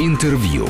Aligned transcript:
Интервью. 0.00 0.66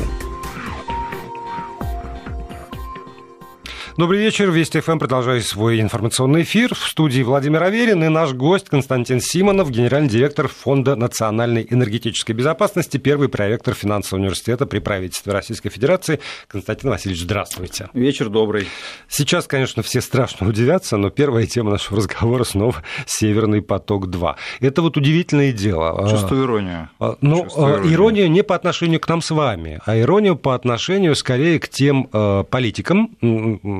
Добрый 3.97 4.19
вечер. 4.19 4.51
Вести 4.51 4.81
ФМ 4.81 4.99
продолжает 4.99 5.45
свой 5.45 5.79
информационный 5.79 6.41
эфир. 6.41 6.75
В 6.75 6.79
студии 6.79 7.21
Владимир 7.21 7.63
Аверин 7.63 8.03
и 8.03 8.09
наш 8.09 8.33
гость 8.33 8.67
Константин 8.67 9.21
Симонов, 9.21 9.71
генеральный 9.71 10.09
директор 10.09 10.49
Фонда 10.49 10.97
национальной 10.97 11.65
энергетической 11.69 12.33
безопасности, 12.33 12.97
первый 12.97 13.29
проректор 13.29 13.73
финансового 13.73 14.21
университета 14.21 14.65
при 14.65 14.79
правительстве 14.79 15.31
Российской 15.31 15.69
Федерации. 15.69 16.19
Константин 16.49 16.89
Васильевич, 16.89 17.23
здравствуйте. 17.23 17.87
Вечер 17.93 18.27
добрый. 18.27 18.67
Сейчас, 19.07 19.47
конечно, 19.47 19.81
все 19.81 20.01
страшно 20.01 20.49
удивятся, 20.49 20.97
но 20.97 21.09
первая 21.09 21.45
тема 21.45 21.71
нашего 21.71 21.99
разговора 21.99 22.43
снова 22.43 22.83
«Северный 23.05 23.61
поток-2». 23.61 24.35
Это 24.59 24.81
вот 24.81 24.97
удивительное 24.97 25.53
дело. 25.53 26.09
Чувствую 26.09 26.43
иронию. 26.43 26.89
А, 26.99 27.15
ну, 27.21 27.43
Чувствую 27.43 27.75
иронию. 27.75 27.93
иронию 27.93 28.31
не 28.31 28.43
по 28.43 28.55
отношению 28.55 28.99
к 28.99 29.07
нам 29.07 29.21
с 29.21 29.31
вами, 29.31 29.79
а 29.85 29.97
иронию 29.97 30.35
по 30.35 30.53
отношению 30.53 31.15
скорее 31.15 31.61
к 31.61 31.69
тем 31.69 32.09
э, 32.11 32.43
политикам, 32.49 33.15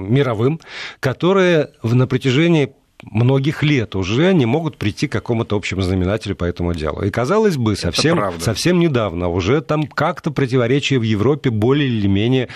мировым, 0.09 0.59
которые 0.99 1.69
на 1.83 2.07
протяжении 2.07 2.73
многих 3.05 3.63
лет 3.63 3.95
уже 3.95 4.33
не 4.33 4.45
могут 4.45 4.77
прийти 4.77 5.07
к 5.07 5.11
какому-то 5.11 5.55
общему 5.55 5.81
знаменателю 5.81 6.35
по 6.35 6.43
этому 6.43 6.73
делу. 6.73 7.01
И 7.01 7.09
казалось 7.09 7.57
бы, 7.57 7.75
совсем, 7.75 8.19
совсем 8.39 8.79
недавно 8.79 9.29
уже 9.29 9.61
там 9.61 9.83
как-то 9.87 10.31
противоречия 10.31 10.99
в 10.99 11.03
Европе 11.03 11.49
более 11.49 11.87
или 11.87 12.07
менее 12.07 12.49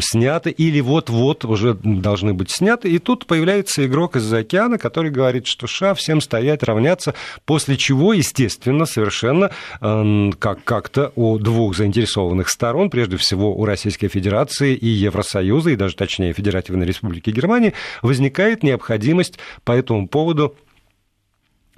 сняты, 0.00 0.50
или 0.50 0.80
вот-вот 0.80 1.44
уже 1.44 1.74
должны 1.74 2.34
быть 2.34 2.50
сняты. 2.50 2.88
И 2.90 2.98
тут 2.98 3.26
появляется 3.26 3.86
игрок 3.86 4.16
из-за 4.16 4.38
океана, 4.38 4.78
который 4.78 5.10
говорит, 5.10 5.46
что 5.46 5.66
ша, 5.66 5.94
всем 5.94 6.20
стоять, 6.20 6.62
равняться, 6.62 7.14
после 7.44 7.76
чего, 7.76 8.12
естественно, 8.12 8.86
совершенно 8.86 9.50
как- 9.80 10.64
как-то 10.64 11.12
у 11.16 11.38
двух 11.38 11.76
заинтересованных 11.76 12.48
сторон, 12.48 12.90
прежде 12.90 13.16
всего 13.16 13.54
у 13.56 13.64
Российской 13.64 14.08
Федерации 14.08 14.74
и 14.74 14.86
Евросоюза, 14.86 15.70
и 15.70 15.76
даже 15.76 15.96
точнее 15.96 16.32
Федеративной 16.32 16.86
Республики 16.86 17.30
Германии, 17.30 17.72
возникает 18.02 18.62
необходимость 18.62 19.38
по 19.64 19.79
этому 19.80 20.08
поводу 20.08 20.54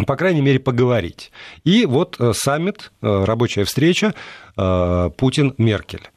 по 0.06 0.16
крайней 0.16 0.40
мере, 0.40 0.58
поговорить. 0.58 1.30
И 1.64 1.86
вот 1.86 2.16
э, 2.18 2.32
саммит, 2.34 2.92
э, 3.02 3.24
рабочая 3.24 3.64
встреча 3.64 4.14
э, 4.56 5.10
Путин-Меркель. 5.16 6.10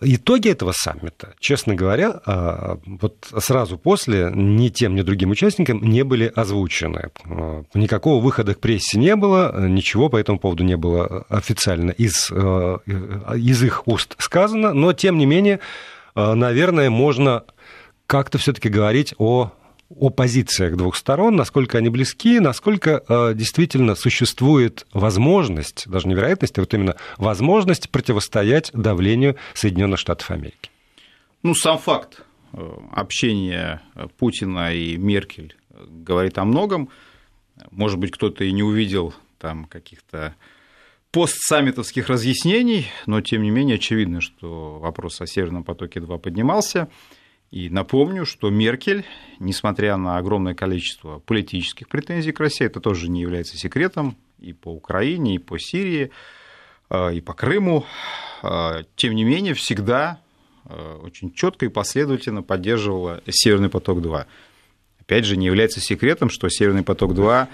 Итоги 0.00 0.48
этого 0.48 0.70
саммита, 0.70 1.34
честно 1.40 1.74
говоря, 1.74 2.20
вот 2.86 3.32
сразу 3.38 3.76
после 3.76 4.30
ни 4.32 4.68
тем, 4.68 4.94
ни 4.94 5.02
другим 5.02 5.30
участникам 5.30 5.82
не 5.82 6.04
были 6.04 6.30
озвучены. 6.36 7.10
Никакого 7.74 8.22
выхода 8.22 8.54
к 8.54 8.60
прессе 8.60 8.96
не 8.96 9.16
было, 9.16 9.66
ничего 9.66 10.08
по 10.08 10.16
этому 10.16 10.38
поводу 10.38 10.62
не 10.62 10.76
было 10.76 11.26
официально 11.28 11.90
из, 11.90 12.30
из 12.30 13.62
их 13.64 13.88
уст 13.88 14.14
сказано, 14.18 14.72
но, 14.72 14.92
тем 14.92 15.18
не 15.18 15.26
менее, 15.26 15.58
наверное, 16.14 16.90
можно 16.90 17.42
как-то 18.06 18.38
все-таки 18.38 18.68
говорить 18.68 19.14
о 19.18 19.50
о 19.88 20.10
позициях 20.10 20.76
двух 20.76 20.96
сторон, 20.96 21.36
насколько 21.36 21.78
они 21.78 21.88
близки, 21.88 22.40
насколько 22.40 23.02
э, 23.08 23.32
действительно 23.34 23.94
существует 23.94 24.86
возможность, 24.92 25.88
даже 25.88 26.08
не 26.08 26.14
вероятность, 26.14 26.58
а 26.58 26.60
вот 26.60 26.74
именно 26.74 26.96
возможность 27.16 27.88
противостоять 27.90 28.70
давлению 28.74 29.36
Соединенных 29.54 29.98
Штатов 29.98 30.30
Америки. 30.30 30.70
Ну, 31.42 31.54
сам 31.54 31.78
факт 31.78 32.22
э, 32.52 32.70
общения 32.92 33.80
Путина 34.18 34.74
и 34.74 34.96
Меркель 34.96 35.56
говорит 35.88 36.38
о 36.38 36.44
многом. 36.44 36.90
Может 37.70 37.98
быть, 37.98 38.10
кто-то 38.10 38.44
и 38.44 38.52
не 38.52 38.62
увидел 38.62 39.14
там 39.38 39.64
каких-то 39.64 40.34
постсаммитовских 41.10 42.08
разъяснений, 42.08 42.86
но 43.06 43.20
тем 43.20 43.42
не 43.42 43.50
менее 43.50 43.76
очевидно, 43.76 44.20
что 44.20 44.78
вопрос 44.78 45.20
о 45.20 45.26
Северном 45.26 45.64
потоке-2 45.64 46.18
поднимался. 46.18 46.88
И 47.50 47.70
напомню, 47.70 48.26
что 48.26 48.50
Меркель, 48.50 49.06
несмотря 49.38 49.96
на 49.96 50.18
огромное 50.18 50.54
количество 50.54 51.18
политических 51.20 51.88
претензий 51.88 52.32
к 52.32 52.40
России, 52.40 52.66
это 52.66 52.80
тоже 52.80 53.08
не 53.08 53.22
является 53.22 53.56
секретом 53.56 54.16
и 54.38 54.52
по 54.52 54.68
Украине, 54.68 55.36
и 55.36 55.38
по 55.38 55.58
Сирии, 55.58 56.10
э, 56.90 57.14
и 57.14 57.20
по 57.22 57.32
Крыму, 57.32 57.86
э, 58.42 58.82
тем 58.96 59.14
не 59.14 59.24
менее 59.24 59.54
всегда 59.54 60.20
э, 60.66 60.98
очень 61.02 61.32
четко 61.32 61.64
и 61.64 61.70
последовательно 61.70 62.42
поддерживала 62.42 63.22
Северный 63.26 63.70
поток-2. 63.70 64.26
Опять 65.00 65.24
же, 65.24 65.38
не 65.38 65.46
является 65.46 65.80
секретом, 65.80 66.28
что 66.28 66.48
Северный 66.50 66.82
поток-2 66.82 67.48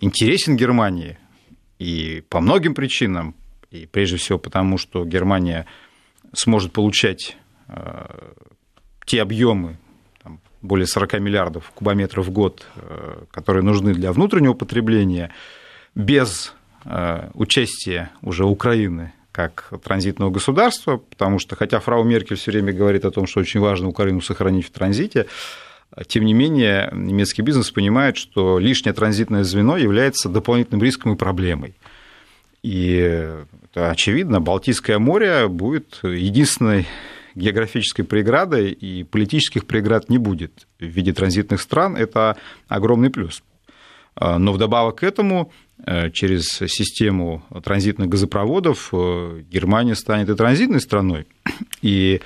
интересен 0.00 0.56
Германии 0.56 1.18
и 1.78 2.22
по 2.30 2.40
многим 2.40 2.74
причинам, 2.74 3.34
и 3.70 3.84
прежде 3.84 4.16
всего 4.16 4.38
потому, 4.38 4.78
что 4.78 5.04
Германия 5.04 5.66
сможет 6.32 6.72
получать 6.72 7.36
те 9.04 9.22
объемы, 9.22 9.76
там, 10.22 10.40
более 10.62 10.86
40 10.86 11.20
миллиардов 11.20 11.70
кубометров 11.74 12.26
в 12.26 12.30
год, 12.30 12.66
э, 12.76 13.24
которые 13.30 13.62
нужны 13.62 13.94
для 13.94 14.12
внутреннего 14.12 14.54
потребления, 14.54 15.30
без 15.94 16.54
э, 16.84 17.30
участия 17.34 18.10
уже 18.22 18.44
Украины 18.44 19.12
как 19.32 19.72
транзитного 19.84 20.30
государства, 20.30 20.96
потому 20.96 21.38
что, 21.38 21.56
хотя 21.56 21.78
фрау 21.80 22.04
Меркель 22.04 22.36
все 22.36 22.50
время 22.50 22.72
говорит 22.72 23.04
о 23.04 23.10
том, 23.10 23.26
что 23.26 23.40
очень 23.40 23.60
важно 23.60 23.88
Украину 23.88 24.20
сохранить 24.20 24.66
в 24.66 24.70
транзите, 24.70 25.26
тем 26.06 26.24
не 26.24 26.34
менее, 26.34 26.88
немецкий 26.92 27.42
бизнес 27.42 27.70
понимает, 27.70 28.16
что 28.16 28.58
лишнее 28.58 28.92
транзитное 28.92 29.42
звено 29.42 29.76
является 29.76 30.28
дополнительным 30.28 30.82
риском 30.82 31.14
и 31.14 31.16
проблемой. 31.16 31.74
И 32.62 33.28
это 33.72 33.90
очевидно, 33.90 34.40
Балтийское 34.40 34.98
море 34.98 35.48
будет 35.48 36.00
единственной 36.02 36.86
географической 37.34 38.04
преграды 38.04 38.70
и 38.70 39.04
политических 39.04 39.66
преград 39.66 40.08
не 40.08 40.18
будет 40.18 40.66
в 40.78 40.84
виде 40.84 41.12
транзитных 41.12 41.60
стран. 41.60 41.96
Это 41.96 42.36
огромный 42.68 43.10
плюс. 43.10 43.42
А, 44.14 44.38
но 44.38 44.52
вдобавок 44.52 44.96
к 44.96 45.02
этому 45.02 45.52
э, 45.86 46.10
через 46.10 46.48
систему 46.48 47.42
транзитных 47.62 48.08
газопроводов 48.08 48.90
э, 48.92 49.42
Германия 49.50 49.94
станет 49.94 50.28
и 50.28 50.34
транзитной 50.34 50.80
страной. 50.80 51.26
И 51.82 52.20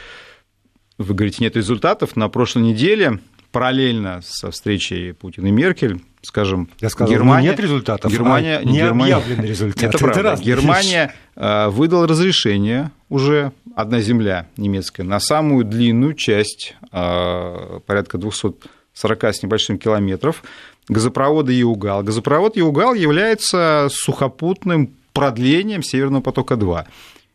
вы 0.98 1.14
говорите, 1.14 1.42
нет 1.44 1.56
результатов. 1.56 2.16
На 2.16 2.28
прошлой 2.28 2.62
неделе 2.62 3.20
параллельно 3.52 4.20
со 4.22 4.50
встречей 4.50 5.12
Путина 5.12 5.48
и 5.48 5.50
Меркель, 5.50 6.00
скажем, 6.24 6.68
Я 6.80 6.90
сказал, 6.90 7.08
ну, 7.08 7.18
Германия... 7.18 7.48
нет 7.50 7.60
результатов, 7.60 8.10
Германия, 8.10 8.58
а 8.58 8.64
не 8.64 8.78
Германия, 8.78 9.14
объявлены 9.16 9.46
результаты. 9.46 9.86
Это, 9.86 9.96
это 9.96 10.04
правда. 10.04 10.42
Германия 10.42 11.06
вещь. 11.06 11.16
Э, 11.36 11.68
выдала 11.68 12.06
разрешение 12.06 12.90
уже 13.08 13.52
одна 13.74 14.00
земля 14.00 14.46
немецкая 14.56 15.02
на 15.02 15.20
самую 15.20 15.64
длинную 15.64 16.14
часть, 16.14 16.74
э, 16.92 17.80
порядка 17.86 18.18
240 18.18 19.24
с 19.24 19.42
небольшим 19.42 19.78
километров, 19.78 20.42
газопровода 20.88 21.52
Еугал. 21.52 22.02
Газопровод 22.02 22.56
Еугал 22.56 22.94
является 22.94 23.88
сухопутным 23.90 24.94
продлением 25.12 25.82
Северного 25.82 26.22
потока-2. 26.22 26.84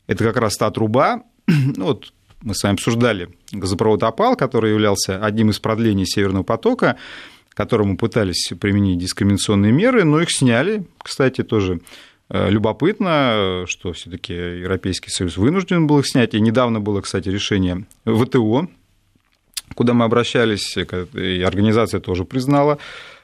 Это 0.07 0.23
как 0.23 0.38
раз 0.38 0.57
та 0.57 0.69
труба, 0.71 1.23
ну, 1.47 1.85
вот 1.85 2.13
мы 2.41 2.56
с 2.56 2.63
вами 2.63 2.75
обсуждали 2.75 3.29
газопровод 3.51 4.03
«Опал», 4.03 4.35
который 4.35 4.71
являлся 4.71 5.23
одним 5.23 5.50
из 5.50 5.59
продлений 5.59 6.06
Северного 6.06 6.44
потока, 6.44 6.95
которому 7.59 7.97
пытались 7.97 8.53
применить 8.59 8.99
дискриминационные 8.99 9.71
меры, 9.71 10.03
но 10.05 10.21
их 10.21 10.31
сняли, 10.31 10.85
кстати, 11.03 11.43
тоже 11.43 11.81
Э, 12.31 12.49
любопытно, 12.49 13.65
что 13.67 13.91
все-таки 13.93 14.33
Европейский 14.33 15.09
Союз 15.09 15.37
вынужден 15.37 15.87
был 15.87 15.99
их 15.99 16.07
снять. 16.07 16.33
И 16.33 16.39
недавно 16.39 16.79
было, 16.79 17.01
кстати, 17.01 17.27
решение 17.29 17.85
ВТО, 18.05 18.67
куда 19.73 19.93
мы 19.93 20.05
обращались, 20.05 20.77
и 20.77 21.41
организация 21.41 21.99
тоже 21.99 22.25
признала 22.25 22.77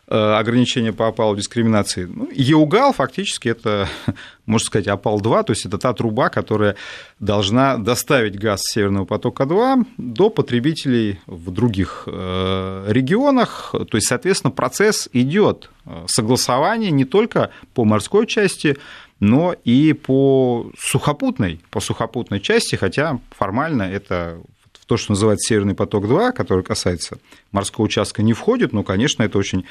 э, 0.08 0.16
ограничения 0.16 0.94
по 0.94 1.08
опалу 1.08 1.36
дискриминации. 1.36 2.06
Ну, 2.06 2.30
ЕУГАЛ 2.34 2.94
фактически 2.94 3.50
это, 3.50 3.88
можно 4.46 4.66
сказать, 4.66 4.88
опал-2, 4.88 5.44
то 5.44 5.52
есть 5.52 5.66
это 5.66 5.78
та 5.78 5.94
труба, 5.94 6.30
которая 6.30 6.76
должна 7.20 7.78
доставить 7.78 8.38
газ 8.38 8.62
Северного 8.64 9.06
потока-2 9.06 9.86
до 9.98 10.30
потребителей 10.30 11.20
в 11.28 11.52
других 11.52 12.04
э, 12.08 12.86
регионах. 12.90 13.74
То 13.90 13.98
есть, 13.98 14.08
соответственно, 14.08 14.52
процесс 14.52 15.10
идет 15.14 15.70
согласование 16.08 16.90
не 16.90 17.06
только 17.06 17.52
по 17.76 17.86
морской 17.86 18.26
части, 18.26 18.78
но 19.20 19.56
и 19.64 19.94
по 19.94 20.72
сухопутной, 20.78 21.62
по 21.70 21.80
сухопутной 21.80 22.40
части, 22.40 22.76
хотя 22.76 23.20
формально 23.38 23.84
это 23.84 24.42
то, 24.86 24.98
что 24.98 25.14
называется 25.14 25.48
Северный 25.48 25.76
поток-2, 25.76 26.32
который 26.32 26.64
касается 26.64 27.18
морского 27.52 27.86
участка, 27.86 28.22
не 28.22 28.34
входит, 28.34 28.72
но, 28.72 28.84
конечно, 28.84 29.24
это 29.24 29.38
очень 29.38 29.66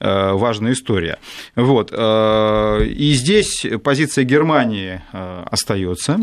важная 0.00 0.72
история. 0.72 1.18
Вот. 1.56 1.90
Э, 1.92 2.84
и 2.84 3.12
здесь 3.12 3.66
позиция 3.82 4.24
Германии 4.24 5.02
э, 5.12 5.44
остается 5.50 6.20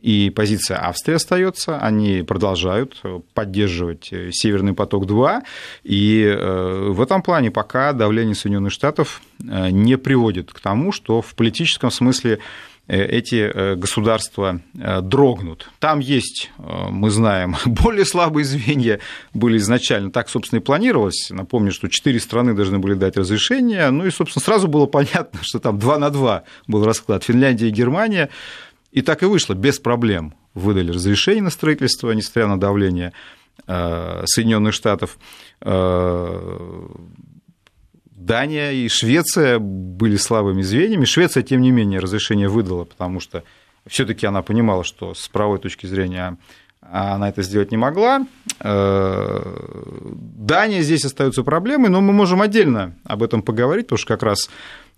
и 0.00 0.30
позиция 0.30 0.78
Австрии 0.78 1.14
остается. 1.14 1.78
Они 1.78 2.22
продолжают 2.22 3.02
поддерживать 3.34 4.12
Северный 4.30 4.72
поток-2. 4.72 5.42
И 5.84 6.22
э, 6.22 6.88
в 6.90 7.00
этом 7.00 7.22
плане 7.22 7.50
пока 7.50 7.92
давление 7.92 8.34
Соединенных 8.34 8.72
Штатов 8.72 9.22
э, 9.40 9.70
не 9.70 9.98
приводит 9.98 10.52
к 10.52 10.60
тому, 10.60 10.92
что 10.92 11.20
в 11.20 11.34
политическом 11.34 11.90
смысле 11.90 12.38
эти 12.88 13.74
государства 13.74 14.60
дрогнут. 14.72 15.70
Там 15.78 15.98
есть, 15.98 16.50
мы 16.58 17.10
знаем, 17.10 17.56
более 17.66 18.06
слабые 18.06 18.44
звенья 18.44 19.00
были 19.34 19.58
изначально. 19.58 20.10
Так, 20.10 20.28
собственно, 20.28 20.60
и 20.60 20.62
планировалось. 20.62 21.28
Напомню, 21.30 21.70
что 21.70 21.88
четыре 21.88 22.18
страны 22.18 22.54
должны 22.54 22.78
были 22.78 22.94
дать 22.94 23.16
разрешение. 23.16 23.90
Ну 23.90 24.06
и, 24.06 24.10
собственно, 24.10 24.42
сразу 24.42 24.68
было 24.68 24.86
понятно, 24.98 25.40
что 25.42 25.58
там 25.58 25.78
два 25.78 25.98
на 25.98 26.10
два 26.10 26.44
был 26.66 26.84
расклад. 26.84 27.24
Финляндия 27.24 27.68
и 27.68 27.72
Германия. 27.72 28.30
И 28.90 29.02
так 29.02 29.22
и 29.22 29.26
вышло, 29.26 29.52
без 29.52 29.78
проблем. 29.78 30.34
Выдали 30.54 30.90
разрешение 30.90 31.42
на 31.42 31.50
строительство, 31.50 32.10
несмотря 32.12 32.46
на 32.46 32.58
давление 32.58 33.12
Соединенных 33.66 34.72
Штатов. 34.72 35.18
Дания 38.18 38.72
и 38.72 38.88
Швеция 38.88 39.60
были 39.60 40.16
слабыми 40.16 40.62
звеньями. 40.62 41.04
Швеция, 41.04 41.44
тем 41.44 41.60
не 41.60 41.70
менее, 41.70 42.00
разрешение 42.00 42.48
выдала, 42.48 42.84
потому 42.84 43.20
что 43.20 43.44
все-таки 43.86 44.26
она 44.26 44.42
понимала, 44.42 44.82
что 44.82 45.14
с 45.14 45.28
правой 45.28 45.58
точки 45.58 45.86
зрения 45.86 46.36
она 46.80 47.28
это 47.28 47.42
сделать 47.42 47.70
не 47.70 47.76
могла. 47.76 48.26
Э, 48.60 49.40
Дания 50.36 50.82
здесь 50.82 51.04
остаются 51.04 51.44
проблемой, 51.44 51.90
но 51.90 52.00
мы 52.00 52.12
можем 52.12 52.42
отдельно 52.42 52.94
об 53.04 53.22
этом 53.22 53.42
поговорить, 53.42 53.86
потому 53.86 53.98
что 53.98 54.08
как 54.08 54.22
раз 54.24 54.50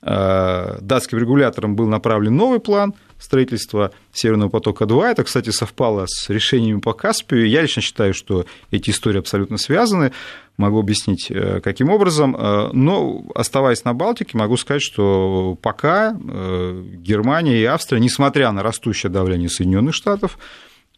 э, 0.02 0.78
датским 0.80 1.18
регулятором 1.18 1.76
был 1.76 1.86
направлен 1.88 2.34
новый 2.36 2.60
план 2.60 2.94
строительства 3.18 3.92
Северного 4.12 4.48
потока-2. 4.48 5.10
Это, 5.10 5.24
кстати, 5.24 5.50
совпало 5.50 6.06
с 6.08 6.30
решениями 6.30 6.80
по 6.80 6.94
Каспию. 6.94 7.48
Я 7.48 7.62
лично 7.62 7.82
считаю, 7.82 8.14
что 8.14 8.46
эти 8.70 8.90
истории 8.90 9.18
абсолютно 9.18 9.58
связаны 9.58 10.12
могу 10.60 10.78
объяснить, 10.78 11.30
э, 11.30 11.60
каким 11.60 11.90
образом. 11.90 12.36
Э, 12.36 12.70
но, 12.72 13.24
оставаясь 13.34 13.84
на 13.84 13.94
Балтике, 13.94 14.38
могу 14.38 14.56
сказать, 14.56 14.82
что 14.82 15.58
пока 15.60 16.12
э, 16.12 16.84
Германия 16.96 17.60
и 17.60 17.64
Австрия, 17.64 17.98
несмотря 18.00 18.52
на 18.52 18.62
растущее 18.62 19.10
давление 19.10 19.48
Соединенных 19.48 19.94
Штатов, 19.94 20.38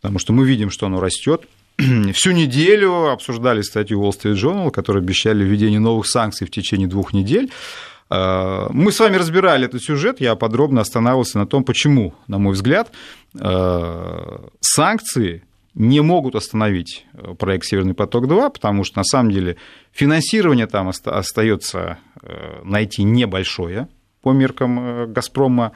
потому 0.01 0.19
что 0.19 0.33
мы 0.33 0.45
видим, 0.45 0.71
что 0.71 0.87
оно 0.87 1.01
растет, 1.01 1.43
всю 2.13 2.33
неделю 2.33 3.09
обсуждали 3.11 3.63
статью 3.63 4.03
Wall 4.03 4.11
Street 4.11 4.35
Journal, 4.35 4.71
которые 4.71 5.01
обещали 5.01 5.45
введение 5.45 5.81
новых 5.81 6.07
санкций 6.07 6.47
в 6.47 6.51
течение 6.51 6.89
двух 6.89 7.13
недель. 7.13 7.51
Мы 8.11 8.93
с 8.93 9.01
вами 9.01 9.17
разбирали 9.17 9.65
этот 9.65 9.83
сюжет, 9.83 10.21
я 10.21 10.35
подробно 10.35 10.83
останавливался 10.83 11.39
на 11.39 11.47
том, 11.47 11.65
почему, 11.65 12.13
на 12.27 12.37
мой 12.37 12.53
взгляд, 12.53 12.93
санкции 14.61 15.45
не 15.75 16.01
могут 16.01 16.35
остановить 16.35 17.07
э, 17.13 17.35
проект 17.35 17.65
«Северный 17.65 17.95
поток-2», 17.95 18.53
потому 18.53 18.85
что, 18.85 18.99
на 18.99 19.05
самом 19.05 19.33
деле, 19.33 19.57
финансирование 19.93 20.67
там 20.67 20.89
остается 20.89 21.99
э, 22.23 22.61
найти 22.65 23.05
небольшое 23.05 23.89
по 24.21 24.33
меркам 24.33 24.81
э, 24.81 25.07
«Газпрома». 25.07 25.73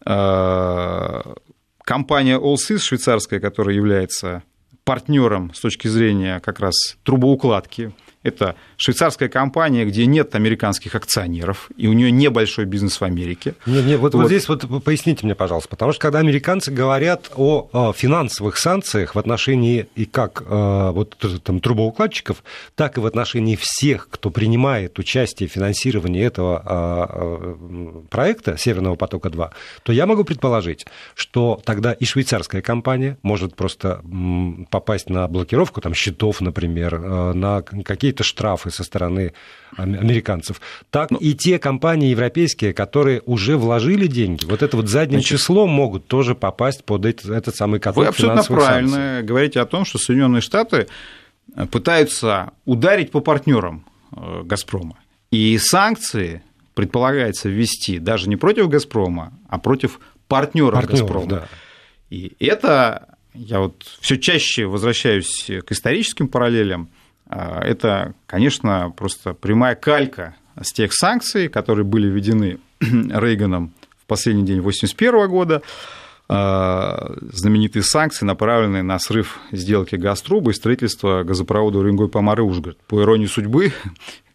Компания 0.00 2.38
Allsys 2.38 2.78
швейцарская, 2.78 3.40
которая 3.40 3.74
является 3.74 4.44
партнером 4.84 5.52
с 5.52 5.60
точки 5.60 5.88
зрения 5.88 6.40
как 6.40 6.60
раз 6.60 6.74
трубоукладки 7.02 7.92
это 8.22 8.56
швейцарская 8.76 9.28
компания, 9.28 9.84
где 9.84 10.06
нет 10.06 10.34
американских 10.34 10.94
акционеров, 10.94 11.70
и 11.76 11.86
у 11.86 11.92
нее 11.92 12.10
небольшой 12.10 12.64
бизнес 12.64 13.00
в 13.00 13.04
Америке. 13.04 13.54
Не, 13.66 13.82
не, 13.82 13.96
вот, 13.96 14.14
вот. 14.14 14.22
вот 14.22 14.26
здесь 14.28 14.48
вот 14.48 14.66
поясните 14.82 15.24
мне, 15.24 15.34
пожалуйста, 15.34 15.68
потому 15.68 15.92
что 15.92 16.00
когда 16.00 16.18
американцы 16.18 16.70
говорят 16.70 17.30
о, 17.36 17.92
финансовых 17.96 18.58
санкциях 18.58 19.14
в 19.14 19.18
отношении 19.18 19.86
и 19.94 20.04
как 20.04 20.42
э, 20.46 20.90
вот 20.92 21.16
там 21.44 21.60
трубоукладчиков, 21.60 22.42
так 22.74 22.98
и 22.98 23.00
в 23.00 23.06
отношении 23.06 23.56
всех, 23.56 24.08
кто 24.10 24.30
принимает 24.30 24.98
участие 24.98 25.48
в 25.48 25.52
финансировании 25.52 26.24
этого 26.24 26.62
э, 26.64 27.94
проекта 28.10 28.56
Северного 28.56 28.96
потока 28.96 29.30
2, 29.30 29.52
то 29.84 29.92
я 29.92 30.06
могу 30.06 30.24
предположить, 30.24 30.86
что 31.14 31.60
тогда 31.64 31.92
и 31.92 32.04
швейцарская 32.04 32.62
компания 32.62 33.16
может 33.22 33.54
просто 33.54 34.02
попасть 34.70 35.08
на 35.08 35.28
блокировку 35.28 35.80
там 35.80 35.94
счетов, 35.94 36.40
например, 36.40 36.94
э, 36.94 37.32
на 37.32 37.62
какие 37.62 38.07
какие-то 38.08 38.24
штрафы 38.24 38.70
со 38.70 38.84
стороны 38.84 39.34
американцев, 39.76 40.60
так 40.90 41.10
ну, 41.10 41.18
и 41.18 41.34
те 41.34 41.58
компании 41.58 42.10
европейские, 42.10 42.72
которые 42.72 43.22
уже 43.26 43.56
вложили 43.56 44.06
деньги, 44.06 44.46
вот 44.46 44.62
это 44.62 44.76
вот 44.76 44.88
задним 44.88 45.20
значит, 45.20 45.38
числом 45.38 45.70
могут 45.70 46.06
тоже 46.06 46.34
попасть 46.34 46.84
под 46.84 47.04
этот, 47.04 47.30
этот 47.30 47.54
самый 47.54 47.80
каток 47.80 47.98
Вы 47.98 48.06
абсолютно 48.06 48.42
правильно 48.44 48.90
санкций. 48.90 49.22
говорите 49.26 49.60
о 49.60 49.66
том, 49.66 49.84
что 49.84 49.98
Соединенные 49.98 50.40
Штаты 50.40 50.86
пытаются 51.70 52.52
ударить 52.64 53.10
по 53.10 53.20
партнерам 53.20 53.84
э, 54.16 54.42
Газпрома. 54.44 54.96
И 55.30 55.58
санкции 55.58 56.42
предполагается 56.74 57.48
ввести 57.50 57.98
даже 57.98 58.28
не 58.28 58.36
против 58.36 58.68
Газпрома, 58.68 59.32
а 59.48 59.58
против 59.58 60.00
партнеров, 60.28 60.74
партнеров 60.74 61.00
Газпрома. 61.00 61.26
Да. 61.26 61.48
И 62.08 62.32
это 62.38 63.08
я 63.34 63.60
вот 63.60 63.84
все 64.00 64.16
чаще 64.16 64.66
возвращаюсь 64.66 65.50
к 65.66 65.72
историческим 65.72 66.28
параллелям. 66.28 66.88
А, 67.28 67.60
это, 67.60 68.14
конечно, 68.26 68.92
просто 68.96 69.34
прямая 69.34 69.74
калька 69.74 70.34
с 70.60 70.72
тех 70.72 70.92
санкций, 70.92 71.48
которые 71.48 71.84
были 71.84 72.08
введены 72.08 72.58
Рейганом 72.80 73.72
в 74.02 74.06
последний 74.06 74.44
день 74.44 74.60
1981 74.60 75.28
года, 75.28 75.62
а, 76.28 77.14
знаменитые 77.32 77.82
санкции, 77.82 78.24
направленные 78.24 78.82
на 78.82 78.98
срыв 78.98 79.38
сделки 79.52 79.96
Газтруба 79.96 80.50
и 80.50 80.54
строительство 80.54 81.22
газопровода 81.22 81.78
Уренгой-Помары-Ужгород. 81.78 82.78
По 82.86 83.02
иронии 83.02 83.26
судьбы, 83.26 83.72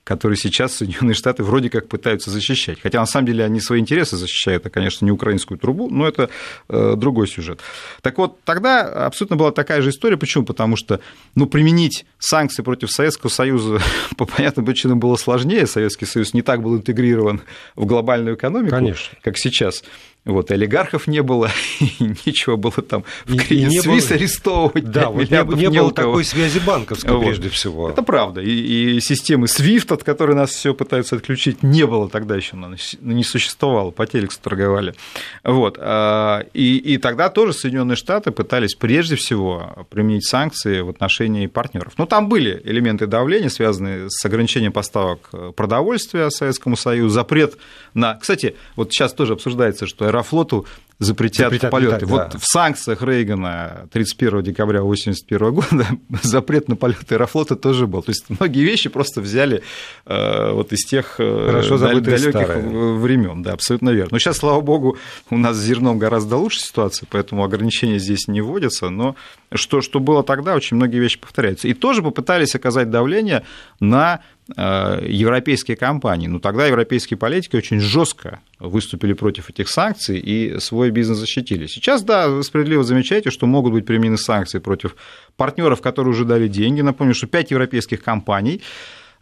который 0.04 0.38
сейчас 0.38 0.76
Соединенные 0.76 1.16
Штаты 1.16 1.44
вроде 1.44 1.70
как 1.70 1.88
пытаются 1.88 2.30
защищать. 2.30 2.80
Хотя 2.82 3.00
на 3.00 3.06
самом 3.06 3.28
деле 3.28 3.46
они 3.46 3.62
свои 3.62 3.80
интересы 3.80 4.18
защищают, 4.18 4.66
а, 4.66 4.70
конечно, 4.70 5.06
не 5.06 5.12
украинскую 5.12 5.58
трубу, 5.58 5.90
но 5.90 6.08
это 6.08 6.30
э, 6.68 6.96
другой 6.98 7.28
сюжет. 7.28 7.62
Так 8.02 8.18
вот, 8.18 8.42
тогда 8.44 9.06
абсолютно 9.06 9.38
была 9.38 9.52
такая 9.52 9.82
же 9.82 9.92
история. 9.92 10.18
Почему? 10.18 10.44
Потому 10.46 10.76
что 10.76 11.00
ну, 11.36 11.46
применить 11.46 12.06
санкции 12.20 12.64
против 12.64 12.92
Советского 12.92 13.30
Союза 13.30 13.80
по 14.18 14.26
понятным 14.26 14.66
причинам 14.66 15.00
было 15.00 15.16
сложнее. 15.16 15.68
Советский 15.68 16.06
Союз 16.06 16.34
не 16.34 16.42
так 16.42 16.62
был 16.62 16.76
интегрирован 16.76 17.42
в 17.76 17.86
глобальную 17.86 18.36
экономику, 18.36 18.72
Конечно. 18.72 19.18
как 19.22 19.38
сейчас. 19.38 19.84
Вот, 20.26 20.52
олигархов 20.52 21.08
не 21.08 21.22
было, 21.22 21.52
и 21.80 22.14
нечего 22.26 22.56
было 22.56 22.72
там 22.72 23.04
в 23.26 23.36
кредит 23.36 23.82
Свис 23.82 24.10
арестовывать. 24.10 24.90
Да, 24.90 25.10
вот 25.10 25.30
не, 25.30 25.56
не 25.66 25.70
было 25.70 25.92
такой 25.92 26.24
связи 26.24 26.60
банковской, 26.60 27.14
вот. 27.14 27.26
прежде 27.26 27.50
всего. 27.50 27.90
Это 27.90 28.04
правда. 28.04 28.40
И, 28.40 28.96
и 28.96 29.00
системы 29.02 29.48
SWIFT, 29.48 29.94
от 29.94 30.04
которой 30.04 30.36
нас 30.36 30.52
все 30.52 30.74
пытаются 30.74 31.18
отключить, 31.18 31.62
не 31.62 31.86
было 31.86 32.10
тогда 32.10 32.38
еще, 32.38 32.56
не 33.02 33.24
существовало, 33.26 33.92
по 33.92 34.06
телексу 34.08 34.40
торговали. 34.42 34.96
Вот. 35.44 35.78
А, 35.80 36.46
и, 36.54 36.78
и 36.78 36.98
тогда 36.98 37.30
тоже 37.30 37.52
Соединенные 37.52 37.98
Штаты 37.98 38.32
пытались 38.32 38.76
прежде 38.76 39.18
всего 39.18 39.86
применить 39.90 40.26
санкции 40.26 40.80
в 40.80 40.90
отношении 40.90 41.48
партнеров. 41.48 41.94
Но 41.98 42.06
там 42.06 42.30
были 42.30 42.62
элементы 42.64 43.08
давления, 43.08 43.50
связанные 43.50 44.10
с 44.10 44.24
ограничением 44.24 44.72
поставок 44.72 45.30
продовольствия 45.58 46.30
Советскому 46.30 46.78
Союзу, 46.78 47.14
запрет 47.14 47.58
на... 47.94 48.16
Кстати, 48.16 48.56
вот 48.78 48.94
сейчас 48.94 49.12
тоже 49.12 49.34
обсуждается, 49.34 49.86
что 49.86 50.13
Аэрофлоту 50.14 50.68
запретят, 51.00 51.46
запретят 51.46 51.72
полеты. 51.72 52.06
Вот 52.06 52.30
да. 52.32 52.40
в 52.40 52.46
санкциях 52.46 53.02
Рейгана 53.02 53.88
31 53.92 54.44
декабря 54.44 54.80
1981 54.80 55.54
года 55.54 55.88
запрет 56.24 56.68
на 56.68 56.76
полеты 56.76 57.16
Аэрофлота 57.16 57.56
тоже 57.56 57.88
был. 57.88 58.02
То 58.02 58.12
есть 58.12 58.26
многие 58.30 58.64
вещи 58.64 58.90
просто 58.90 59.22
взяли 59.22 59.64
э, 60.06 60.52
вот 60.52 60.72
из 60.74 60.86
тех 60.86 61.16
э, 61.20 61.46
Хорошо 61.48 61.78
далеких 61.78 62.56
времен. 62.56 63.44
Да, 63.44 63.54
абсолютно 63.54 63.90
верно. 63.90 64.10
Но 64.12 64.20
сейчас, 64.20 64.38
слава 64.38 64.62
богу, 64.62 64.98
у 65.30 65.38
нас 65.38 65.58
с 65.58 65.62
зерном 65.62 66.00
гораздо 66.00 66.38
лучше 66.38 66.60
ситуация, 66.60 67.08
поэтому 67.10 67.44
ограничения 67.44 68.00
здесь 68.00 68.28
не 68.28 68.42
вводятся. 68.42 68.90
Но 68.90 69.16
что, 69.54 69.82
что 69.82 70.00
было 70.00 70.24
тогда, 70.24 70.56
очень 70.56 70.78
многие 70.78 71.00
вещи 71.00 71.20
повторяются. 71.20 71.68
И 71.68 71.74
тоже 71.74 72.02
попытались 72.02 72.56
оказать 72.56 72.90
давление 72.90 73.44
на 73.80 74.22
Э, 74.58 75.00
европейские 75.08 75.78
компании. 75.78 76.28
Но 76.28 76.38
тогда 76.38 76.68
европейские 76.68 77.18
политики 77.18 77.56
очень 77.56 77.80
жестко 77.80 78.42
выступили 78.60 79.14
против 79.14 79.50
этих 79.50 79.70
санкций 79.70 80.20
и 80.20 80.60
свой 80.60 80.83
бизнес 80.92 81.18
защитили. 81.18 81.68
Сейчас, 81.68 82.04
да, 82.04 82.42
справедливо 82.44 82.84
замечаете, 82.84 83.30
что 83.30 83.46
могут 83.46 83.74
быть 83.74 83.86
применены 83.86 84.18
санкции 84.18 84.60
против 84.60 84.96
партнеров, 85.38 85.82
которые 85.82 86.12
уже 86.12 86.26
дали 86.26 86.48
деньги. 86.48 86.82
Напомню, 86.82 87.14
что 87.14 87.28
пять 87.28 87.52
европейских 87.52 88.04
компаний 88.04 88.62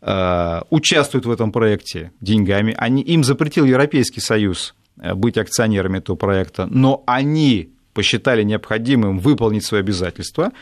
э, 0.02 0.62
участвуют 0.70 1.26
в 1.26 1.32
этом 1.32 1.52
проекте 1.52 2.12
деньгами. 2.22 2.76
Они, 2.78 3.02
им 3.02 3.24
запретил 3.24 3.66
Европейский 3.66 4.22
Союз 4.22 4.76
э, 5.00 5.14
быть 5.14 5.38
акционерами 5.38 6.00
этого 6.00 6.16
проекта, 6.16 6.68
но 6.70 7.04
они 7.06 7.70
посчитали 7.94 8.44
необходимым 8.44 9.20
выполнить 9.20 9.66
свои 9.66 9.82
обязательства– 9.82 10.52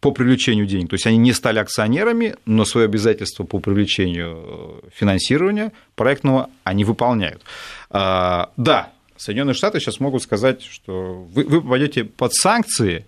по 0.00 0.12
привлечению 0.12 0.66
денег. 0.66 0.90
То 0.90 0.94
есть 0.94 1.06
они 1.06 1.16
не 1.16 1.32
стали 1.32 1.58
акционерами, 1.58 2.36
но 2.46 2.64
свое 2.64 2.84
обязательство 2.84 3.44
по 3.44 3.58
привлечению 3.58 4.82
э, 4.84 4.88
финансирования 4.94 5.72
проектного 5.96 6.50
они 6.64 6.84
выполняют. 6.84 7.42
Да, 7.90 8.92
Соединенные 9.18 9.54
Штаты 9.54 9.80
сейчас 9.80 10.00
могут 10.00 10.22
сказать, 10.22 10.62
что 10.62 11.26
вы, 11.34 11.44
вы 11.44 11.60
попадете 11.60 12.04
под 12.04 12.32
санкции, 12.32 13.04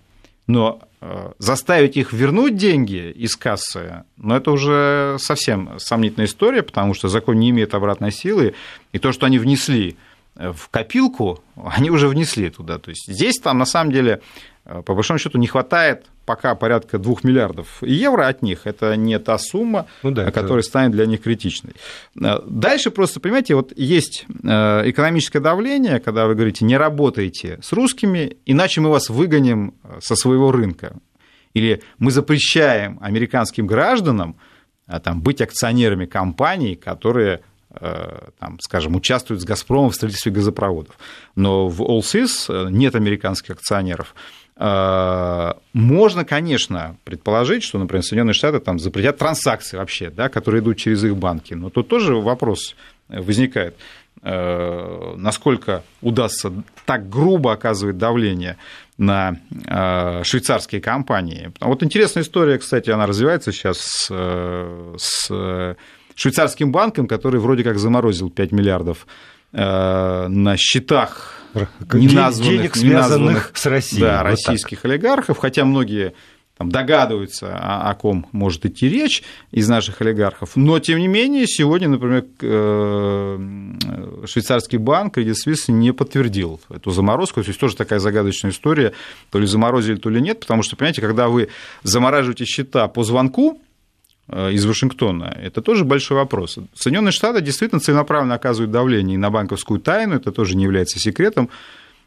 но 0.46 0.80
э, 1.00 1.32
заставить 1.38 1.96
их 1.96 2.12
вернуть 2.12 2.56
деньги 2.56 3.10
из 3.12 3.36
кассы, 3.36 4.04
но 4.16 4.36
это 4.36 4.50
уже 4.50 5.16
совсем 5.20 5.78
сомнительная 5.78 6.26
история, 6.26 6.62
потому 6.62 6.94
что 6.94 7.08
закон 7.08 7.38
не 7.38 7.50
имеет 7.50 7.74
обратной 7.74 8.10
силы, 8.10 8.54
и 8.92 8.98
то, 8.98 9.12
что 9.12 9.26
они 9.26 9.38
внесли 9.38 9.96
в 10.34 10.68
копилку, 10.70 11.42
они 11.64 11.90
уже 11.90 12.08
внесли 12.08 12.50
туда. 12.50 12.78
То 12.78 12.90
есть 12.90 13.06
здесь 13.06 13.38
там 13.38 13.58
на 13.58 13.66
самом 13.66 13.92
деле 13.92 14.20
по 14.64 14.94
большому 14.94 15.18
счету 15.18 15.38
не 15.38 15.46
хватает 15.46 16.06
пока 16.30 16.54
порядка 16.54 16.98
2 16.98 17.14
миллиардов 17.24 17.82
евро 17.82 18.28
от 18.28 18.40
них. 18.40 18.60
Это 18.64 18.94
не 18.94 19.18
та 19.18 19.36
сумма, 19.36 19.86
ну, 20.04 20.12
да, 20.12 20.30
которая 20.30 20.60
это... 20.60 20.68
станет 20.68 20.92
для 20.92 21.06
них 21.06 21.22
критичной. 21.22 21.72
Дальше 22.14 22.92
просто, 22.92 23.18
понимаете, 23.18 23.56
вот 23.56 23.72
есть 23.76 24.26
экономическое 24.28 25.40
давление, 25.40 25.98
когда 25.98 26.28
вы 26.28 26.36
говорите, 26.36 26.64
не 26.64 26.76
работайте 26.76 27.58
с 27.62 27.72
русскими, 27.72 28.36
иначе 28.46 28.80
мы 28.80 28.90
вас 28.90 29.10
выгоним 29.10 29.74
со 29.98 30.14
своего 30.14 30.52
рынка. 30.52 30.94
Или 31.52 31.82
мы 31.98 32.12
запрещаем 32.12 33.00
американским 33.02 33.66
гражданам 33.66 34.36
там, 35.02 35.22
быть 35.22 35.40
акционерами 35.40 36.06
компаний, 36.06 36.76
которые 36.76 37.40
Э, 37.72 38.30
там, 38.40 38.58
скажем, 38.60 38.96
участвуют 38.96 39.42
с 39.42 39.44
«Газпромом» 39.44 39.90
в 39.90 39.94
строительстве 39.94 40.32
газопроводов. 40.32 40.98
Но 41.36 41.68
в 41.68 42.02
э, 42.48 42.66
нет 42.68 42.96
американских 42.96 43.52
акционеров. 43.52 44.16
Э, 44.60 45.54
можно, 45.72 46.24
конечно, 46.24 46.96
предположить, 47.04 47.62
что, 47.62 47.78
например, 47.78 48.04
Соединенные 48.04 48.34
Штаты 48.34 48.60
там 48.60 48.78
запретят 48.78 49.18
транзакции 49.18 49.76
вообще, 49.76 50.10
да, 50.10 50.28
которые 50.28 50.60
идут 50.62 50.76
через 50.76 51.02
их 51.02 51.16
банки. 51.16 51.54
Но 51.54 51.70
тут 51.70 51.88
тоже 51.88 52.14
вопрос 52.14 52.76
возникает, 53.08 53.74
насколько 54.22 55.82
удастся 56.02 56.52
так 56.84 57.08
грубо 57.08 57.52
оказывать 57.52 57.98
давление 57.98 58.58
на 58.98 59.38
швейцарские 60.22 60.80
компании. 60.80 61.50
Вот 61.58 61.82
интересная 61.82 62.22
история, 62.22 62.58
кстати, 62.58 62.90
она 62.90 63.06
развивается 63.06 63.50
сейчас 63.50 63.78
с 63.78 65.76
швейцарским 66.20 66.70
банком, 66.70 67.06
который 67.06 67.40
вроде 67.40 67.64
как 67.64 67.78
заморозил 67.78 68.30
5 68.30 68.52
миллиардов 68.52 69.06
э, 69.52 70.26
на 70.28 70.56
счетах 70.56 71.39
неназванных, 71.92 72.52
денег, 72.52 72.76
связанных 72.76 73.52
с 73.54 73.66
Россией. 73.66 74.02
Да, 74.02 74.22
вот 74.22 74.30
российских 74.30 74.82
так. 74.82 74.90
олигархов, 74.90 75.38
хотя 75.38 75.64
многие 75.64 76.14
там, 76.60 76.68
догадываются, 76.68 77.56
о, 77.56 77.88
о 77.88 77.94
ком 77.94 78.26
может 78.32 78.66
идти 78.66 78.86
речь 78.86 79.22
из 79.50 79.66
наших 79.70 80.02
олигархов. 80.02 80.56
Но, 80.56 80.78
тем 80.78 80.98
не 80.98 81.08
менее, 81.08 81.46
сегодня, 81.46 81.88
например, 81.88 82.26
э, 82.42 84.26
швейцарский 84.26 84.76
банк 84.76 85.16
Credit 85.16 85.34
Suisse 85.46 85.72
не 85.72 85.92
подтвердил 85.92 86.60
эту 86.68 86.90
заморозку. 86.90 87.42
То 87.42 87.48
есть 87.48 87.58
тоже 87.58 87.76
такая 87.76 87.98
загадочная 87.98 88.50
история, 88.50 88.92
то 89.30 89.38
ли 89.38 89.46
заморозили, 89.46 89.96
то 89.96 90.10
ли 90.10 90.20
нет, 90.20 90.40
потому 90.40 90.62
что, 90.62 90.76
понимаете, 90.76 91.00
когда 91.00 91.28
вы 91.28 91.48
замораживаете 91.82 92.44
счета 92.44 92.88
по 92.88 93.04
звонку, 93.04 93.58
из 94.32 94.64
Вашингтона. 94.64 95.36
Это 95.42 95.60
тоже 95.60 95.84
большой 95.84 96.16
вопрос. 96.18 96.58
Соединенные 96.74 97.12
Штаты 97.12 97.40
действительно 97.40 97.80
целенаправленно 97.80 98.34
оказывают 98.34 98.70
давление 98.70 99.14
и 99.14 99.18
на 99.18 99.30
банковскую 99.30 99.80
тайну, 99.80 100.16
это 100.16 100.32
тоже 100.32 100.56
не 100.56 100.64
является 100.64 100.98
секретом, 100.98 101.48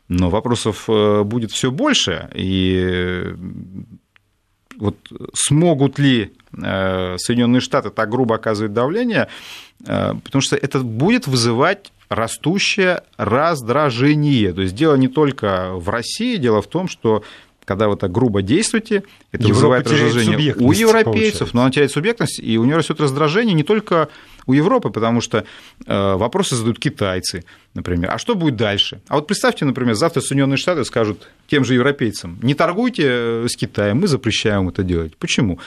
но 0.07 0.29
вопросов 0.29 0.85
э, 0.87 1.23
будет 1.23 1.51
все 1.51 1.71
больше. 1.71 2.29
И 2.33 3.33
вот 4.77 4.97
смогут 5.33 5.99
ли 5.99 6.33
э, 6.61 7.15
Соединенные 7.17 7.61
Штаты 7.61 7.89
так 7.89 8.09
грубо 8.09 8.35
оказывать 8.35 8.73
давление, 8.73 9.27
потому 9.79 10.41
что 10.41 10.55
это 10.55 10.79
будет 10.79 11.27
вызывать 11.27 11.91
растущее 12.09 13.03
раздражение. 13.17 14.53
То 14.53 14.61
есть 14.61 14.75
дело 14.75 14.95
не 14.95 15.07
только 15.07 15.71
в 15.73 15.89
России, 15.89 16.37
дело 16.37 16.61
в 16.61 16.67
том, 16.67 16.87
что 16.87 17.23
когда 17.65 17.87
вы 17.87 17.95
так 17.95 18.11
грубо 18.11 18.41
действуете, 18.41 19.03
это 19.31 19.43
Европа 19.43 19.55
вызывает 19.55 19.87
раздражение 19.87 20.55
у 20.55 20.71
европейцев, 20.71 21.03
получается. 21.03 21.49
но 21.53 21.61
она 21.61 21.71
теряет 21.71 21.91
субъектность, 21.91 22.39
и 22.39 22.57
у 22.57 22.65
нее 22.65 22.77
растет 22.77 22.99
раздражение 22.99 23.53
не 23.53 23.63
только 23.63 24.09
у 24.45 24.53
Европы, 24.53 24.89
потому 24.89 25.21
что 25.21 25.45
э, 25.85 26.15
вопросы 26.15 26.55
задают 26.55 26.79
китайцы, 26.79 27.43
например. 27.73 28.11
А 28.11 28.17
что 28.17 28.35
будет 28.35 28.55
дальше? 28.55 29.01
А 29.07 29.15
вот 29.15 29.27
представьте, 29.27 29.65
например, 29.65 29.95
завтра 29.95 30.21
Соединенные 30.21 30.57
Штаты 30.57 30.83
скажут 30.83 31.29
тем 31.47 31.63
же 31.63 31.73
европейцам, 31.75 32.39
не 32.41 32.53
торгуйте 32.53 33.03
э, 33.07 33.47
с 33.49 33.55
Китаем, 33.55 34.01
мы 34.01 34.07
запрещаем 34.07 34.69
это 34.69 34.83
делать. 34.83 35.15
Почему? 35.17 35.59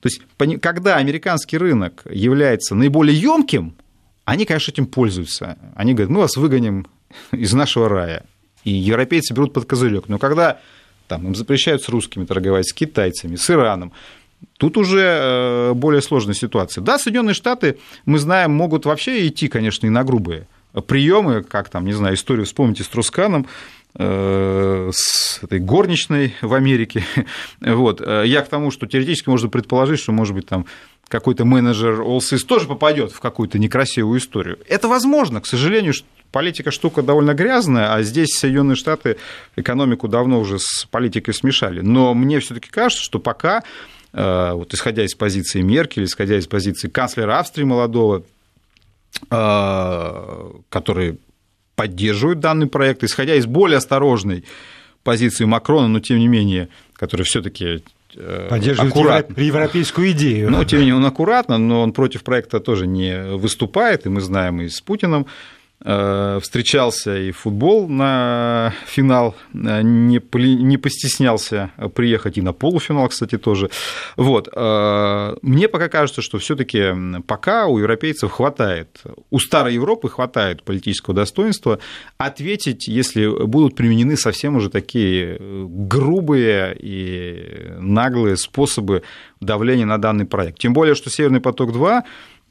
То 0.00 0.08
есть, 0.08 0.20
когда 0.60 0.96
американский 0.96 1.56
рынок 1.56 2.02
является 2.10 2.74
наиболее 2.74 3.18
емким, 3.18 3.74
они, 4.24 4.44
конечно, 4.44 4.70
этим 4.70 4.86
пользуются. 4.86 5.56
Они 5.74 5.94
говорят, 5.94 6.10
мы 6.10 6.20
вас 6.20 6.36
выгоним 6.36 6.86
из 7.32 7.52
нашего 7.52 7.88
рая. 7.88 8.24
И 8.64 8.70
европейцы 8.70 9.34
берут 9.34 9.52
под 9.52 9.66
козырек. 9.66 10.08
Но 10.08 10.18
когда 10.18 10.60
там 11.14 11.28
им 11.28 11.34
запрещают 11.36 11.82
с 11.82 11.88
русскими 11.88 12.24
торговать, 12.24 12.68
с 12.68 12.72
китайцами, 12.72 13.36
с 13.36 13.48
Ираном. 13.48 13.92
Тут 14.58 14.76
уже 14.76 15.00
э, 15.00 15.72
более 15.74 16.02
сложная 16.02 16.34
ситуация. 16.34 16.82
Да, 16.82 16.98
Соединенные 16.98 17.34
Штаты, 17.34 17.78
мы 18.04 18.18
знаем, 18.18 18.50
могут 18.50 18.84
вообще 18.84 19.28
идти, 19.28 19.46
конечно, 19.46 19.86
и 19.86 19.90
на 19.90 20.02
грубые 20.02 20.48
приемы, 20.88 21.44
как 21.44 21.68
там, 21.68 21.84
не 21.84 21.92
знаю, 21.92 22.16
историю 22.16 22.46
вспомните 22.46 22.82
с 22.82 22.88
Трусканом, 22.88 23.46
э, 23.94 24.90
с 24.92 25.38
этой 25.40 25.60
горничной 25.60 26.34
в 26.42 26.52
Америке. 26.52 27.04
Вот. 27.60 28.00
Э, 28.00 28.24
я 28.26 28.42
к 28.42 28.48
тому, 28.48 28.72
что 28.72 28.86
теоретически 28.86 29.28
можно 29.28 29.48
предположить, 29.48 30.00
что, 30.00 30.10
может 30.10 30.34
быть, 30.34 30.46
там 30.46 30.66
какой-то 31.06 31.44
менеджер 31.44 32.00
Allsys 32.00 32.44
тоже 32.44 32.66
попадет 32.66 33.12
в 33.12 33.20
какую-то 33.20 33.60
некрасивую 33.60 34.18
историю. 34.18 34.58
Это 34.68 34.88
возможно, 34.88 35.40
к 35.40 35.46
сожалению, 35.46 35.92
политика 36.34 36.72
штука 36.72 37.02
довольно 37.02 37.32
грязная, 37.32 37.94
а 37.94 38.02
здесь 38.02 38.30
Соединенные 38.36 38.74
Штаты 38.74 39.18
экономику 39.54 40.08
давно 40.08 40.40
уже 40.40 40.58
с 40.58 40.84
политикой 40.90 41.32
смешали. 41.32 41.80
Но 41.80 42.12
мне 42.12 42.40
все-таки 42.40 42.68
кажется, 42.70 43.04
что 43.04 43.20
пока, 43.20 43.62
э, 44.12 44.50
вот 44.52 44.74
исходя 44.74 45.04
из 45.04 45.14
позиции 45.14 45.60
Меркель, 45.60 46.06
исходя 46.06 46.36
из 46.36 46.48
позиции 46.48 46.88
канцлера 46.88 47.38
Австрии 47.38 47.62
молодого, 47.62 48.24
э, 49.30 50.50
который 50.70 51.20
поддерживает 51.76 52.40
данный 52.40 52.66
проект, 52.66 53.04
исходя 53.04 53.36
из 53.36 53.46
более 53.46 53.78
осторожной 53.78 54.44
позиции 55.04 55.44
Макрона, 55.44 55.86
но 55.86 56.00
тем 56.00 56.18
не 56.18 56.26
менее, 56.26 56.68
который 56.94 57.22
все-таки 57.22 57.84
э, 58.16 58.46
Поддерживает 58.50 58.92
аккуратно. 58.92 59.40
европейскую 59.40 60.10
идею. 60.10 60.50
Ну, 60.50 60.64
тем 60.64 60.80
не 60.80 60.86
менее, 60.86 60.96
он 60.96 61.06
аккуратно, 61.06 61.58
но 61.58 61.80
он 61.80 61.92
против 61.92 62.24
проекта 62.24 62.58
тоже 62.58 62.88
не 62.88 63.36
выступает, 63.36 64.04
и 64.06 64.08
мы 64.08 64.20
знаем 64.20 64.60
и 64.62 64.68
с 64.68 64.80
Путиным 64.80 65.26
встречался 65.84 67.18
и 67.18 67.30
футбол 67.30 67.88
на 67.88 68.72
финал, 68.86 69.34
э, 69.52 69.82
не, 69.82 70.20
не 70.62 70.78
постеснялся 70.78 71.72
приехать 71.94 72.38
и 72.38 72.42
на 72.42 72.54
полуфинал, 72.54 73.08
кстати, 73.08 73.36
тоже. 73.36 73.68
Вот. 74.16 74.48
Э, 74.50 75.36
мне 75.42 75.68
пока 75.68 75.88
кажется, 75.88 76.22
что 76.22 76.38
все 76.38 76.56
таки 76.56 76.86
пока 77.26 77.66
у 77.66 77.78
европейцев 77.78 78.32
хватает, 78.32 79.02
у 79.30 79.38
старой 79.38 79.74
Европы 79.74 80.08
хватает 80.08 80.62
политического 80.62 81.14
достоинства 81.14 81.78
ответить, 82.16 82.88
если 82.88 83.26
будут 83.44 83.76
применены 83.76 84.16
совсем 84.16 84.56
уже 84.56 84.70
такие 84.70 85.38
грубые 85.38 86.74
и 86.80 87.74
наглые 87.78 88.38
способы 88.38 89.02
давления 89.40 89.84
на 89.84 89.98
данный 89.98 90.24
проект. 90.24 90.58
Тем 90.58 90.72
более, 90.72 90.94
что 90.94 91.10
«Северный 91.10 91.40
поток-2» 91.40 91.84
Э, 91.94 92.02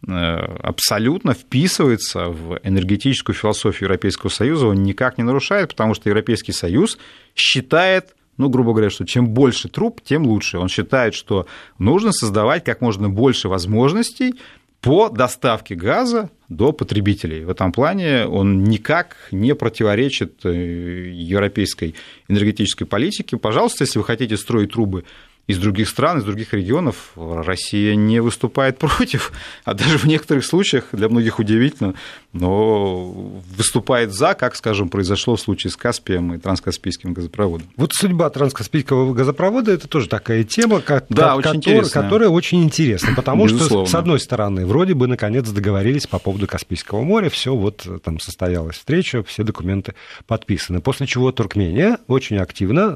абсолютно 0.07 1.33
вписывается 1.33 2.25
в 2.25 2.59
энергетическую 2.63 3.35
философию 3.35 3.87
Европейского 3.87 4.29
Союза, 4.29 4.67
он 4.67 4.83
никак 4.83 5.17
не 5.17 5.23
нарушает, 5.23 5.69
потому 5.69 5.93
что 5.93 6.09
Европейский 6.09 6.51
Союз 6.51 6.97
считает, 7.35 8.15
ну, 8.37 8.49
грубо 8.49 8.71
говоря, 8.71 8.89
что 8.89 9.05
чем 9.05 9.29
больше 9.29 9.69
труб, 9.69 10.01
тем 10.03 10.25
лучше. 10.25 10.57
Он 10.57 10.67
считает, 10.67 11.13
что 11.13 11.47
нужно 11.79 12.11
создавать 12.11 12.63
как 12.63 12.81
можно 12.81 13.09
больше 13.09 13.47
возможностей 13.47 14.35
по 14.81 15.07
доставке 15.07 15.75
газа 15.75 16.29
до 16.49 16.73
потребителей. 16.73 17.45
В 17.45 17.49
этом 17.49 17.71
плане 17.71 18.25
он 18.25 18.65
никак 18.65 19.15
не 19.31 19.55
противоречит 19.55 20.45
э, 20.45 21.09
европейской 21.13 21.95
энергетической 22.27 22.83
политике. 22.83 23.37
Пожалуйста, 23.37 23.85
если 23.85 23.99
вы 23.99 24.03
хотите 24.03 24.35
строить 24.35 24.73
трубы 24.73 25.05
из 25.45 25.57
других 25.57 25.89
стран, 25.89 26.19
из 26.19 26.23
других 26.23 26.53
регионов 26.53 27.11
Россия 27.15 27.95
не 27.95 28.21
выступает 28.21 28.77
против, 28.79 29.33
а 29.65 29.73
даже 29.73 29.97
в 29.97 30.05
некоторых 30.05 30.45
случаях, 30.45 30.85
для 30.93 31.09
многих 31.09 31.39
удивительно, 31.39 31.95
но 32.31 33.11
выступает 33.57 34.13
за, 34.13 34.35
как, 34.35 34.55
скажем, 34.55 34.89
произошло 34.89 35.35
в 35.35 35.41
случае 35.41 35.71
с 35.71 35.75
Каспием 35.75 36.33
и 36.33 36.37
транскаспийским 36.37 37.13
газопроводом. 37.13 37.67
Вот 37.75 37.91
судьба 37.93 38.29
транскаспийского 38.29 39.13
газопровода– 39.13 39.71
это 39.73 39.87
тоже 39.87 40.07
такая 40.07 40.43
тема, 40.43 40.79
как, 40.79 41.05
да, 41.09 41.35
очень 41.35 41.61
которая, 41.61 41.89
которая 41.89 42.29
очень 42.29 42.63
интересна, 42.63 43.13
потому 43.15 43.45
Безусловно. 43.45 43.85
что, 43.85 43.91
с 43.91 43.99
одной 43.99 44.19
стороны, 44.19 44.65
вроде 44.65 44.93
бы, 44.93 45.07
наконец, 45.07 45.49
договорились 45.49 46.07
по 46.07 46.19
поводу 46.19 46.47
Каспийского 46.47 47.03
моря, 47.03 47.29
все 47.29 47.53
вот 47.53 47.85
там 48.03 48.19
состоялась 48.19 48.77
встреча, 48.77 49.23
все 49.23 49.43
документы 49.43 49.93
подписаны, 50.25 50.79
после 50.79 51.05
чего 51.05 51.31
Туркмения 51.33 51.97
очень 52.07 52.37
активно 52.37 52.95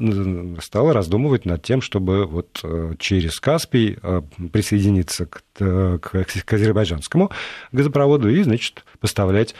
стала 0.62 0.94
раздумывать 0.94 1.44
над 1.44 1.62
тем, 1.62 1.82
чтобы 1.82 2.37
вот 2.38 2.60
э, 2.62 2.94
через 2.98 3.40
Каспий 3.40 3.98
э, 4.00 4.22
присоединиться 4.52 5.26
к, 5.26 5.42
э, 5.58 5.98
к, 6.00 6.24
к 6.24 6.52
азербайджанскому 6.52 7.30
газопроводу 7.72 8.28
и, 8.28 8.42
значит, 8.42 8.84
поставлять 9.00 9.54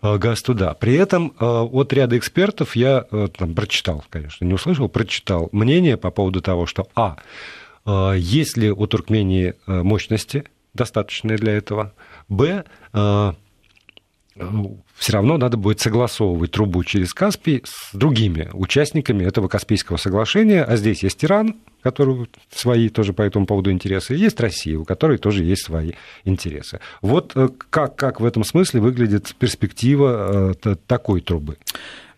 газ 0.00 0.42
туда. 0.42 0.74
При 0.74 0.94
этом 0.94 1.34
от 1.40 1.92
ряда 1.92 2.16
экспертов 2.16 2.76
я 2.76 3.00
там, 3.36 3.54
прочитал, 3.56 4.04
конечно, 4.10 4.44
не 4.44 4.54
услышал, 4.54 4.88
прочитал 4.88 5.48
мнение 5.50 5.96
по 5.96 6.12
поводу 6.12 6.40
того, 6.40 6.66
что, 6.66 6.86
а, 6.94 7.16
есть 8.14 8.56
ли 8.56 8.70
у 8.70 8.86
Туркмении 8.86 9.54
мощности 9.66 10.44
достаточные 10.72 11.36
для 11.36 11.54
этого, 11.54 11.94
б, 12.28 12.64
все 14.96 15.12
равно 15.12 15.38
надо 15.38 15.56
будет 15.56 15.80
согласовывать 15.80 16.52
трубу 16.52 16.82
через 16.84 17.14
Каспий 17.14 17.62
с 17.64 17.94
другими 17.94 18.50
участниками 18.52 19.24
этого 19.24 19.48
Каспийского 19.48 19.96
соглашения. 19.96 20.64
А 20.64 20.76
здесь 20.76 21.02
есть 21.02 21.24
Иран, 21.24 21.56
который 21.82 22.28
свои 22.50 22.88
тоже 22.88 23.12
по 23.12 23.22
этому 23.22 23.46
поводу 23.46 23.70
интересы, 23.70 24.14
и 24.14 24.18
есть 24.18 24.40
Россия, 24.40 24.78
у 24.78 24.84
которой 24.84 25.18
тоже 25.18 25.44
есть 25.44 25.64
свои 25.64 25.92
интересы. 26.24 26.80
Вот 27.00 27.32
э, 27.36 27.48
как, 27.70 27.96
как 27.96 28.20
в 28.20 28.24
этом 28.24 28.44
смысле 28.44 28.80
выглядит 28.80 29.34
перспектива 29.38 30.54
э, 30.64 30.74
такой 30.86 31.20
трубы? 31.20 31.56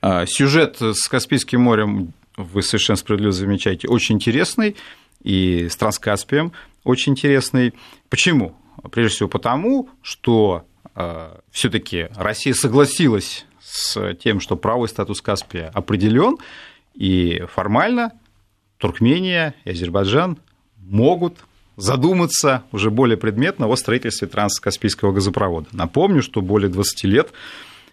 А, 0.01 0.25
сюжет 0.27 0.79
с 0.81 1.09
Каспийским 1.09 1.61
морем, 1.61 2.13
вы 2.37 2.63
совершенно 2.63 2.97
справедливо 2.97 3.33
замечаете, 3.33 3.89
очень 3.89 4.17
интересный, 4.17 4.77
и 5.23 5.69
с 5.69 5.77
Транскаспием 5.77 6.53
очень 6.85 7.13
интересный. 7.13 7.75
Почему? 8.09 8.57
Прежде 8.91 9.17
всего 9.17 9.29
потому, 9.29 9.91
что 10.01 10.65
Э, 10.70 10.70
все-таки 11.51 12.09
Россия 12.17 12.55
согласилась 12.55 13.47
с 13.63 14.15
тем, 14.17 14.41
что 14.41 14.57
правый 14.57 14.89
статус 14.89 15.21
Каспия 15.21 15.71
определен, 15.75 16.37
и 16.95 17.45
формально 17.53 18.13
Туркмения 18.79 19.55
и 19.65 19.71
Азербайджан 19.71 20.39
могут 20.79 21.37
задуматься 21.77 22.65
уже 22.73 22.91
более 22.91 23.17
предметно 23.17 23.67
о 23.67 23.77
строительстве 23.77 24.29
транскаспийского 24.29 25.13
газопровода. 25.13 25.69
Напомню, 25.73 26.23
что 26.23 26.41
более 26.41 26.69
20 26.69 27.05
лет 27.05 27.33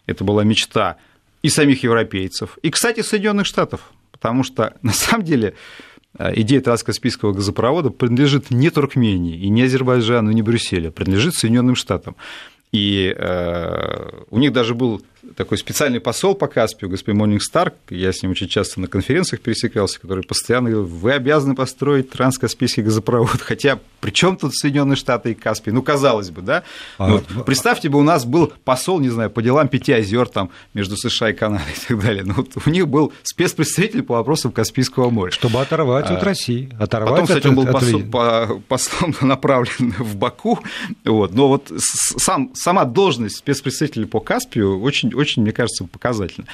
это 0.05 0.23
была 0.23 0.43
мечта 0.43 0.97
и 1.41 1.49
самих 1.49 1.83
европейцев, 1.83 2.57
и, 2.61 2.69
кстати, 2.69 3.01
Соединенных 3.01 3.45
Штатов, 3.45 3.91
потому 4.11 4.43
что 4.43 4.75
на 4.81 4.93
самом 4.93 5.23
деле 5.23 5.53
э, 6.17 6.33
идея 6.41 6.61
транскаспийского 6.61 7.33
газопровода 7.33 7.89
принадлежит 7.89 8.51
не 8.51 8.69
Туркмении, 8.69 9.37
и 9.37 9.49
не 9.49 9.63
Азербайджану, 9.63 10.31
и 10.31 10.33
не 10.33 10.41
Брюсселю, 10.41 10.89
а 10.89 10.91
принадлежит 10.91 11.35
Соединенным 11.35 11.75
Штатам. 11.75 12.15
И 12.71 13.13
э, 13.17 14.23
у 14.29 14.39
них 14.39 14.51
даже 14.51 14.75
был 14.75 15.01
такой 15.35 15.57
специальный 15.57 15.99
посол 15.99 16.35
по 16.35 16.47
Каспию, 16.47 16.89
господин 16.89 17.19
Монинг 17.19 17.43
Старк, 17.43 17.75
я 17.89 18.11
с 18.11 18.21
ним 18.21 18.31
очень 18.31 18.47
часто 18.47 18.79
на 18.79 18.87
конференциях 18.87 19.41
пересекался, 19.41 19.99
который 19.99 20.23
постоянно 20.23 20.69
говорил, 20.69 20.87
вы 20.87 21.13
обязаны 21.13 21.55
построить 21.55 22.09
транскаспийский 22.09 22.83
газопровод, 22.83 23.41
хотя 23.41 23.79
при 23.99 24.11
чем 24.11 24.37
тут 24.37 24.55
Соединенные 24.55 24.95
Штаты 24.95 25.31
и 25.31 25.33
Каспий? 25.33 25.71
Ну, 25.71 25.81
казалось 25.81 26.29
бы, 26.29 26.41
да? 26.41 26.63
А, 26.97 27.07
ну, 27.07 27.13
вот, 27.15 27.45
представьте 27.45 27.89
бы, 27.89 27.99
у 27.99 28.03
нас 28.03 28.25
был 28.25 28.53
посол, 28.63 28.99
не 28.99 29.09
знаю, 29.09 29.29
по 29.29 29.41
делам 29.41 29.67
пяти 29.67 29.91
озер 29.91 30.27
там 30.27 30.51
между 30.73 30.95
США 30.97 31.31
и 31.31 31.33
Канадой 31.33 31.73
и 31.73 31.87
так 31.87 31.99
далее. 32.01 32.23
Ну, 32.23 32.35
вот 32.35 32.51
у 32.65 32.69
них 32.69 32.87
был 32.87 33.11
спецпредставитель 33.23 34.03
по 34.03 34.15
вопросам 34.15 34.51
Каспийского 34.51 35.09
моря. 35.09 35.31
Чтобы 35.31 35.61
оторвать 35.61 36.09
а, 36.09 36.15
от 36.15 36.23
России. 36.23 36.69
Оторвать 36.79 37.11
потом, 37.11 37.25
кстати, 37.27 37.47
он 37.47 37.55
был 37.55 37.65
посол, 37.65 38.03
по, 38.03 38.61
послом 38.67 39.15
направлен 39.21 39.93
в 39.97 40.15
Баку, 40.15 40.59
вот, 41.03 41.33
но 41.33 41.47
вот 41.47 41.71
сам, 41.77 42.51
сама 42.53 42.85
должность 42.85 43.37
спецпредставителя 43.37 44.05
по 44.05 44.19
Каспию 44.19 44.81
очень 44.81 45.13
очень, 45.17 45.41
мне 45.41 45.51
кажется, 45.51 45.85
показательно. 45.85 46.47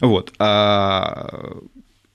Вот. 0.00 0.32
А, 0.38 1.58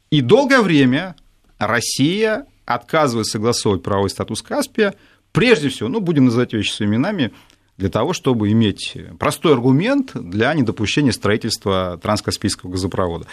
и 0.10 0.22
долгое 0.22 0.62
время 0.62 1.16
Россия 1.58 2.46
отказывается 2.66 3.34
согласовывать 3.34 3.84
правовой 3.84 4.10
статус 4.10 4.42
Каспия, 4.42 4.96
прежде 5.32 5.70
всего, 5.70 5.90
ну, 5.90 6.00
будем 6.00 6.26
называть 6.26 6.54
вещи 6.54 6.72
своими 6.72 6.96
именами, 6.96 7.32
для 7.78 7.90
того, 7.90 8.12
чтобы 8.12 8.52
иметь 8.52 8.98
простой 9.20 9.54
аргумент 9.54 10.12
для 10.14 10.54
недопущения 10.54 11.14
строительства 11.14 11.98
транскаспийского 12.02 12.72
газопровода. 12.72 13.26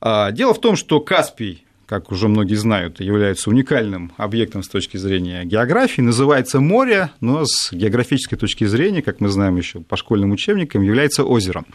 А, 0.00 0.30
дело 0.30 0.52
в 0.52 0.60
том, 0.60 0.76
что 0.76 1.00
Каспий 1.00 1.64
как 2.00 2.10
уже 2.10 2.28
многие 2.28 2.56
знают, 2.56 3.00
является 3.00 3.50
уникальным 3.50 4.12
объектом 4.16 4.62
с 4.62 4.68
точки 4.68 4.96
зрения 4.96 5.44
географии, 5.44 6.00
называется 6.00 6.60
море, 6.60 7.10
но 7.20 7.44
с 7.44 7.72
географической 7.72 8.36
точки 8.36 8.64
зрения, 8.64 9.00
как 9.00 9.20
мы 9.20 9.28
знаем 9.28 9.56
еще 9.56 9.80
по 9.80 9.96
школьным 9.96 10.32
учебникам, 10.32 10.82
является 10.82 11.24
озером. 11.24 11.66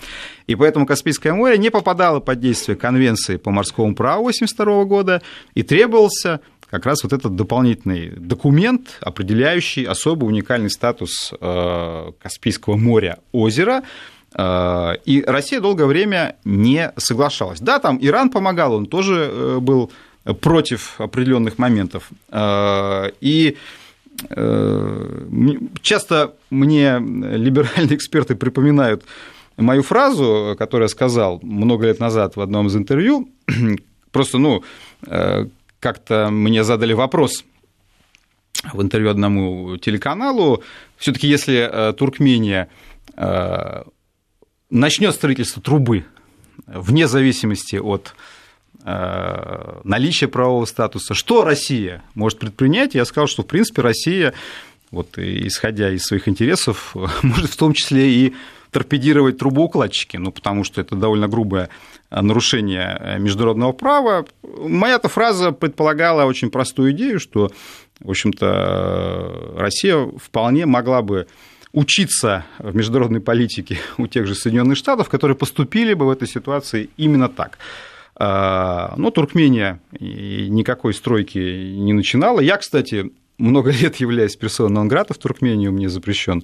И 0.47 0.55
поэтому 0.55 0.85
Каспийское 0.85 1.33
море 1.33 1.57
не 1.57 1.69
попадало 1.69 2.19
под 2.19 2.41
действие 2.41 2.75
Конвенции 2.75 3.38
по 3.38 3.51
морскому 3.51 3.95
праву 3.95 4.27
1982 4.27 4.83
года 4.85 5.21
и 5.53 5.63
требовался 5.63 6.41
как 6.69 6.85
раз 6.85 7.03
вот 7.03 7.13
этот 7.13 7.35
дополнительный 7.35 8.09
документ, 8.09 9.00
определяющий 9.01 9.85
особо 9.85 10.25
уникальный 10.25 10.70
статус 10.70 11.33
э, 11.39 12.11
Каспийского 12.22 12.75
моря 12.75 13.20
озера, 13.31 13.83
э, 14.35 14.94
и 15.05 15.24
Россия 15.25 15.61
долгое 15.61 15.85
время 15.85 16.35
не 16.44 16.91
соглашалась. 16.98 17.59
Да, 17.59 17.79
там 17.79 17.98
Иран 18.01 18.29
помогал, 18.29 18.74
он 18.74 18.85
тоже 18.85 19.29
э, 19.31 19.57
был 19.59 19.91
против 20.42 21.00
определенных 21.00 21.58
моментов. 21.58 22.10
А, 22.29 23.12
и 23.22 23.58
э, 24.29 25.55
часто 25.82 26.36
мне 26.50 27.00
либеральные 27.00 27.96
эксперты 27.96 28.36
припоминают 28.36 29.03
мою 29.58 29.84
фразу, 29.84 30.55
которую 30.58 30.86
я 30.86 30.90
сказал 30.90 31.40
много 31.42 31.88
лет 31.88 32.00
назад 32.00 32.36
в 32.36 32.42
одном 32.42 32.68
из 32.68 32.75
интервью. 32.75 33.29
Просто, 34.12 34.38
ну, 34.38 34.64
э, 35.08 35.46
как-то 35.79 36.29
мне 36.29 36.64
задали 36.64 36.94
вопрос 36.94 37.44
в 38.74 38.82
интервью 38.82 39.10
одному 39.12 39.77
телеканалу. 39.77 40.64
Все-таки, 40.98 41.27
если 41.27 41.70
э, 41.72 41.94
Туркмения 41.94 42.70
начнет 44.70 45.14
строительство 45.14 45.62
трубы 45.62 46.05
вне 46.68 47.05
зависимости 47.08 47.75
от 47.75 48.16
наличие 48.85 50.29
правового 50.29 50.65
статуса. 50.65 51.13
Что 51.13 51.44
Россия 51.44 52.01
может 52.15 52.39
предпринять? 52.39 52.96
Я 52.96 53.05
сказал, 53.05 53.27
что, 53.27 53.44
в 53.44 53.46
принципе, 53.46 53.81
Россия, 53.81 54.33
вот, 54.89 55.18
исходя 55.18 55.92
из 55.92 56.03
своих 56.03 56.27
интересов, 56.27 56.96
может 57.22 57.51
в 57.51 57.57
том 57.57 57.74
числе 57.74 58.09
и 58.09 58.35
торпедировать 58.72 59.37
трубоукладчики, 59.37 60.18
ну, 60.18 60.31
потому 60.31 60.63
что 60.63 60.79
это 60.81 60.96
довольно 60.96 61.27
грубое 61.27 61.70
нарушение 62.11 63.18
международного 63.20 63.72
права. 63.72 64.25
Моя-то 64.44 65.09
фраза 65.09 65.51
предполагала 65.51 66.25
очень 66.25 66.50
простую 66.50 66.92
идею, 66.92 67.20
что, 67.20 67.51
в 68.00 68.09
общем-то, 68.09 69.55
Россия 69.57 70.07
вполне 70.18 70.65
могла 70.65 71.01
бы 71.01 71.27
учиться 71.72 72.46
в 72.57 72.75
международной 72.75 73.22
политике 73.22 73.79
у 73.98 74.07
тех 74.07 74.27
же 74.27 74.35
Соединенных 74.35 74.77
Штатов, 74.77 75.09
которые 75.09 75.37
поступили 75.37 75.94
бы 75.94 76.05
в 76.05 76.09
этой 76.09 76.27
ситуации 76.27 76.89
именно 76.98 77.29
так. 77.29 77.57
А, 78.22 78.94
но 78.98 79.12
Туркмения 79.12 79.82
никакой 80.00 80.94
стройки 80.94 81.38
не 81.38 81.94
начинала. 81.94 82.42
Я, 82.42 82.58
кстати, 82.58 83.12
много 83.38 83.72
лет 83.82 83.96
являюсь 83.96 84.36
персоной 84.36 84.74
Нонграта 84.74 85.14
в 85.14 85.18
Туркмению, 85.18 85.72
мне 85.72 85.90
запрещен 85.90 86.44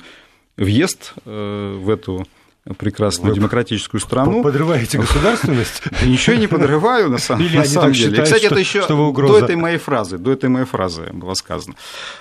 въезд 0.56 1.14
э, 1.26 1.78
в 1.78 1.90
эту 1.90 2.26
прекрасную 2.78 3.34
Вы 3.34 3.36
демократическую 3.36 4.00
страну. 4.00 4.42
Подрываете 4.42 4.98
государственность? 4.98 5.84
Да 5.92 6.08
ничего 6.08 6.38
не 6.38 6.48
подрываю, 6.48 7.10
на 7.10 7.18
самом, 7.18 7.44
Или 7.46 7.58
на 7.58 7.66
самом 7.66 7.92
деле. 7.92 8.08
Считают, 8.08 8.26
Кстати, 8.26 8.46
что, 8.46 8.56
это 8.56 8.60
еще 8.60 8.88
до 8.88 9.38
этой 9.38 9.56
моей 9.58 9.78
фразы, 9.78 10.18
до 10.18 10.32
этой 10.32 10.50
моей 10.50 10.66
фразы 10.66 11.10
было 11.12 11.34
сказано. 11.34 11.76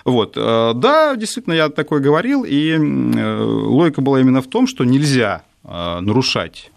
Вот. 0.05 0.35
Э, 0.37 0.73
да, 0.75 1.15
действительно, 1.15 1.55
я 1.55 1.69
такое 1.69 2.01
говорил, 2.01 2.45
и 2.45 2.73
э, 2.73 3.43
логика 3.43 4.03
была 4.03 4.21
именно 4.21 4.43
в 4.43 4.49
том, 4.49 4.67
что 4.67 4.85
нельзя 4.85 5.43
нарушать 5.63 6.71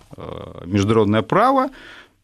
международное 0.65 1.21
право, 1.21 1.71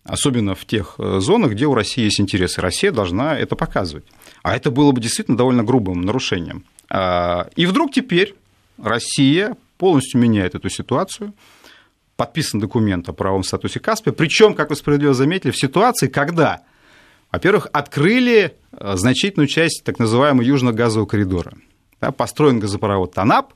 особенно 0.04 0.56
в 0.56 0.66
тех 0.66 0.96
э, 0.98 1.20
зонах, 1.20 1.52
где 1.52 1.66
у 1.66 1.74
России 1.74 2.04
есть 2.04 2.20
интересы. 2.20 2.62
Россия 2.62 2.92
должна 2.92 3.38
это 3.38 3.56
показывать. 3.56 4.06
А 4.42 4.56
это 4.56 4.72
было 4.72 4.92
бы 4.92 5.02
действительно 5.02 5.38
довольно 5.38 5.64
грубым 5.64 6.02
нарушением. 6.02 6.66
А, 6.90 7.48
и 7.56 7.66
вдруг 7.66 7.92
теперь 7.92 8.36
Россия 8.78 9.56
полностью 9.78 10.20
меняет 10.20 10.56
эту 10.56 10.70
ситуацию, 10.70 11.34
подписан 12.16 12.60
документ 12.60 13.08
о 13.10 13.14
правом 13.14 13.44
статусе 13.44 13.80
Каспия, 13.80 14.14
причем, 14.14 14.54
как 14.54 14.70
вы 14.70 14.76
справедливо 14.76 15.14
заметили, 15.14 15.52
в 15.52 15.58
ситуации, 15.58 16.08
когда, 16.08 16.62
во-первых, 17.32 17.68
открыли 17.72 18.56
э, 18.72 18.96
значительную 18.98 19.48
часть 19.48 19.84
так 19.84 20.00
называемого 20.00 20.44
южного 20.44 20.74
газового 20.74 21.08
коридора. 21.08 21.54
Построен 22.18 22.60
газопровод 22.60 23.14
Танап, 23.14 23.54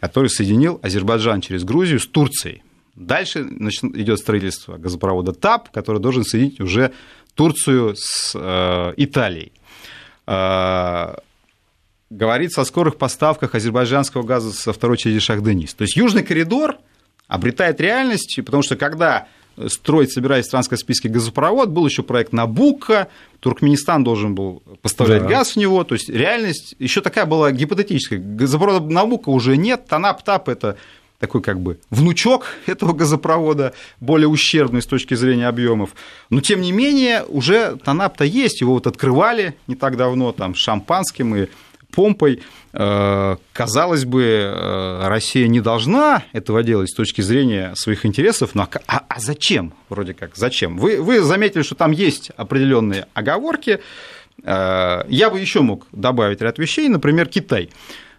который 0.00 0.28
соединил 0.28 0.78
Азербайджан 0.82 1.40
через 1.40 1.64
Грузию 1.64 1.98
с 1.98 2.06
Турцией. 2.06 2.62
Дальше 2.96 3.40
идет 3.40 4.18
строительство 4.18 4.78
газопровода 4.78 5.32
ТАП, 5.32 5.70
который 5.70 6.00
должен 6.00 6.24
соединить 6.24 6.60
уже 6.60 6.92
Турцию 7.34 7.94
с 7.96 8.32
э, 8.34 8.94
Италией. 8.96 9.52
Э, 10.26 11.14
говорится 12.08 12.62
о 12.62 12.64
скорых 12.64 12.96
поставках 12.96 13.54
азербайджанского 13.54 14.22
газа 14.22 14.50
со 14.52 14.72
второй 14.72 14.96
части 14.96 15.18
Шахденис. 15.18 15.74
То 15.74 15.82
есть 15.82 15.96
Южный 15.96 16.22
коридор 16.22 16.78
обретает 17.28 17.80
реальность, 17.80 18.40
потому 18.44 18.62
что 18.62 18.76
когда 18.76 19.28
строить, 19.68 20.12
собираясь 20.12 20.48
транскаспийский 20.48 21.10
газопровод, 21.10 21.70
был 21.70 21.86
еще 21.86 22.02
проект 22.02 22.32
Набука, 22.32 23.08
Туркменистан 23.40 24.04
должен 24.04 24.34
был 24.34 24.62
поставлять 24.82 25.22
да. 25.22 25.28
газ 25.28 25.52
в 25.52 25.56
него, 25.56 25.82
то 25.84 25.94
есть 25.94 26.08
реальность 26.08 26.74
еще 26.78 27.00
такая 27.00 27.26
была 27.26 27.52
гипотетическая. 27.52 28.18
Газопровода 28.18 28.90
Набука 28.92 29.30
уже 29.30 29.56
нет, 29.56 29.86
Танап-Тап– 29.86 30.48
это 30.50 30.76
такой 31.18 31.42
как 31.42 31.60
бы 31.60 31.78
внучок 31.90 32.46
этого 32.66 32.92
газопровода, 32.92 33.74
более 34.00 34.28
ущербный 34.28 34.82
с 34.82 34.86
точки 34.86 35.14
зрения 35.14 35.48
объемов. 35.48 35.90
Но, 36.30 36.40
тем 36.40 36.60
не 36.60 36.72
менее, 36.72 37.24
уже 37.24 37.76
Танап-то 37.76 38.24
есть, 38.24 38.60
его 38.60 38.74
вот 38.74 38.86
открывали 38.86 39.56
не 39.66 39.74
так 39.74 39.96
давно, 39.96 40.32
там, 40.32 40.54
шампанским 40.54 41.34
и 41.36 41.48
помпой. 41.90 42.42
Казалось 42.72 44.04
бы, 44.04 45.00
Россия 45.04 45.48
не 45.48 45.60
должна 45.60 46.24
этого 46.32 46.62
делать 46.62 46.90
с 46.90 46.94
точки 46.94 47.22
зрения 47.22 47.72
своих 47.74 48.04
интересов, 48.04 48.54
но 48.54 48.68
а, 48.86 49.02
а 49.08 49.18
зачем? 49.18 49.72
Вроде 49.88 50.12
как, 50.12 50.36
зачем? 50.36 50.76
Вы, 50.76 51.00
вы 51.00 51.22
заметили, 51.22 51.62
что 51.62 51.74
там 51.74 51.92
есть 51.92 52.30
определенные 52.36 53.06
оговорки. 53.14 53.80
Я 54.44 55.30
бы 55.32 55.40
еще 55.40 55.62
мог 55.62 55.86
добавить 55.92 56.42
ряд 56.42 56.58
вещей, 56.58 56.88
например, 56.88 57.28
Китай. 57.28 57.70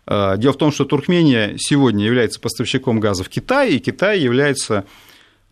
Дело 0.08 0.54
в 0.54 0.58
том, 0.58 0.72
что 0.72 0.86
Туркмения 0.86 1.56
сегодня 1.58 2.06
является 2.06 2.39
поставщиком 2.39 3.02
газа 3.02 3.26
в 3.26 3.30
Китай, 3.30 3.72
и 3.72 3.80
Китай 3.80 4.20
является 4.20 4.86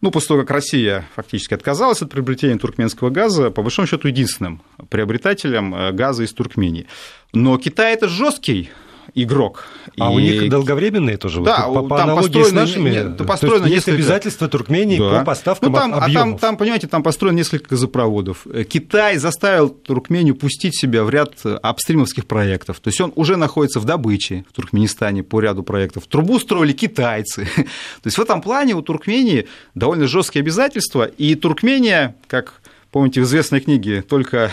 ну, 0.01 0.11
после 0.11 0.29
того, 0.29 0.41
как 0.41 0.51
Россия 0.51 1.07
фактически 1.15 1.53
отказалась 1.53 2.01
от 2.01 2.11
приобретения 2.11 2.57
туркменского 2.57 3.09
газа, 3.09 3.49
по 3.49 3.61
большому 3.63 3.87
счету 3.87 4.07
единственным 4.07 4.61
приобретателем 4.89 5.73
э, 5.73 5.91
газа 5.93 6.23
из 6.23 6.33
Туркмении. 6.33 6.87
Но 7.33 7.57
Китай 7.57 7.93
это 7.93 8.07
жесткий 8.07 8.69
игрок. 9.15 9.65
А 9.97 10.11
и... 10.11 10.15
у 10.15 10.19
них 10.19 10.49
долговременные 10.49 11.17
тоже? 11.17 11.41
Да, 11.41 11.67
по, 11.67 11.83
по 11.83 11.97
там 11.97 12.09
аналогии 12.09 12.43
с 12.43 12.51
нашими? 12.51 12.89
Нет, 12.89 13.17
построено 13.25 13.59
То 13.59 13.65
есть, 13.65 13.75
несколько... 13.75 13.91
есть 13.91 14.09
обязательства 14.09 14.47
Туркмении 14.49 14.99
да. 14.99 15.19
по 15.19 15.25
поставкам 15.25 15.71
ну, 15.71 15.77
там, 15.77 15.93
объемов. 15.93 16.07
А 16.07 16.13
там, 16.13 16.37
там, 16.37 16.57
понимаете, 16.57 16.87
там 16.87 17.01
построено 17.01 17.37
несколько 17.37 17.69
газопроводов. 17.69 18.45
Э, 18.45 18.63
Китай 18.65 19.17
заставил 19.17 19.69
Туркмению 19.69 20.35
пустить 20.35 20.77
себя 20.77 21.03
в 21.03 21.09
ряд 21.09 21.33
апстримовских 21.45 22.27
проектов. 22.27 22.79
То 22.81 22.89
есть 22.89 22.99
он 22.99 23.13
уже 23.15 23.37
находится 23.37 23.79
в 23.79 23.85
добыче 23.85 24.45
в 24.51 24.53
Туркменистане 24.53 25.23
по 25.23 25.39
ряду 25.39 25.63
проектов. 25.63 26.05
Трубу 26.07 26.37
строили 26.37 26.73
китайцы. 26.73 27.45
То 27.55 28.07
есть 28.07 28.17
в 28.17 28.21
этом 28.21 28.41
плане 28.41 28.75
у 28.75 28.81
Туркмении 28.81 29.47
довольно 29.73 30.07
жесткие 30.07 30.41
обязательства. 30.41 31.05
И 31.05 31.35
Туркмения, 31.35 32.15
как 32.27 32.61
помните 32.91 33.21
в 33.21 33.23
известной 33.23 33.61
книге, 33.61 34.01
только 34.01 34.51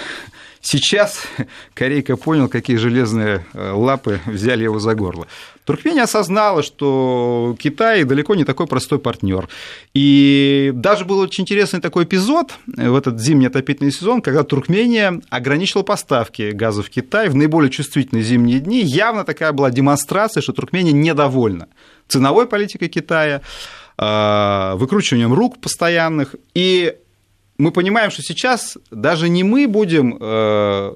Сейчас 0.63 1.25
Корейка 1.75 2.17
понял, 2.17 2.49
какие 2.49 2.77
железные 2.77 3.45
э, 3.53 3.73
лапы 3.73 4.21
взяли 4.27 4.63
его 4.63 4.79
за 4.79 4.95
горло. 4.95 5.27
Туркмения 5.65 6.05
осознала, 6.05 6.63
что 6.63 7.57
Китай 7.59 8.05
далеко 8.05 8.37
не 8.37 8.45
такой 8.45 8.69
простой 8.69 9.01
партнер. 9.01 9.49
И 9.93 10.71
даже 10.75 11.05
был 11.05 11.19
очень 11.19 11.43
интересный 11.43 11.81
такой 11.81 12.05
эпизод 12.05 12.55
в 12.67 12.97
этот 12.97 13.21
зимний 13.21 13.47
отопительный 13.47 13.93
сезон, 13.93 14.23
когда 14.23 14.45
Туркмения 14.45 15.21
ограничила 15.31 15.83
поставки 15.83 16.53
газа 16.53 16.83
в 16.83 16.91
Китай 16.91 17.29
в 17.29 17.35
наиболее 17.35 17.71
чувствительные 17.71 18.23
зимние 18.23 18.61
дни. 18.61 18.83
Явно 18.83 19.25
такая 19.25 19.53
была 19.53 19.71
демонстрация, 19.71 20.43
что 20.43 20.53
Туркмения 20.53 20.93
недовольна 20.93 21.69
ценовой 22.07 22.47
политикой 22.47 22.89
Китая, 22.89 23.41
э, 23.99 24.73
выкручиванием 24.77 25.33
рук 25.33 25.61
постоянных. 25.61 26.37
И 26.55 26.95
мы 27.59 27.71
понимаем, 27.71 28.11
что 28.11 28.23
сейчас 28.23 28.77
даже 28.91 29.29
не 29.29 29.45
мы 29.45 29.67
будем 29.69 30.17
э, 30.21 30.95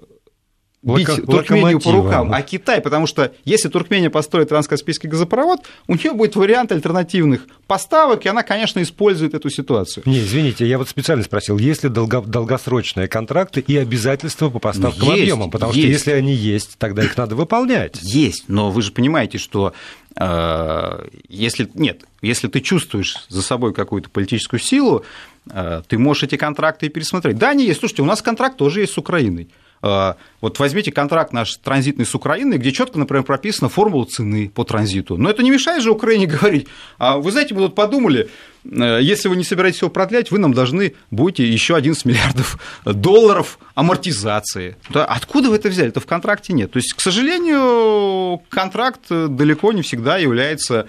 бить 0.83 1.09
Локо- 1.09 1.23
Туркмению 1.27 1.81
по 1.81 1.91
рукам, 1.93 2.33
а 2.33 2.43
Китай, 2.43 2.81
потому 2.81 3.07
что 3.07 3.33
если 3.45 3.69
Туркмения 3.69 4.09
построит 4.11 4.49
транскаспийский 4.51 5.09
газопровод, 5.09 5.61
у 5.89 5.95
нее 5.95 6.13
будет 6.13 6.37
вариант 6.37 6.71
альтернативных 6.73 7.47
поставок, 7.67 8.25
и 8.25 8.29
она, 8.29 8.43
конечно, 8.43 8.81
использует 8.83 9.35
эту 9.35 9.51
ситуацию. 9.51 10.05
Не, 10.07 10.21
извините, 10.21 10.67
я 10.67 10.79
вот 10.79 10.89
специально 10.89 11.25
спросил, 11.25 11.59
есть 11.59 11.83
ли 11.83 11.89
долго- 11.89 12.23
долгосрочные 12.23 13.09
контракты 13.09 13.61
и 13.67 13.77
обязательства 13.77 14.49
по 14.49 14.59
поставкам 14.61 15.09
есть, 15.09 15.23
объемам? 15.23 15.51
Потому 15.51 15.73
есть. 15.73 15.83
что 15.85 15.93
если 15.93 16.11
они 16.13 16.35
есть, 16.35 16.79
тогда 16.79 17.03
их 17.03 17.17
надо 17.17 17.35
выполнять. 17.37 17.99
Есть, 18.03 18.45
но 18.49 18.71
вы 18.71 18.83
же 18.83 18.93
понимаете, 18.93 19.39
что 19.39 19.73
э, 20.17 21.09
если 21.29 21.69
нет, 21.75 22.05
если 22.23 22.49
ты 22.49 22.61
чувствуешь 22.61 23.27
за 23.29 23.43
собой 23.43 23.75
какую-то 23.75 24.09
политическую 24.11 24.61
силу, 24.61 25.05
ты 25.49 25.99
можешь 25.99 26.25
эти 26.25 26.37
контракты 26.37 26.89
пересмотреть. 26.89 27.39
Да, 27.39 27.51
они 27.51 27.67
есть. 27.67 27.81
Слушайте, 27.81 28.03
у 28.03 28.07
нас 28.07 28.23
контракт 28.23 28.57
тоже 28.57 28.81
есть 28.81 28.93
с 28.93 28.99
Украиной. 28.99 29.49
Э, 29.83 30.15
вот 30.41 30.59
возьмите 30.59 30.93
контракт 30.93 31.33
наш 31.33 31.57
транзитный 31.57 32.07
с 32.07 32.15
Украиной, 32.15 32.59
где 32.59 32.73
четко, 32.73 32.99
например, 32.99 33.25
прописана 33.25 33.69
формула 33.69 34.05
цены 34.05 34.49
по 34.49 34.65
транзиту. 34.65 35.17
Но 35.17 35.31
это 35.31 35.43
не 35.43 35.51
мешает 35.51 35.83
же 35.83 35.91
Украине 35.91 36.27
говорить, 36.41 36.67
а 36.99 37.19
вы 37.19 37.31
знаете, 37.33 37.55
мы 37.55 37.63
тут 37.63 37.75
подумали, 37.75 38.29
э, 38.65 38.99
если 39.03 39.29
вы 39.29 39.37
не 39.37 39.45
собираетесь 39.45 39.83
его 39.83 39.91
продлять, 39.91 40.31
вы 40.31 40.39
нам 40.39 40.55
должны 40.55 40.95
будете 41.11 41.47
еще 41.47 41.77
11 41.77 42.05
миллиардов 42.05 42.59
долларов 42.85 43.59
амортизации. 43.75 44.77
Да, 44.91 45.05
откуда 45.05 45.51
вы 45.51 45.57
это 45.57 45.69
взяли? 45.69 45.89
Это 45.89 46.01
в 46.01 46.07
контракте 46.07 46.53
нет. 46.53 46.73
То 46.73 46.79
есть, 46.79 46.95
к 46.95 47.01
сожалению, 47.01 48.43
контракт 48.49 49.09
далеко 49.09 49.73
не 49.73 49.83
всегда 49.83 50.17
является 50.17 50.87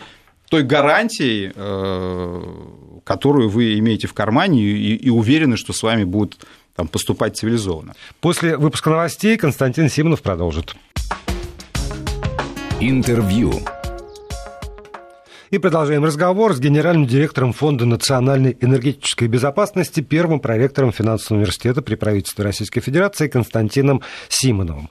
той 0.50 0.64
гарантией, 0.64 1.52
которую 3.08 3.48
вы 3.48 3.80
имеете 3.80 4.06
в 4.06 4.14
кармане 4.14 4.62
и, 4.62 4.96
и 4.96 5.10
уверены, 5.10 5.56
что 5.56 5.72
с 5.72 5.82
вами 5.82 6.04
будут 6.04 6.46
там, 6.76 6.90
поступать 6.90 7.38
цивилизованно. 7.38 7.94
После 8.20 8.58
выпуска 8.58 8.90
новостей 8.90 9.38
Константин 9.38 9.90
Симонов 9.90 10.22
продолжит. 10.22 10.76
Интервью. 12.82 13.54
И 15.52 15.58
продолжаем 15.58 16.04
разговор 16.04 16.54
с 16.54 16.60
генеральным 16.60 17.08
директором 17.08 17.54
Фонда 17.54 17.86
национальной 17.86 18.58
энергетической 18.60 19.30
безопасности, 19.30 20.02
первым 20.02 20.42
проректором 20.42 20.92
финансового 20.92 21.40
университета 21.40 21.82
при 21.82 21.96
правительстве 21.96 22.44
Российской 22.44 22.82
Федерации 22.82 23.30
Константином 23.30 24.02
Симоновым. 24.28 24.90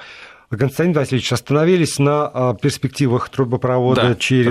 Константин 0.50 0.94
Васильевич, 0.94 1.32
остановились 1.32 1.98
на 1.98 2.30
а, 2.32 2.54
перспективах 2.54 3.28
трубопровода 3.30 4.02
да, 4.02 4.14
через, 4.14 4.46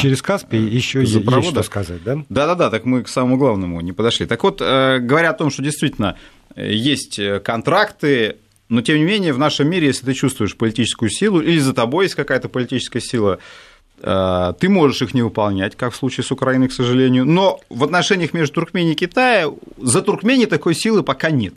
через 0.00 0.20
Каспий. 0.20 0.66
Еще 0.66 1.00
есть 1.00 1.12
что 1.12 1.62
сказать, 1.62 2.02
да? 2.02 2.24
Да-да-да, 2.28 2.70
так 2.70 2.84
мы 2.84 3.04
к 3.04 3.08
самому 3.08 3.36
главному 3.36 3.80
не 3.80 3.92
подошли. 3.92 4.26
Так 4.26 4.42
вот, 4.42 4.60
э, 4.60 4.98
говоря 4.98 5.30
о 5.30 5.34
том, 5.34 5.50
что 5.50 5.62
действительно 5.62 6.16
э, 6.56 6.72
есть 6.72 7.20
э, 7.20 7.38
контракты, 7.38 8.36
но 8.68 8.82
тем 8.82 8.98
не 8.98 9.04
менее 9.04 9.32
в 9.32 9.38
нашем 9.38 9.70
мире, 9.70 9.86
если 9.86 10.06
ты 10.06 10.12
чувствуешь 10.12 10.56
политическую 10.56 11.08
силу 11.08 11.40
или 11.40 11.60
за 11.60 11.72
тобой 11.72 12.06
есть 12.06 12.16
какая-то 12.16 12.48
политическая 12.48 13.00
сила, 13.00 13.38
ты 13.98 14.68
можешь 14.68 15.00
их 15.00 15.14
не 15.14 15.22
выполнять, 15.22 15.74
как 15.74 15.94
в 15.94 15.96
случае 15.96 16.24
с 16.24 16.30
Украиной, 16.30 16.68
к 16.68 16.72
сожалению. 16.72 17.24
Но 17.24 17.60
в 17.70 17.82
отношениях 17.82 18.34
между 18.34 18.56
Туркменией 18.56 18.92
и 18.92 18.96
Китаем 18.96 19.54
за 19.78 20.02
Туркменией 20.02 20.46
такой 20.46 20.74
силы 20.74 21.02
пока 21.02 21.30
нет. 21.30 21.54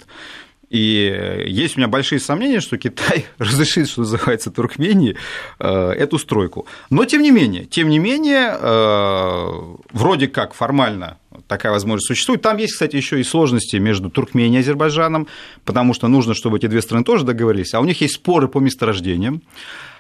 И 0.70 1.46
есть 1.48 1.78
у 1.78 1.80
меня 1.80 1.88
большие 1.88 2.20
сомнения, 2.20 2.60
что 2.60 2.78
Китай 2.78 3.26
разрешит, 3.38 3.90
что 3.90 4.02
называется, 4.02 4.52
Туркмении 4.52 5.18
э, 5.60 5.92
эту 5.92 6.20
стройку. 6.20 6.68
Но 6.90 7.06
тем 7.06 7.22
не 7.22 7.32
менее, 7.32 7.66
тем 7.66 7.90
не 7.90 8.00
менее, 8.00 8.56
э, 8.60 9.76
вроде 9.92 10.28
как 10.28 10.54
формально 10.54 11.18
такая 11.48 11.72
возможность 11.72 12.08
существует. 12.08 12.42
Там 12.42 12.58
есть, 12.58 12.74
кстати, 12.74 12.96
еще 12.96 13.20
и 13.20 13.24
сложности 13.24 13.78
между 13.78 14.10
Туркменией 14.10 14.58
и 14.58 14.64
Азербайджаном, 14.64 15.28
потому 15.66 15.94
что 15.94 16.08
нужно, 16.08 16.34
чтобы 16.34 16.58
эти 16.58 16.68
две 16.68 16.82
страны 16.82 17.04
тоже 17.04 17.26
договорились, 17.26 17.74
а 17.74 17.80
у 17.80 17.86
них 17.86 18.02
есть 18.02 18.16
споры 18.16 18.48
по 18.48 18.60
месторождениям. 18.60 19.42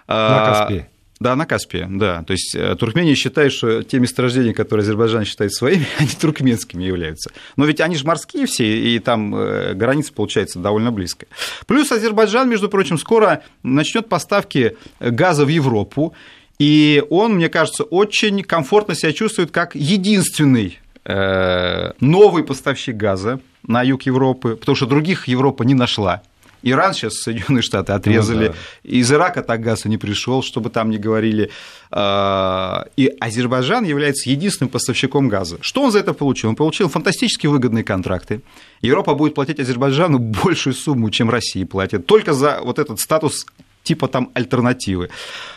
На 0.07 0.45
Каспии. 0.45 0.87
Да, 1.19 1.35
на 1.35 1.45
Каспии, 1.45 1.85
да. 1.89 2.23
То 2.23 2.31
есть 2.31 2.55
э, 2.55 2.75
Туркмения 2.75 3.13
считает, 3.13 3.51
что 3.51 3.83
те 3.83 3.99
месторождения, 3.99 4.53
которые 4.53 4.83
Азербайджан 4.83 5.25
считает 5.25 5.53
своими, 5.53 5.85
они 5.99 6.09
туркменскими 6.09 6.83
являются. 6.83 7.29
Но 7.57 7.65
ведь 7.65 7.81
они 7.81 7.97
же 7.97 8.05
морские 8.05 8.45
все, 8.45 8.65
и 8.65 8.99
там 8.99 9.35
э, 9.35 9.73
граница 9.73 10.13
получается 10.13 10.59
довольно 10.59 10.93
близкая. 10.93 11.27
Плюс 11.67 11.91
Азербайджан, 11.91 12.49
между 12.49 12.69
прочим, 12.69 12.97
скоро 12.97 13.43
начнет 13.63 14.07
поставки 14.07 14.77
газа 15.01 15.43
в 15.43 15.49
Европу, 15.49 16.13
и 16.57 17.03
он, 17.09 17.35
мне 17.35 17.49
кажется, 17.49 17.83
очень 17.83 18.41
комфортно 18.43 18.95
себя 18.95 19.11
чувствует 19.11 19.51
как 19.51 19.75
единственный 19.75 20.79
э, 21.03 21.91
новый 21.99 22.45
поставщик 22.45 22.95
газа 22.95 23.41
на 23.67 23.81
юг 23.81 24.03
Европы, 24.03 24.55
потому 24.55 24.75
что 24.75 24.85
других 24.85 25.27
Европа 25.27 25.63
не 25.63 25.73
нашла. 25.73 26.21
Иран 26.63 26.93
сейчас 26.93 27.15
Соединенные 27.15 27.61
Штаты 27.61 27.93
отрезали, 27.93 28.47
ну, 28.47 28.53
да. 28.53 28.89
из 28.97 29.11
Ирака 29.11 29.41
так 29.43 29.61
газ 29.61 29.85
и 29.85 29.89
не 29.89 29.97
пришел, 29.97 30.43
чтобы 30.43 30.69
там 30.69 30.89
не 30.89 30.97
говорили. 30.97 31.51
А, 31.91 32.85
и 32.97 33.11
Азербайджан 33.19 33.85
является 33.85 34.29
единственным 34.29 34.69
поставщиком 34.69 35.29
газа. 35.29 35.57
Что 35.61 35.83
он 35.83 35.91
за 35.91 35.99
это 35.99 36.13
получил? 36.13 36.49
Он 36.49 36.55
получил 36.55 36.89
фантастически 36.89 37.47
выгодные 37.47 37.83
контракты. 37.83 38.41
Европа 38.81 39.15
будет 39.15 39.35
платить 39.35 39.59
Азербайджану 39.59 40.19
большую 40.43 40.73
сумму, 40.73 41.09
чем 41.09 41.29
Россия 41.29 41.65
платит, 41.65 42.05
только 42.05 42.33
за 42.33 42.59
вот 42.61 42.79
этот 42.79 42.99
статус 42.99 43.45
типа 43.89 44.07
там 44.07 44.29
альтернативы. 44.35 45.09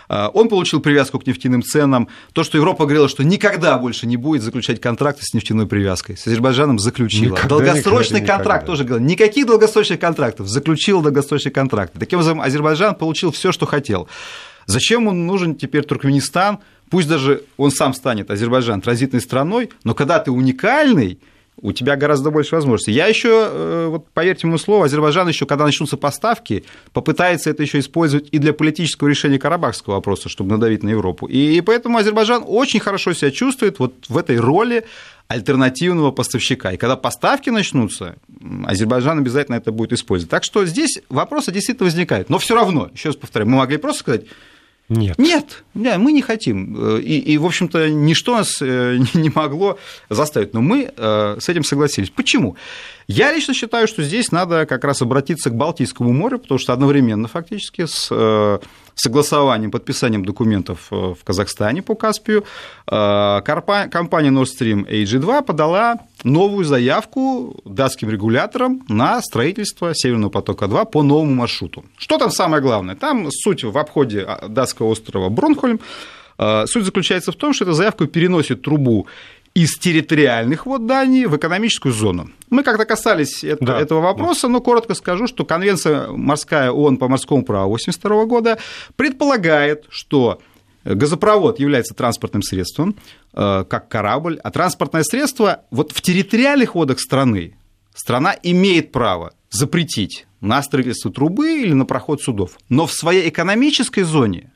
А, 0.08 0.28
он 0.28 0.48
получил 0.48 0.80
привязку 0.80 1.18
к 1.18 1.26
нефтяным 1.26 1.62
ценам. 1.62 2.08
То, 2.32 2.44
что 2.44 2.56
Европа 2.56 2.84
говорила, 2.84 3.06
что 3.06 3.22
никогда 3.24 3.76
больше 3.76 4.06
не 4.06 4.16
будет 4.16 4.40
заключать 4.40 4.80
контракты 4.80 5.22
с 5.22 5.34
нефтяной 5.34 5.66
привязкой. 5.66 6.16
С 6.16 6.26
Азербайджаном 6.26 6.78
заключила. 6.78 7.34
Никогда, 7.34 7.48
Долгосрочный 7.48 8.20
никогда, 8.20 8.36
контракт 8.36 8.62
никогда. 8.62 8.72
тоже 8.72 8.84
говорил. 8.84 9.06
Никаких 9.06 9.46
долгосрочных 9.46 10.00
контрактов. 10.00 10.48
Заключил 10.48 11.02
долгосрочный 11.02 11.52
контракт. 11.52 11.92
Таким 11.98 12.20
образом, 12.20 12.40
Азербайджан 12.40 12.94
получил 12.94 13.32
все, 13.32 13.52
что 13.52 13.66
хотел. 13.66 14.08
Зачем 14.64 15.08
он 15.08 15.26
нужен 15.26 15.54
теперь 15.54 15.82
Туркменистан? 15.82 16.60
Пусть 16.88 17.08
даже 17.08 17.42
он 17.58 17.70
сам 17.70 17.92
станет, 17.92 18.30
Азербайджан, 18.30 18.80
транзитной 18.80 19.20
страной, 19.20 19.68
но 19.84 19.94
когда 19.94 20.18
ты 20.20 20.30
уникальный, 20.30 21.18
у 21.60 21.72
тебя 21.72 21.96
гораздо 21.96 22.30
больше 22.30 22.54
возможностей. 22.54 22.92
Я 22.92 23.06
еще, 23.06 23.48
э, 23.50 23.86
вот 23.90 24.08
поверьте 24.12 24.46
моему 24.46 24.58
слову, 24.58 24.84
Азербайджан 24.84 25.28
еще, 25.28 25.46
когда 25.46 25.64
начнутся 25.64 25.96
поставки, 25.96 26.64
попытается 26.92 27.50
это 27.50 27.62
еще 27.62 27.78
использовать 27.78 28.28
и 28.32 28.38
для 28.38 28.52
политического 28.52 29.08
решения 29.08 29.38
карабахского 29.38 29.94
вопроса, 29.94 30.28
чтобы 30.28 30.50
надавить 30.50 30.82
на 30.82 30.90
Европу. 30.90 31.26
И 31.26 31.60
поэтому 31.60 31.98
Азербайджан 31.98 32.44
очень 32.46 32.80
хорошо 32.80 33.12
себя 33.12 33.30
чувствует 33.30 33.78
вот 33.78 33.94
в 34.08 34.16
этой 34.16 34.38
роли 34.38 34.84
альтернативного 35.28 36.10
поставщика. 36.10 36.72
И 36.72 36.76
когда 36.76 36.96
поставки 36.96 37.50
начнутся, 37.50 38.16
Азербайджан 38.64 39.18
обязательно 39.18 39.56
это 39.56 39.72
будет 39.72 39.92
использовать. 39.92 40.30
Так 40.30 40.44
что 40.44 40.66
здесь 40.66 41.00
вопросы 41.08 41.52
действительно 41.52 41.86
возникают. 41.86 42.28
Но 42.28 42.38
все 42.38 42.54
равно, 42.54 42.90
еще 42.92 43.10
раз 43.10 43.16
повторяю, 43.16 43.50
мы 43.50 43.58
могли 43.58 43.76
просто 43.76 44.00
сказать, 44.00 44.24
нет. 44.92 45.18
Нет, 45.18 45.64
нет, 45.74 45.98
мы 45.98 46.12
не 46.12 46.22
хотим. 46.22 46.98
И, 46.98 47.18
и 47.18 47.38
в 47.38 47.46
общем-то, 47.46 47.88
ничто 47.88 48.36
нас 48.36 48.60
э, 48.60 48.98
не 49.14 49.30
могло 49.34 49.78
заставить. 50.08 50.54
Но 50.54 50.60
мы 50.60 50.92
э, 50.94 51.36
с 51.40 51.48
этим 51.48 51.64
согласились. 51.64 52.10
Почему? 52.10 52.56
Я 53.08 53.32
лично 53.32 53.54
считаю, 53.54 53.88
что 53.88 54.02
здесь 54.02 54.30
надо 54.32 54.66
как 54.66 54.84
раз 54.84 55.02
обратиться 55.02 55.50
к 55.50 55.54
Балтийскому 55.54 56.12
морю, 56.12 56.38
потому 56.38 56.58
что 56.58 56.72
одновременно 56.72 57.26
фактически 57.28 57.86
с 57.86 58.08
э, 58.10 58.58
согласованием, 58.94 59.70
подписанием 59.70 60.24
документов 60.24 60.86
в 60.90 61.16
Казахстане 61.24 61.82
по 61.82 61.94
Каспию, 61.94 62.44
компания 62.86 64.30
Nord 64.30 64.48
Stream 64.58 64.86
AG2 64.86 65.42
подала 65.42 65.96
новую 66.24 66.64
заявку 66.64 67.60
датским 67.64 68.10
регуляторам 68.10 68.82
на 68.88 69.20
строительство 69.22 69.92
Северного 69.94 70.30
потока-2 70.30 70.90
по 70.90 71.02
новому 71.02 71.34
маршруту. 71.34 71.84
Что 71.98 72.18
там 72.18 72.30
самое 72.30 72.62
главное? 72.62 72.94
Там 72.94 73.28
суть 73.30 73.64
в 73.64 73.76
обходе 73.76 74.24
а, 74.26 74.48
датского 74.48 74.88
острова 74.88 75.28
Бронхольм. 75.28 75.80
Суть 76.66 76.84
заключается 76.84 77.30
в 77.30 77.36
том, 77.36 77.52
что 77.52 77.64
эта 77.64 77.74
заявка 77.74 78.06
переносит 78.06 78.62
трубу 78.62 79.06
из 79.54 79.76
территориальных 79.78 80.66
вод 80.66 80.86
Дании 80.86 81.26
в 81.26 81.36
экономическую 81.36 81.92
зону. 81.92 82.30
Мы 82.48 82.62
как-то 82.62 82.84
касались 82.84 83.44
это, 83.44 83.64
да, 83.64 83.80
этого 83.80 84.00
вопроса, 84.00 84.48
но 84.48 84.60
коротко 84.60 84.94
скажу, 84.94 85.26
что 85.26 85.44
Конвенция 85.44 86.08
морская 86.08 86.70
ООН 86.70 86.96
по 86.96 87.08
морскому 87.08 87.44
праву 87.44 87.74
1982 87.74 88.24
года 88.24 88.58
предполагает, 88.96 89.84
что 89.90 90.40
газопровод 90.84 91.60
является 91.60 91.94
транспортным 91.94 92.42
средством, 92.42 92.96
э, 93.32 93.64
как 93.68 93.88
корабль, 93.88 94.38
а 94.42 94.50
транспортное 94.50 95.02
средство 95.02 95.62
вот 95.70 95.92
в 95.92 96.00
территориальных 96.00 96.74
водах 96.74 97.00
страны 97.00 97.56
страна 97.94 98.36
имеет 98.42 98.92
право 98.92 99.34
запретить 99.50 100.26
на 100.40 100.62
строительство 100.62 101.12
трубы 101.12 101.62
или 101.62 101.72
на 101.72 101.84
проход 101.84 102.22
судов. 102.22 102.58
Но 102.68 102.86
в 102.86 102.92
своей 102.92 103.28
экономической 103.28 104.02
зоне 104.02 104.50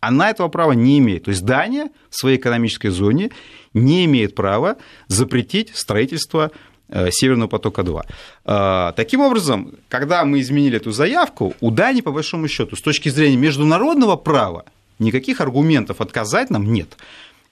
она 0.00 0.30
этого 0.30 0.48
права 0.48 0.72
не 0.72 0.98
имеет. 0.98 1.24
То 1.24 1.30
есть 1.30 1.44
Дания 1.44 1.90
в 2.10 2.16
своей 2.16 2.36
экономической 2.36 2.88
зоне 2.88 3.30
не 3.72 4.04
имеет 4.04 4.34
права 4.34 4.76
запретить 5.08 5.74
строительство 5.74 6.50
э, 6.88 7.08
Северного 7.10 7.48
потока-2. 7.48 8.02
Э, 8.44 8.92
таким 8.94 9.20
образом, 9.20 9.74
когда 9.88 10.24
мы 10.24 10.40
изменили 10.40 10.76
эту 10.76 10.92
заявку, 10.92 11.54
у 11.60 11.70
Дании, 11.70 12.02
по 12.02 12.12
большому 12.12 12.48
счету, 12.48 12.76
с 12.76 12.82
точки 12.82 13.08
зрения 13.08 13.36
международного 13.36 14.16
права, 14.16 14.66
никаких 14.98 15.40
аргументов 15.40 16.00
отказать 16.00 16.50
нам 16.50 16.72
нет. 16.72 16.96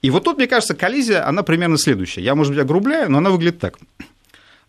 И 0.01 0.09
вот 0.09 0.25
тут, 0.25 0.37
мне 0.37 0.47
кажется, 0.47 0.75
коллизия, 0.75 1.27
она 1.27 1.43
примерно 1.43 1.77
следующая. 1.77 2.21
Я, 2.21 2.35
может 2.35 2.53
быть, 2.53 2.61
огрубляю, 2.61 3.09
но 3.09 3.19
она 3.19 3.29
выглядит 3.29 3.59
так. 3.59 3.79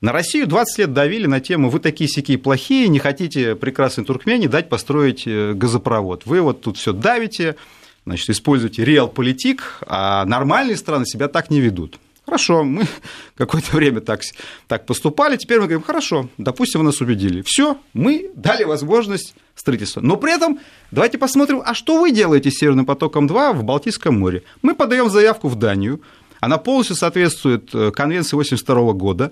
На 0.00 0.12
Россию 0.12 0.46
20 0.46 0.78
лет 0.78 0.92
давили 0.92 1.26
на 1.26 1.40
тему 1.40 1.70
«Вы 1.70 1.80
такие 1.80 2.08
сякие 2.08 2.38
плохие, 2.38 2.88
не 2.88 2.98
хотите 2.98 3.56
прекрасной 3.56 4.04
Туркмении 4.04 4.46
дать 4.46 4.68
построить 4.68 5.26
э, 5.26 5.54
газопровод. 5.54 6.26
Вы 6.26 6.40
вот 6.40 6.60
тут 6.60 6.76
все 6.76 6.92
давите, 6.92 7.56
значит, 8.04 8.28
используете 8.30 8.84
реал-политик, 8.84 9.78
а 9.86 10.24
нормальные 10.26 10.76
страны 10.76 11.06
себя 11.06 11.28
так 11.28 11.50
не 11.50 11.60
ведут». 11.60 11.98
Хорошо, 12.24 12.64
мы 12.64 12.86
какое-то 13.36 13.76
время 13.76 14.00
так, 14.00 14.22
так 14.66 14.86
поступали, 14.86 15.36
теперь 15.36 15.58
мы 15.58 15.66
говорим, 15.66 15.82
хорошо, 15.82 16.28
допустим, 16.38 16.80
вы 16.80 16.86
нас 16.86 17.00
убедили. 17.00 17.42
Все, 17.46 17.78
мы 17.92 18.30
дали 18.34 18.64
возможность 18.64 19.34
строительства. 19.54 20.00
Но 20.00 20.16
при 20.16 20.34
этом 20.34 20.58
давайте 20.90 21.18
посмотрим, 21.18 21.62
а 21.64 21.74
что 21.74 22.00
вы 22.00 22.10
делаете 22.10 22.50
с 22.50 22.58
Северным 22.58 22.86
потоком-2 22.86 23.52
в 23.54 23.64
Балтийском 23.64 24.18
море? 24.18 24.42
Мы 24.62 24.74
подаем 24.74 25.10
заявку 25.10 25.48
в 25.48 25.56
Данию, 25.56 26.00
она 26.40 26.58
полностью 26.58 26.96
соответствует 26.96 27.74
э, 27.74 27.90
Конвенции 27.90 28.36
82 28.36 28.92
года, 28.92 29.30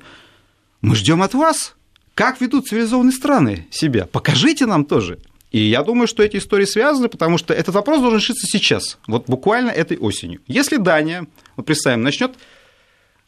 мы 0.80 0.96
ждем 0.96 1.22
от 1.22 1.34
вас, 1.34 1.74
как 2.14 2.40
ведут 2.40 2.66
цивилизованные 2.66 3.12
страны 3.12 3.66
себя. 3.70 4.06
Покажите 4.06 4.66
нам 4.66 4.84
тоже. 4.84 5.18
И 5.50 5.58
я 5.60 5.82
думаю, 5.82 6.08
что 6.08 6.22
эти 6.22 6.38
истории 6.38 6.64
связаны, 6.64 7.08
потому 7.08 7.36
что 7.38 7.52
этот 7.52 7.74
вопрос 7.74 8.00
должен 8.00 8.18
решиться 8.18 8.46
сейчас, 8.46 8.98
вот 9.06 9.26
буквально 9.26 9.70
этой 9.70 9.98
осенью. 9.98 10.40
Если 10.46 10.78
Дания, 10.78 11.26
вот 11.56 11.66
представим, 11.66 12.02
начнет 12.02 12.32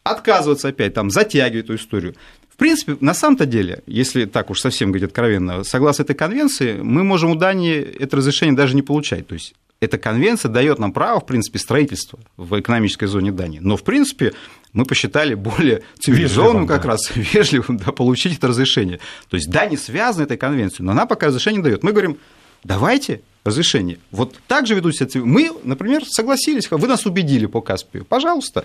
отказываться 0.05 0.69
опять, 0.69 0.95
там, 0.95 1.11
затягивать 1.11 1.65
эту 1.65 1.75
историю, 1.75 2.15
в 2.55 2.57
принципе, 2.57 2.97
на 3.01 3.15
самом-то 3.15 3.47
деле, 3.47 3.83
если 3.87 4.27
так 4.27 4.49
уж 4.49 4.61
совсем 4.61 4.93
говорить 4.93 5.09
откровенно, 5.09 5.65
согласно 5.65 6.05
этой 6.05 6.15
конвенции, 6.15 6.75
мы 6.81 7.03
можем 7.03 7.33
у 7.33 7.35
Дании 7.35 7.81
это 7.81 8.19
разрешение 8.19 8.55
даже 8.55 8.77
не 8.77 8.83
получать. 8.83 9.27
То 9.27 9.35
есть 9.35 9.55
эта 9.81 9.99
конвенция 9.99 10.51
дает 10.51 10.79
нам 10.79 10.93
право, 10.93 11.19
в 11.19 11.27
принципе, 11.27 11.59
строительства 11.59 12.21
в 12.37 12.61
экономической 12.61 13.07
зоне 13.07 13.33
Дании. 13.33 13.59
Но, 13.59 13.77
в 13.77 13.83
принципе, 13.83 14.35
мы 14.73 14.85
посчитали 14.85 15.35
более 15.35 15.83
цивилизованным 15.99 16.69
как 16.69 16.83
да. 16.83 16.91
раз, 16.91 17.11
вежливым 17.17 17.79
да, 17.79 17.91
получить 17.91 18.39
это 18.39 18.47
разрешение. 18.47 19.01
То 19.29 19.37
есть, 19.37 19.51
да, 19.51 19.67
не 19.67 19.77
связана 19.77 20.23
этой 20.23 20.37
конвенцией, 20.37 20.87
но 20.87 20.93
она 20.93 21.07
пока 21.07 21.27
разрешение 21.27 21.61
дает. 21.61 21.83
Мы 21.83 21.91
говорим, 21.91 22.19
давайте 22.63 23.23
разрешение. 23.43 23.99
Вот 24.13 24.37
так 24.47 24.69
же 24.69 24.77
ведут 24.77 24.95
себя 24.95 25.09
Мы, 25.25 25.51
например, 25.65 26.05
согласились, 26.07 26.71
вы 26.71 26.87
нас 26.87 27.05
убедили 27.05 27.47
по 27.47 27.61
Каспию, 27.61 28.05
пожалуйста, 28.05 28.65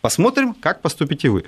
посмотрим, 0.00 0.54
как 0.54 0.82
поступите 0.82 1.28
вы. 1.28 1.44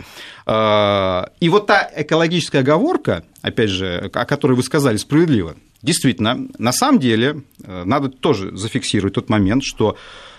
А, 0.46 1.30
и 1.40 1.48
вот 1.48 1.66
та 1.66 1.90
экологическая 1.94 2.60
оговорка, 2.60 3.24
опять 3.42 3.70
же, 3.70 4.10
о 4.12 4.24
которой 4.24 4.54
вы 4.54 4.62
сказали 4.62 4.96
справедливо, 4.96 5.56
действительно, 5.82 6.48
на 6.58 6.72
самом 6.72 7.00
деле, 7.00 7.42
э, 7.64 7.82
надо 7.84 8.08
тоже 8.08 8.56
зафиксировать 8.56 9.14
тот 9.14 9.28
момент, 9.28 9.64
что 9.64 9.96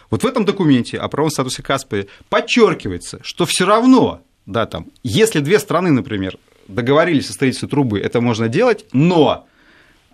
вот 0.10 0.24
в 0.24 0.26
этом 0.26 0.46
документе 0.46 0.98
о 0.98 1.08
правом 1.08 1.32
статусе 1.32 1.64
Каспии 1.64 2.08
подчеркивается, 2.30 3.20
что 3.24 3.46
все 3.46 3.66
равно, 3.66 4.22
да, 4.46 4.66
там, 4.66 4.88
если 5.04 5.40
две 5.40 5.60
страны, 5.60 5.92
например, 5.92 6.38
договорились 6.68 7.30
о 7.30 7.34
строительстве 7.34 7.68
трубы, 7.68 8.00
это 8.00 8.22
можно 8.22 8.48
делать, 8.48 8.86
но 8.94 9.48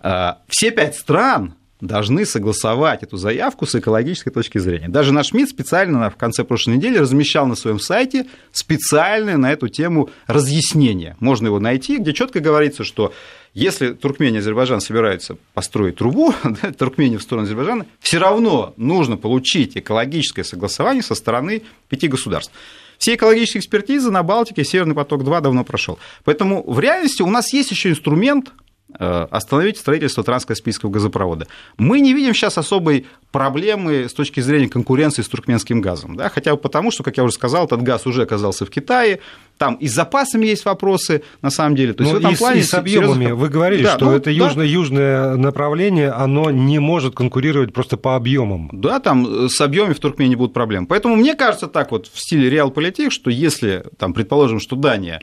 э, 0.02 0.32
все 0.48 0.70
пять 0.70 0.96
стран 0.96 1.54
должны 1.80 2.26
согласовать 2.26 3.02
эту 3.02 3.16
заявку 3.16 3.66
с 3.66 3.74
экологической 3.74 4.30
точки 4.30 4.58
зрения. 4.58 4.88
Даже 4.88 5.12
наш 5.12 5.32
МИД 5.32 5.50
специально 5.50 6.10
в 6.10 6.16
конце 6.16 6.44
прошлой 6.44 6.76
недели 6.76 6.98
размещал 6.98 7.46
на 7.46 7.54
своем 7.54 7.78
сайте 7.78 8.26
специальное 8.52 9.36
на 9.36 9.52
эту 9.52 9.68
тему 9.68 10.10
разъяснение. 10.26 11.16
Можно 11.20 11.46
его 11.46 11.60
найти, 11.60 11.98
где 11.98 12.12
четко 12.12 12.40
говорится, 12.40 12.84
что 12.84 13.12
если 13.52 13.92
Туркмения 13.92 14.38
и 14.38 14.42
Азербайджан 14.42 14.80
собираются 14.80 15.36
построить 15.54 15.96
трубу, 15.96 16.34
да, 16.44 16.72
Туркмения 16.72 17.18
в 17.18 17.22
сторону 17.22 17.46
Азербайджана, 17.46 17.86
все 18.00 18.18
равно 18.18 18.74
нужно 18.76 19.16
получить 19.16 19.76
экологическое 19.76 20.44
согласование 20.44 21.02
со 21.02 21.14
стороны 21.14 21.62
пяти 21.88 22.08
государств. 22.08 22.52
Все 22.98 23.14
экологические 23.14 23.60
экспертизы 23.60 24.10
на 24.10 24.22
Балтике 24.22 24.62
Северный 24.62 24.94
поток-2 24.94 25.40
давно 25.40 25.64
прошел. 25.64 25.98
Поэтому 26.24 26.62
в 26.70 26.78
реальности 26.80 27.22
у 27.22 27.30
нас 27.30 27.52
есть 27.52 27.70
еще 27.70 27.88
инструмент 27.88 28.52
остановить 28.98 29.78
строительство 29.78 30.22
транскаспийского 30.24 30.90
газопровода. 30.90 31.46
Мы 31.78 32.00
не 32.00 32.12
видим 32.12 32.34
сейчас 32.34 32.58
особой 32.58 33.06
проблемы 33.32 34.08
с 34.08 34.12
точки 34.12 34.40
зрения 34.40 34.68
конкуренции 34.68 35.22
с 35.22 35.28
туркменским 35.28 35.80
газом, 35.80 36.16
да? 36.16 36.28
хотя 36.28 36.54
бы 36.54 36.60
потому, 36.60 36.90
что, 36.90 37.02
как 37.02 37.16
я 37.16 37.24
уже 37.24 37.34
сказал, 37.34 37.66
этот 37.66 37.82
газ 37.82 38.06
уже 38.06 38.22
оказался 38.22 38.66
в 38.66 38.70
Китае, 38.70 39.20
там 39.56 39.74
и 39.74 39.88
с 39.88 39.94
запасами 39.94 40.46
есть 40.46 40.64
вопросы, 40.64 41.22
на 41.42 41.50
самом 41.50 41.76
деле. 41.76 41.92
То 41.92 42.02
есть, 42.02 42.14
в 42.14 42.18
этом 42.18 42.32
и, 42.32 42.36
плане 42.36 42.60
и 42.60 42.62
с 42.62 42.74
объемами. 42.74 43.14
Серьезно... 43.14 43.34
Вы 43.36 43.48
говорили, 43.48 43.82
да, 43.84 43.96
что 43.96 44.06
ну, 44.06 44.12
это 44.12 44.24
да. 44.24 44.30
южное-южное 44.30 45.36
направление, 45.36 46.10
оно 46.10 46.50
не 46.50 46.78
может 46.78 47.14
конкурировать 47.14 47.72
просто 47.72 47.96
по 47.96 48.16
объемам. 48.16 48.70
Да, 48.72 49.00
там 49.00 49.48
с 49.48 49.60
объемами 49.60 49.92
в 49.92 50.00
Туркмении 50.00 50.34
будут 50.34 50.54
проблемы. 50.54 50.86
Поэтому 50.86 51.14
мне 51.14 51.34
кажется 51.34 51.66
так 51.66 51.92
вот 51.92 52.06
в 52.06 52.18
стиле 52.18 52.48
реал-политик, 52.48 53.12
что 53.12 53.30
если, 53.30 53.84
там, 53.98 54.14
предположим, 54.14 54.60
что 54.60 54.76
Дания 54.76 55.20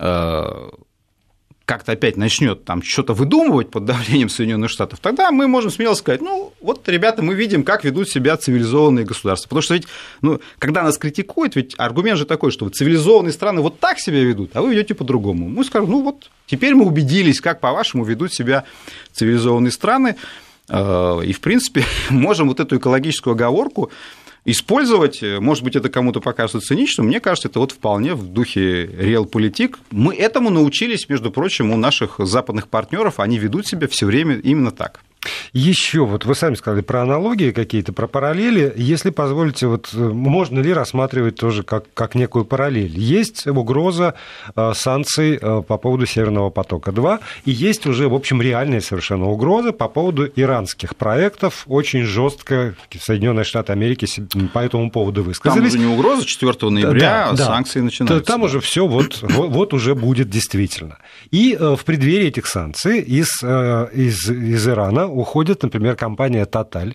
э, 0.00 0.70
как-то 1.66 1.92
опять 1.92 2.16
начнет 2.16 2.64
там 2.64 2.80
что-то 2.80 3.12
выдумывать 3.12 3.70
под 3.70 3.84
давлением 3.84 4.28
Соединенных 4.28 4.70
Штатов, 4.70 5.00
тогда 5.00 5.32
мы 5.32 5.48
можем 5.48 5.72
смело 5.72 5.94
сказать, 5.94 6.22
ну, 6.22 6.52
вот, 6.60 6.88
ребята, 6.88 7.22
мы 7.22 7.34
видим, 7.34 7.64
как 7.64 7.84
ведут 7.84 8.08
себя 8.08 8.36
цивилизованные 8.36 9.04
государства. 9.04 9.48
Потому 9.48 9.62
что 9.62 9.74
ведь, 9.74 9.88
ну, 10.22 10.40
когда 10.60 10.84
нас 10.84 10.96
критикуют, 10.96 11.56
ведь 11.56 11.74
аргумент 11.76 12.18
же 12.18 12.24
такой, 12.24 12.52
что 12.52 12.68
цивилизованные 12.68 13.32
страны 13.32 13.60
вот 13.60 13.80
так 13.80 13.98
себя 13.98 14.22
ведут, 14.22 14.52
а 14.54 14.62
вы 14.62 14.70
ведете 14.70 14.94
по-другому. 14.94 15.48
Мы 15.48 15.64
скажем, 15.64 15.90
ну, 15.90 16.02
вот, 16.02 16.30
теперь 16.46 16.76
мы 16.76 16.86
убедились, 16.86 17.40
как, 17.40 17.60
по-вашему, 17.60 18.04
ведут 18.04 18.32
себя 18.32 18.64
цивилизованные 19.12 19.72
страны, 19.72 20.14
э, 20.68 21.20
и, 21.26 21.32
в 21.32 21.40
принципе, 21.40 21.84
можем 22.10 22.46
вот 22.46 22.60
эту 22.60 22.76
экологическую 22.76 23.32
оговорку 23.32 23.90
использовать. 24.46 25.22
Может 25.22 25.62
быть, 25.62 25.76
это 25.76 25.90
кому-то 25.90 26.20
покажется 26.20 26.60
циничным. 26.66 27.08
Мне 27.08 27.20
кажется, 27.20 27.48
это 27.48 27.58
вот 27.58 27.72
вполне 27.72 28.14
в 28.14 28.26
духе 28.26 28.86
реал-политик. 28.86 29.78
Мы 29.90 30.14
этому 30.14 30.50
научились, 30.50 31.08
между 31.08 31.30
прочим, 31.30 31.70
у 31.72 31.76
наших 31.76 32.14
западных 32.18 32.68
партнеров. 32.68 33.20
Они 33.20 33.38
ведут 33.38 33.66
себя 33.66 33.88
все 33.88 34.06
время 34.06 34.36
именно 34.36 34.70
так. 34.70 35.02
Еще 35.52 36.04
вот 36.04 36.24
вы 36.24 36.34
сами 36.34 36.54
сказали 36.54 36.82
про 36.82 37.02
аналогии 37.02 37.50
какие-то, 37.50 37.92
про 37.92 38.06
параллели. 38.06 38.72
Если 38.76 39.10
позволите, 39.10 39.66
вот 39.66 39.92
можно 39.94 40.60
ли 40.60 40.72
рассматривать 40.72 41.36
тоже 41.36 41.62
как, 41.62 41.84
как 41.94 42.14
некую 42.14 42.44
параллель? 42.44 42.98
Есть 42.98 43.46
угроза 43.46 44.14
э, 44.54 44.72
санкций 44.74 45.38
э, 45.40 45.62
по 45.66 45.76
поводу 45.78 46.06
Северного 46.06 46.50
потока-2, 46.50 47.20
и 47.44 47.50
есть 47.50 47.86
уже, 47.86 48.08
в 48.08 48.14
общем, 48.14 48.40
реальная 48.40 48.80
совершенно 48.80 49.26
угроза 49.26 49.72
по 49.72 49.88
поводу 49.88 50.26
иранских 50.26 50.96
проектов. 50.96 51.64
Очень 51.66 52.04
жестко 52.04 52.74
Соединенные 53.00 53.44
Штаты 53.44 53.72
Америки 53.72 54.06
по 54.52 54.60
этому 54.60 54.90
поводу 54.90 55.22
высказались. 55.22 55.56
Там 55.56 55.66
уже 55.66 55.78
не 55.78 55.92
угроза 55.92 56.24
4 56.24 56.70
ноября, 56.70 57.30
да, 57.32 57.46
санкции 57.46 57.80
да. 57.80 57.84
начинаются. 57.86 58.26
Там 58.26 58.42
уже 58.42 58.60
все 58.60 58.86
вот, 58.86 59.22
вот, 59.22 59.50
вот 59.50 59.74
уже 59.74 59.94
будет 59.94 60.30
действительно. 60.30 60.98
И 61.30 61.56
в 61.58 61.84
преддверии 61.84 62.28
этих 62.28 62.46
санкций 62.46 63.00
из, 63.00 63.28
из, 63.42 64.30
из 64.30 64.68
Ирана 64.68 65.06
уходит, 65.16 65.62
например, 65.62 65.96
компания 65.96 66.44
Total. 66.44 66.94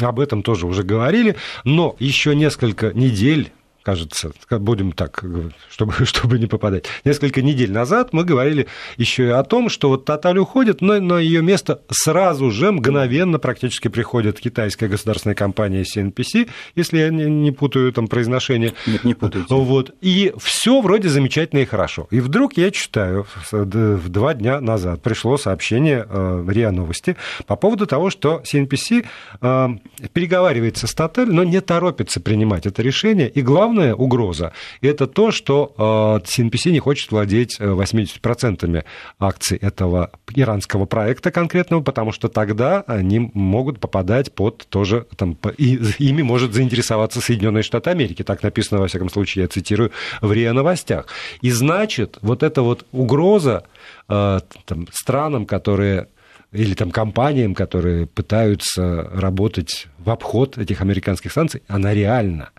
Об 0.00 0.20
этом 0.20 0.42
тоже 0.42 0.66
уже 0.66 0.82
говорили, 0.82 1.36
но 1.64 1.96
еще 1.98 2.34
несколько 2.34 2.92
недель 2.92 3.52
кажется, 3.82 4.32
будем 4.50 4.92
так, 4.92 5.24
чтобы, 5.70 5.92
чтобы 6.04 6.38
не 6.38 6.46
попадать. 6.46 6.86
Несколько 7.04 7.42
недель 7.42 7.72
назад 7.72 8.12
мы 8.12 8.24
говорили 8.24 8.66
еще 8.96 9.26
и 9.26 9.30
о 9.30 9.42
том, 9.42 9.68
что 9.68 9.88
вот 9.88 10.04
Тоталь 10.04 10.38
уходит, 10.38 10.80
но 10.80 11.00
на 11.00 11.18
ее 11.18 11.42
место 11.42 11.80
сразу 11.90 12.50
же, 12.50 12.72
мгновенно 12.72 13.38
практически 13.38 13.88
приходит 13.88 14.40
китайская 14.40 14.88
государственная 14.88 15.34
компания 15.34 15.82
CNPC, 15.82 16.48
если 16.74 16.98
я 16.98 17.10
не, 17.10 17.52
путаю 17.52 17.92
там 17.92 18.08
произношение. 18.08 18.74
Нет, 18.86 19.04
не 19.04 19.14
путайте. 19.14 19.54
Вот. 19.54 19.94
И 20.00 20.32
все 20.38 20.80
вроде 20.80 21.08
замечательно 21.08 21.60
и 21.60 21.64
хорошо. 21.64 22.06
И 22.10 22.20
вдруг 22.20 22.56
я 22.56 22.70
читаю, 22.70 23.26
в 23.50 24.08
два 24.08 24.34
дня 24.34 24.60
назад 24.60 25.02
пришло 25.02 25.36
сообщение 25.36 26.06
э, 26.08 26.44
РИА 26.48 26.70
Новости 26.70 27.16
по 27.46 27.56
поводу 27.56 27.86
того, 27.86 28.10
что 28.10 28.42
CNPC 28.44 29.04
э, 29.40 29.68
переговаривается 30.12 30.86
с 30.86 30.94
Тоталь, 30.94 31.32
но 31.32 31.44
не 31.44 31.60
торопится 31.60 32.20
принимать 32.20 32.66
это 32.66 32.82
решение. 32.82 33.28
И 33.28 33.42
главное, 33.42 33.71
главная 33.72 33.94
угроза– 33.94 34.52
это 34.82 35.06
то, 35.06 35.30
что 35.30 35.72
CNPC 35.78 36.66
э, 36.66 36.70
не 36.70 36.78
хочет 36.78 37.10
владеть 37.10 37.58
80% 37.58 38.76
э, 38.76 38.84
акций 39.18 39.56
этого 39.58 40.10
иранского 40.34 40.84
проекта 40.84 41.30
конкретного, 41.30 41.82
потому 41.82 42.12
что 42.12 42.28
тогда 42.28 42.82
они 42.86 43.30
могут 43.34 43.80
попадать 43.80 44.32
под 44.32 44.66
тоже, 44.68 45.06
там, 45.16 45.38
и 45.56 45.78
ими 45.98 46.22
может 46.22 46.52
заинтересоваться 46.52 47.20
Соединенные 47.20 47.62
Штаты 47.62 47.90
Америки. 47.90 48.22
Так 48.22 48.42
написано, 48.42 48.80
во 48.80 48.88
всяком 48.88 49.08
случае, 49.08 49.42
я 49.42 49.48
цитирую 49.48 49.90
в 50.20 50.30
РИА 50.30 50.52
Новостях. 50.52 51.06
И 51.40 51.50
значит, 51.50 52.18
вот 52.20 52.42
эта 52.42 52.62
вот 52.62 52.84
угроза 52.92 53.64
э, 54.08 54.40
там, 54.66 54.86
странам, 54.92 55.46
которые 55.46 56.08
или 56.52 56.74
там 56.74 56.90
компаниям, 56.90 57.54
которые 57.54 58.06
пытаются 58.06 59.08
работать 59.14 59.88
в 59.98 60.10
обход 60.10 60.58
этих 60.58 60.82
американских 60.82 61.32
санкций, 61.32 61.62
она 61.66 61.94
реальна. 61.94 62.50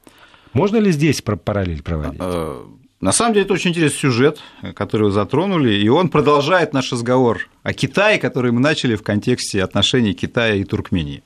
Можно 0.54 0.78
ли 0.78 0.92
здесь 0.92 1.22
параллель 1.22 1.82
проводить? 1.82 2.22
Э, 2.24 2.64
на 3.02 3.12
самом 3.12 3.34
деле 3.34 3.46
это 3.46 3.54
очень 3.56 3.72
интересный 3.72 4.00
сюжет, 4.00 4.40
который 4.76 5.04
вы 5.04 5.12
затронули, 5.12 5.74
и 5.74 5.90
он 5.90 6.10
продолжает 6.10 6.74
наш 6.74 6.92
разговор 6.92 7.50
о 7.64 7.74
Китае, 7.74 8.20
который 8.20 8.52
мы 8.52 8.60
начали 8.60 8.96
в 8.96 9.04
контексте 9.04 9.64
отношений 9.64 10.14
Китая 10.14 10.56
и 10.56 10.64
Туркмении. 10.64 11.24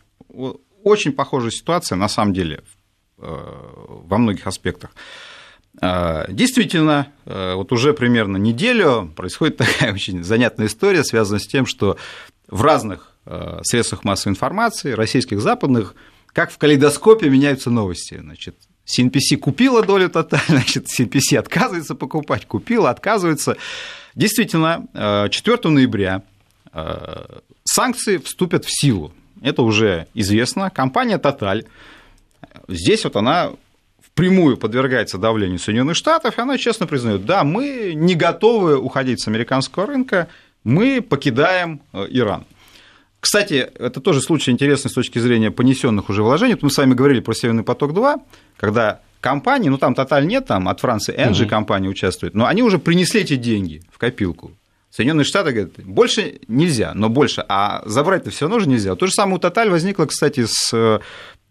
Очень 0.83 1.11
похожая 1.11 1.51
ситуация, 1.51 1.97
на 1.97 2.07
самом 2.07 2.33
деле, 2.33 2.63
э, 3.17 3.23
во 3.23 4.17
многих 4.17 4.47
аспектах. 4.47 4.91
Э, 5.81 6.25
действительно, 6.29 7.11
вот 7.25 7.71
уже 7.71 7.93
примерно 7.93 8.37
неделю 8.37 9.11
происходит 9.15 9.57
такая 9.57 9.93
очень 9.93 10.23
занятная 10.23 10.67
история, 10.67 11.03
связанная 11.03 11.41
с 11.41 11.47
тем, 11.47 11.65
что 11.65 11.97
в 12.47 12.61
разных 12.61 13.13
средствах 13.63 14.05
массовой 14.05 14.31
информации, 14.31 14.93
российских, 14.93 15.41
западных, 15.41 15.95
как 16.27 16.49
в 16.49 16.57
калейдоскопе 16.57 17.29
меняются 17.29 17.69
новости. 17.69 18.17
Значит, 18.21 18.55
CNPC 18.87 19.37
купила 19.37 19.83
долю 19.83 20.09
Total, 20.09 20.39
значит, 20.47 20.87
CNPC 20.87 21.37
отказывается 21.37 21.95
покупать, 21.95 22.45
купила, 22.45 22.89
отказывается. 22.89 23.57
Действительно, 24.15 24.87
4 25.29 25.57
э, 25.63 25.67
ноября 25.69 26.23
э, 26.73 27.39
санкции 27.63 28.17
вступят 28.17 28.65
в 28.65 28.69
силу. 28.71 29.13
Это 29.41 29.61
уже 29.61 30.07
известно. 30.13 30.69
Компания 30.69 31.17
Total, 31.17 31.65
здесь 32.67 33.03
вот 33.03 33.15
она 33.15 33.51
впрямую 34.01 34.57
подвергается 34.57 35.19
давлению 35.19 35.59
Соединенных 35.59 35.95
Штатов, 35.95 36.37
и 36.37 36.41
она 36.41 36.57
честно 36.57 36.87
признает, 36.87 37.25
да, 37.25 37.43
мы 37.43 37.93
не 37.93 38.15
готовы 38.15 38.77
уходить 38.77 39.21
с 39.21 39.27
американского 39.27 39.85
рынка, 39.85 40.27
мы 40.63 41.01
покидаем 41.01 41.81
э, 41.93 42.07
Иран. 42.09 42.45
Кстати, 43.19 43.69
это 43.79 43.99
тоже 43.99 44.21
случай 44.21 44.51
интересный 44.51 44.89
с 44.89 44.93
точки 44.93 45.19
зрения 45.19 45.51
понесенных 45.51 46.09
уже 46.09 46.23
вложений. 46.23 46.57
Мы 46.61 46.69
с 46.69 46.77
вами 46.77 46.93
говорили 46.93 47.19
про 47.19 47.33
Северный 47.33 47.63
поток-2, 47.63 48.21
когда 48.57 49.01
компании, 49.21 49.69
ну 49.69 49.77
там 49.77 49.93
Total 49.93 50.23
нет, 50.23 50.45
там 50.45 50.67
от 50.69 50.79
Франции 50.79 51.13
Энджи 51.17 51.43
угу. 51.43 51.49
компания 51.49 51.89
участвует, 51.89 52.35
но 52.35 52.45
они 52.45 52.63
уже 52.63 52.79
принесли 52.79 53.21
эти 53.21 53.35
деньги 53.35 53.81
в 53.91 53.97
копилку. 53.97 54.51
Соединенные 54.89 55.25
Штаты 55.25 55.51
говорят, 55.51 55.73
больше 55.83 56.39
нельзя, 56.47 56.93
но 56.95 57.09
больше, 57.09 57.43
а 57.47 57.83
забрать-то 57.85 58.31
все 58.31 58.45
равно 58.45 58.59
же 58.59 58.69
нельзя. 58.69 58.95
То 58.95 59.05
же 59.05 59.11
самое 59.11 59.37
у 59.37 59.39
Total 59.39 59.69
возникло, 59.69 60.05
кстати, 60.05 60.45
с 60.47 60.73
э, 60.73 60.99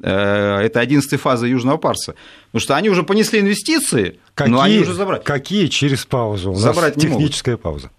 это 0.01 0.81
11 0.81 1.21
фаза 1.21 1.47
Южного 1.47 1.77
Парса. 1.77 2.15
Потому 2.47 2.61
что 2.61 2.77
они 2.77 2.89
уже 2.89 3.03
понесли 3.03 3.41
инвестиции, 3.41 4.19
какие, 4.35 4.53
но 4.53 4.61
они 4.63 4.79
уже 4.79 4.95
забрать. 4.95 5.25
Какие 5.25 5.67
через 5.67 6.07
паузу? 6.07 6.53
У 6.53 6.55
забрать 6.55 6.97
нас 6.97 7.05
техническая 7.05 7.57
могут. 7.57 7.63
пауза. 7.63 7.91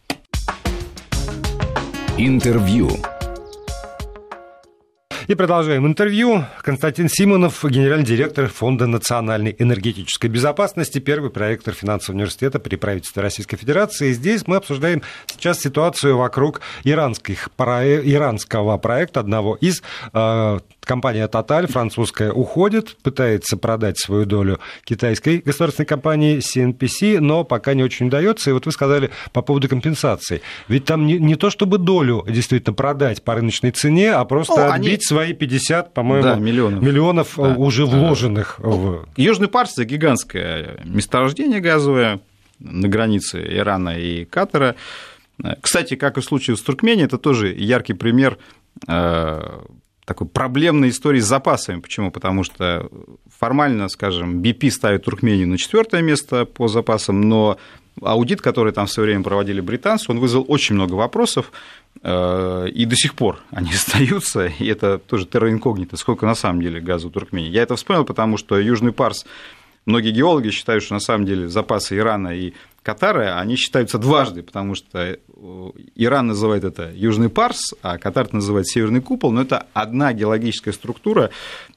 Интервью. 2.18 2.90
И 5.28 5.36
продолжаем 5.36 5.86
интервью. 5.86 6.46
Константин 6.62 7.10
Симонов, 7.10 7.62
генеральный 7.66 8.06
директор 8.06 8.48
Фонда 8.48 8.88
национальной 8.88 9.54
энергетической 9.60 10.28
безопасности, 10.28 11.00
первый 11.00 11.32
проектор 11.32 11.74
финансового 11.74 12.16
университета 12.20 12.60
при 12.60 12.78
правительстве 12.78 13.24
Российской 13.24 13.58
Федерации. 13.58 14.12
И 14.12 14.14
здесь 14.14 14.48
мы 14.48 14.56
обсуждаем 14.56 15.02
сейчас 15.26 15.60
ситуацию 15.60 16.16
вокруг 16.18 16.62
иранских, 16.86 17.50
иранского 17.60 18.78
проекта, 18.78 19.20
одного 19.20 19.56
из 19.56 19.84
э, 20.14 20.60
компания 20.88 21.28
Total, 21.28 21.70
французская, 21.72 22.32
уходит, 22.32 22.98
пытается 23.04 23.58
продать 23.58 24.00
свою 24.00 24.26
долю 24.26 24.60
китайской 24.84 25.40
государственной 25.40 25.86
компании 25.86 26.38
CNPC, 26.38 27.20
но 27.20 27.44
пока 27.44 27.74
не 27.74 27.84
очень 27.84 28.08
удается. 28.08 28.50
И 28.50 28.54
вот 28.54 28.66
вы 28.66 28.72
сказали 28.72 29.12
по 29.34 29.42
поводу 29.42 29.70
компенсации. 29.70 30.42
Ведь 30.68 30.86
там 30.86 31.06
не, 31.06 31.20
не 31.20 31.36
то, 31.36 31.50
чтобы 31.50 31.78
долю 31.78 32.26
действительно 32.28 32.74
продать 32.74 33.24
по 33.24 33.36
рыночной 33.36 33.72
цене, 33.72 34.14
а 34.14 34.26
просто 34.26 34.56
ну, 34.56 34.74
отбить 34.74 34.88
они... 34.88 35.02
свои 35.02 35.34
50, 35.34 35.94
по-моему, 35.94 36.24
да, 36.24 36.36
миллионов, 36.36 36.82
миллионов 36.82 37.34
да. 37.38 37.54
уже 37.56 37.86
вложенных. 37.86 38.60
В... 38.60 39.06
Южный 39.18 39.48
Парс– 39.48 39.74
это 39.74 39.86
гигантское 39.86 40.80
месторождение 40.86 41.60
газовое 41.60 42.22
на 42.60 42.88
границе 42.88 43.46
Ирана 43.46 44.00
и 44.00 44.26
Катара. 44.26 44.76
Кстати, 45.62 45.96
как 45.96 46.18
и 46.18 46.22
в 46.22 46.26
случае 46.26 46.58
с 46.58 46.62
Туркменией, 46.62 47.06
это 47.06 47.18
тоже 47.18 47.54
яркий 47.54 47.94
пример 47.94 48.40
э, 48.88 49.60
такой 50.08 50.26
проблемной 50.26 50.90
истории 50.90 51.20
с 51.20 51.26
запасами. 51.26 51.82
Почему? 51.82 52.12
Потому 52.12 52.46
что 52.46 52.90
формально, 53.38 53.90
скажем, 53.90 54.42
BP 54.42 54.72
ставит 54.72 55.04
Туркмению 55.04 55.50
на 55.50 55.58
четвертое 55.58 56.02
место 56.02 56.46
по 56.46 56.70
запасам, 56.70 57.20
но 57.20 57.58
аудит, 58.02 58.42
который 58.42 58.72
там 58.72 58.86
все 58.86 59.02
время 59.02 59.22
проводили 59.22 59.60
британцы, 59.60 60.10
он 60.10 60.20
вызвал 60.20 60.46
очень 60.48 60.76
много 60.76 60.94
вопросов, 60.94 61.52
э, 62.02 62.70
и 62.74 62.86
до 62.86 62.96
сих 62.96 63.16
пор 63.16 63.40
они 63.52 63.70
остаются, 63.74 64.46
и 64.46 64.66
это 64.68 64.98
тоже 64.98 65.26
терроинкогнито, 65.26 65.98
сколько 65.98 66.26
на 66.26 66.36
самом 66.36 66.62
деле 66.62 66.80
газа 66.80 67.08
у 67.08 67.10
Туркмении. 67.10 67.50
Я 67.50 67.64
это 67.64 67.76
вспомнил, 67.76 68.06
потому 68.06 68.38
что 68.38 68.58
Южный 68.58 68.94
Парс, 68.94 69.26
многие 69.86 70.12
геологи 70.12 70.52
считают, 70.52 70.86
что 70.86 70.94
на 70.94 71.02
самом 71.02 71.26
деле 71.26 71.50
запасы 71.50 71.98
Ирана 71.98 72.30
и 72.30 72.54
Катара, 72.88 73.38
они 73.38 73.58
считаются 73.58 73.98
дважды, 73.98 74.44
потому 74.44 74.74
что 74.74 74.98
э, 74.98 75.18
Иран 75.96 76.28
называет 76.28 76.64
это 76.64 76.90
Южный 76.96 77.28
Парс, 77.28 77.74
а 77.82 77.98
Катар 77.98 78.32
называет 78.32 78.66
Северный 78.66 79.02
Купол, 79.02 79.34
но 79.34 79.42
это 79.42 79.66
одна 79.74 80.14
геологическая 80.14 80.74
структура. 80.74 81.30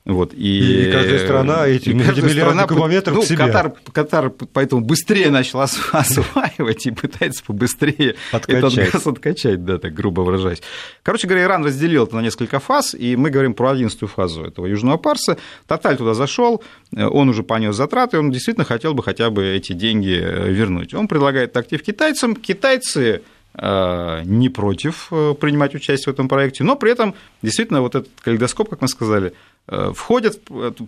Вот, 0.05 0.33
и, 0.33 0.89
и 0.89 0.93
каждая 0.93 1.19
страна 1.19 1.67
эти, 1.67 1.91
каждая 1.99 2.31
страна, 2.31 2.67
кубометров 2.69 3.29
ну. 3.29 3.37
Катар, 3.37 3.75
Катар 3.93 4.31
поэтому 4.31 4.83
быстрее 4.83 5.31
начал 5.31 5.61
осваивать 5.93 6.87
и 6.87 6.93
пытается 6.93 7.43
побыстрее 7.45 8.15
откачать. 8.31 8.79
этот 8.79 8.93
газ 8.93 9.07
откачать, 9.09 9.65
да, 9.65 9.79
так 9.79 9.93
грубо 9.93 10.21
выражаясь. 10.21 10.63
Короче 11.03 11.27
говоря, 11.27 11.45
Иран 11.45 11.65
разделил 11.65 12.05
это 12.05 12.15
на 12.15 12.23
несколько 12.23 12.61
фаз, 12.61 12.95
и 12.95 13.17
мы 13.17 13.31
говорим 13.31 13.55
про 13.55 13.73
одиннадцатую 13.73 14.09
фазу 14.09 14.45
этого 14.45 14.67
Южного 14.67 14.97
Парса. 14.97 15.39
Тоталь 15.67 15.97
туда 15.97 16.15
зашел, 16.15 16.63
он 16.97 17.29
уже 17.29 17.43
понес 17.43 17.75
затраты, 17.75 18.19
он 18.19 18.31
действительно 18.31 18.65
хотел 18.65 18.95
бы 18.95 19.03
хотя 19.03 19.29
бы 19.31 19.45
эти 19.45 19.73
деньги 19.73 20.19
э, 20.23 20.51
вернуть. 20.51 20.95
Он 21.01 21.09
предлагает 21.09 21.57
актив 21.57 21.83
китайцам. 21.83 22.37
Китайцы 22.37 23.23
э, 23.55 24.23
не 24.25 24.51
против 24.51 25.09
э, 25.11 25.35
принимать 25.41 25.75
участие 25.75 26.13
в 26.13 26.15
этом 26.15 26.29
проекте, 26.29 26.63
но 26.63 26.77
при 26.77 26.93
этом 26.93 27.15
действительно 27.41 27.81
вот 27.81 27.95
этот 27.95 28.11
калейдоскоп, 28.21 28.69
как 28.69 28.83
мы 28.83 28.89
сказали, 28.89 29.33
э, 29.67 29.93
входят, 29.95 30.41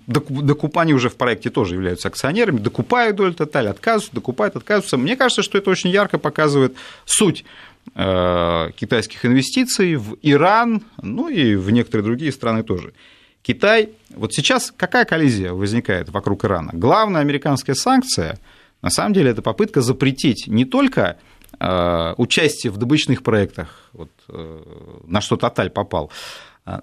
докупания 0.06 0.94
уже 0.94 1.08
в 1.08 1.16
проекте 1.16 1.48
тоже 1.48 1.76
являются 1.76 2.08
акционерами, 2.08 2.58
докупают 2.58 3.16
долю 3.16 3.32
Тоталь, 3.32 3.68
отказываются, 3.68 4.14
докупают, 4.14 4.54
отказываются. 4.54 4.98
Мне 4.98 5.16
кажется, 5.16 5.42
что 5.42 5.56
это 5.56 5.70
очень 5.70 5.88
ярко 5.88 6.18
показывает 6.18 6.76
суть 7.06 7.44
китайских 7.84 9.26
инвестиций 9.26 9.96
в 9.96 10.16
Иран, 10.22 10.84
ну 11.02 11.28
и 11.28 11.56
в 11.56 11.70
некоторые 11.70 12.04
другие 12.04 12.30
страны 12.30 12.62
тоже. 12.62 12.92
Китай, 13.42 13.88
вот 14.10 14.32
сейчас 14.32 14.72
какая 14.76 15.04
коллизия 15.04 15.52
возникает 15.52 16.10
вокруг 16.10 16.44
Ирана? 16.44 16.70
Главная 16.72 17.22
американская 17.22 17.74
санкция, 17.74 18.38
на 18.82 18.90
самом 18.90 19.14
деле, 19.14 19.30
это 19.30 19.40
попытка 19.40 19.80
запретить 19.80 20.46
не 20.46 20.64
только 20.64 21.16
участие 22.16 22.72
в 22.72 22.76
добычных 22.76 23.22
проектах, 23.22 23.90
вот, 23.92 24.10
на 25.06 25.20
что 25.20 25.36
Тоталь 25.36 25.70
попал, 25.70 26.10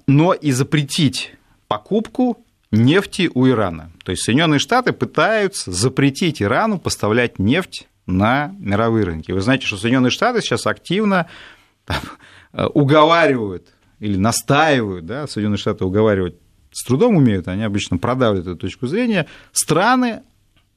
но 0.08 0.34
и 0.34 0.52
запретить 0.52 1.34
покупку 1.68 2.44
нефти 2.72 3.30
у 3.34 3.48
Ирана. 3.48 3.92
То 4.04 4.12
есть 4.12 4.24
Соединенные 4.24 4.60
Штаты 4.60 4.94
пытаются 4.94 5.72
запретить 5.72 6.42
Ирану 6.42 6.80
поставлять 6.80 7.40
нефть 7.40 7.88
на 8.06 8.56
мировые 8.60 9.06
рынки. 9.06 9.32
Вы 9.32 9.42
знаете, 9.42 9.66
что 9.66 9.78
Соединенные 9.78 10.12
Штаты 10.12 10.42
сейчас 10.42 10.68
активно 10.68 11.28
там, 11.86 12.02
уговаривают 12.74 13.68
или 14.00 14.18
настаивают, 14.18 15.06
да, 15.06 15.28
Соединенные 15.28 15.58
Штаты 15.58 15.84
уговаривать 15.84 16.36
с 16.72 16.84
трудом 16.86 17.16
умеют, 17.16 17.48
они 17.48 17.64
обычно 17.64 17.98
продавливают 17.98 18.48
эту 18.48 18.58
точку 18.58 18.86
зрения, 18.88 19.26
страны 19.52 20.22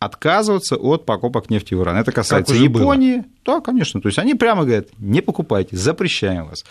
отказываться 0.05 0.77
от 0.77 1.07
покупок 1.07 1.51
нефти 1.51 1.75
в 1.75 1.83
Иран. 1.83 1.97
Это 1.97 2.13
касается 2.13 2.55
Японии. 2.55 3.17
Было. 3.17 3.25
Да, 3.45 3.61
конечно. 3.61 4.01
То 4.01 4.09
есть 4.09 4.19
они 4.19 4.35
прямо 4.35 4.65
говорят, 4.65 4.89
не 4.99 5.21
покупайте, 5.21 5.77
запрещаем 5.77 6.49
вас. 6.49 6.65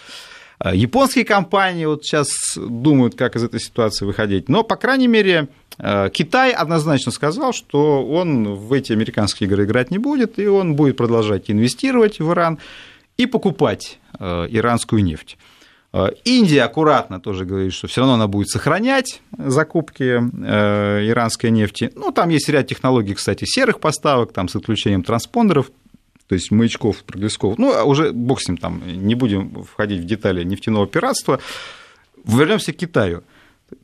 А, 0.63 0.75
японские 0.75 1.25
компании 1.25 1.85
вот 1.85 2.03
сейчас 2.05 2.27
думают, 2.55 3.15
как 3.15 3.35
из 3.35 3.43
этой 3.43 3.59
ситуации 3.59 4.05
выходить. 4.05 4.47
Но, 4.47 4.63
по 4.63 4.75
крайней 4.75 5.07
мере, 5.07 5.47
а, 5.79 6.09
Китай 6.09 6.51
однозначно 6.51 7.11
сказал, 7.11 7.51
что 7.51 8.05
он 8.05 8.55
в 8.55 8.71
эти 8.73 8.93
американские 8.93 9.47
игры 9.47 9.63
играть 9.65 9.89
не 9.89 9.97
будет, 9.97 10.37
и 10.37 10.47
он 10.47 10.75
будет 10.75 10.97
продолжать 10.97 11.49
инвестировать 11.49 12.19
в 12.19 12.31
Иран 12.31 12.59
и 13.17 13.25
покупать 13.25 13.97
а, 14.19 14.45
иранскую 14.45 15.03
нефть. 15.03 15.37
Индия 16.23 16.63
аккуратно 16.63 17.19
тоже 17.19 17.43
говорит, 17.43 17.73
что 17.73 17.87
все 17.87 18.01
равно 18.01 18.13
она 18.13 18.27
будет 18.27 18.47
сохранять 18.47 19.21
закупки 19.37 20.03
иранской 20.03 21.51
нефти. 21.51 21.91
Ну, 21.95 22.11
там 22.11 22.29
есть 22.29 22.47
ряд 22.47 22.67
технологий, 22.67 23.13
кстати, 23.13 23.43
серых 23.45 23.81
поставок, 23.81 24.31
там 24.31 24.47
с 24.47 24.55
отключением 24.55 25.03
транспондеров 25.03 25.69
то 26.31 26.35
есть 26.35 26.49
маячков, 26.49 27.03
проблесков. 27.03 27.57
Ну, 27.57 27.73
а 27.73 27.83
уже 27.83 28.13
бог 28.13 28.41
с 28.41 28.47
ним 28.47 28.55
там, 28.55 28.81
не 28.85 29.15
будем 29.15 29.65
входить 29.65 29.99
в 29.99 30.05
детали 30.05 30.45
нефтяного 30.45 30.87
пиратства. 30.87 31.41
Вернемся 32.23 32.71
к 32.71 32.77
Китаю. 32.77 33.23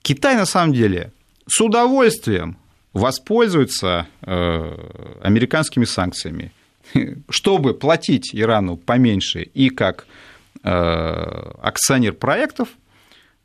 Китай, 0.02 0.38
на 0.38 0.46
самом 0.46 0.74
деле, 0.74 1.12
с 1.46 1.60
удовольствием 1.60 2.56
воспользуется 2.94 4.08
э, 4.22 5.18
американскими 5.22 5.84
санкциями, 5.84 6.54
чтобы 7.30 7.74
платить 7.74 8.34
Ирану 8.34 8.78
поменьше 8.78 9.42
и 9.42 9.68
как 9.68 10.04
э, 10.04 10.37
акционер 10.68 12.14
проектов– 12.14 12.70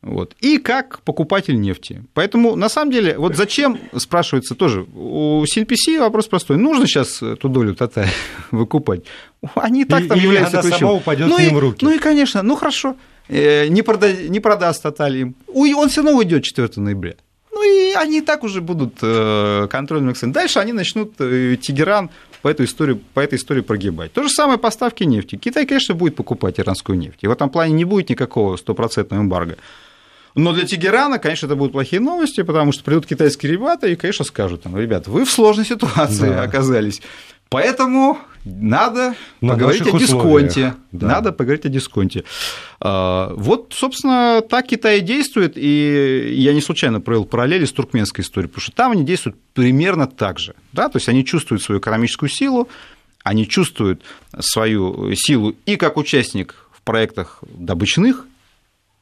вот. 0.02 0.34
И 0.40 0.58
как 0.58 1.00
покупатель 1.02 1.60
нефти. 1.60 2.02
Поэтому, 2.12 2.56
на 2.56 2.68
самом 2.68 2.90
деле, 2.90 3.16
вот 3.16 3.36
зачем, 3.36 3.78
спрашивается 3.96 4.56
тоже, 4.56 4.84
у 4.94 5.44
CNPC 5.44 6.00
вопрос 6.00 6.26
простой. 6.26 6.56
Нужно 6.56 6.88
сейчас 6.88 7.22
эту 7.22 7.48
долю 7.48 7.76
Тата 7.76 8.08
выкупать? 8.50 9.04
Они 9.54 9.82
и 9.82 9.84
так 9.84 10.08
там 10.08 10.18
и 10.18 10.22
являются 10.22 10.58
она 10.58 10.62
ключом. 10.62 10.78
сама 10.80 10.92
упадет 10.94 11.28
ну 11.28 11.38
им 11.38 11.54
в 11.54 11.58
руки. 11.58 11.84
Ну 11.84 11.94
и, 11.94 11.98
конечно, 11.98 12.42
ну 12.42 12.56
хорошо, 12.56 12.96
э, 13.28 13.68
не, 13.68 13.82
прода, 13.82 14.12
не 14.12 14.40
продаст 14.40 14.82
Тоталь 14.82 15.18
им. 15.18 15.36
Он 15.46 15.88
все 15.88 16.02
равно 16.02 16.18
уйдет 16.18 16.42
4 16.42 16.68
ноября. 16.76 17.14
Ну 17.52 17.62
и 17.62 17.92
они 17.92 18.18
и 18.18 18.20
так 18.22 18.44
уже 18.44 18.60
будут 18.60 18.94
э, 19.02 19.68
контрольными 19.70 20.12
акцентами. 20.12 20.32
Дальше 20.32 20.58
они 20.58 20.72
начнут 20.72 21.12
э, 21.20 21.56
Тегеран 21.56 22.10
по, 22.40 22.48
этой 22.48 22.66
истории, 22.66 22.98
по 23.14 23.20
этой 23.20 23.36
истории 23.36 23.60
прогибать. 23.60 24.12
То 24.12 24.22
же 24.22 24.28
самое 24.30 24.58
поставки 24.58 25.04
нефти. 25.04 25.36
Китай, 25.36 25.66
конечно, 25.66 25.94
будет 25.94 26.16
покупать 26.16 26.58
иранскую 26.58 26.98
нефть. 26.98 27.18
И 27.20 27.26
в 27.26 27.30
этом 27.30 27.50
плане 27.50 27.74
не 27.74 27.84
будет 27.84 28.10
никакого 28.10 28.56
стопроцентного 28.56 29.22
эмбарго. 29.22 29.56
Но 30.34 30.52
для 30.52 30.64
Тегерана, 30.64 31.18
конечно, 31.18 31.46
это 31.46 31.56
будут 31.56 31.72
плохие 31.72 32.00
новости, 32.00 32.42
потому 32.42 32.72
что 32.72 32.84
придут 32.84 33.06
китайские 33.06 33.52
ребята 33.52 33.86
и, 33.86 33.96
конечно, 33.96 34.24
скажут, 34.24 34.62
там, 34.62 34.76
ребята, 34.76 35.10
вы 35.10 35.24
в 35.24 35.30
сложной 35.30 35.66
ситуации 35.66 36.30
да. 36.30 36.42
оказались. 36.42 37.02
Поэтому 37.50 38.18
надо 38.46 39.14
На 39.42 39.52
поговорить 39.52 39.82
о 39.86 39.98
дисконте. 39.98 40.74
Да. 40.90 41.06
Надо 41.06 41.32
поговорить 41.32 41.66
о 41.66 41.68
дисконте. 41.68 42.24
А, 42.80 43.34
вот, 43.36 43.74
собственно, 43.76 44.42
так 44.48 44.68
Китай 44.68 45.00
действует, 45.00 45.52
и 45.56 46.34
я 46.34 46.54
не 46.54 46.62
случайно 46.62 47.02
провел 47.02 47.26
параллели 47.26 47.66
с 47.66 47.72
туркменской 47.72 48.24
историей, 48.24 48.48
потому 48.48 48.62
что 48.62 48.72
там 48.72 48.92
они 48.92 49.04
действуют 49.04 49.36
примерно 49.52 50.06
так 50.06 50.38
же. 50.38 50.54
Да? 50.72 50.88
То 50.88 50.96
есть 50.96 51.10
они 51.10 51.26
чувствуют 51.26 51.62
свою 51.62 51.78
экономическую 51.78 52.30
силу, 52.30 52.68
они 53.22 53.46
чувствуют 53.46 54.02
свою 54.40 55.14
силу 55.14 55.54
и 55.66 55.76
как 55.76 55.98
участник 55.98 56.54
в 56.72 56.80
проектах 56.80 57.44
добычных, 57.54 58.26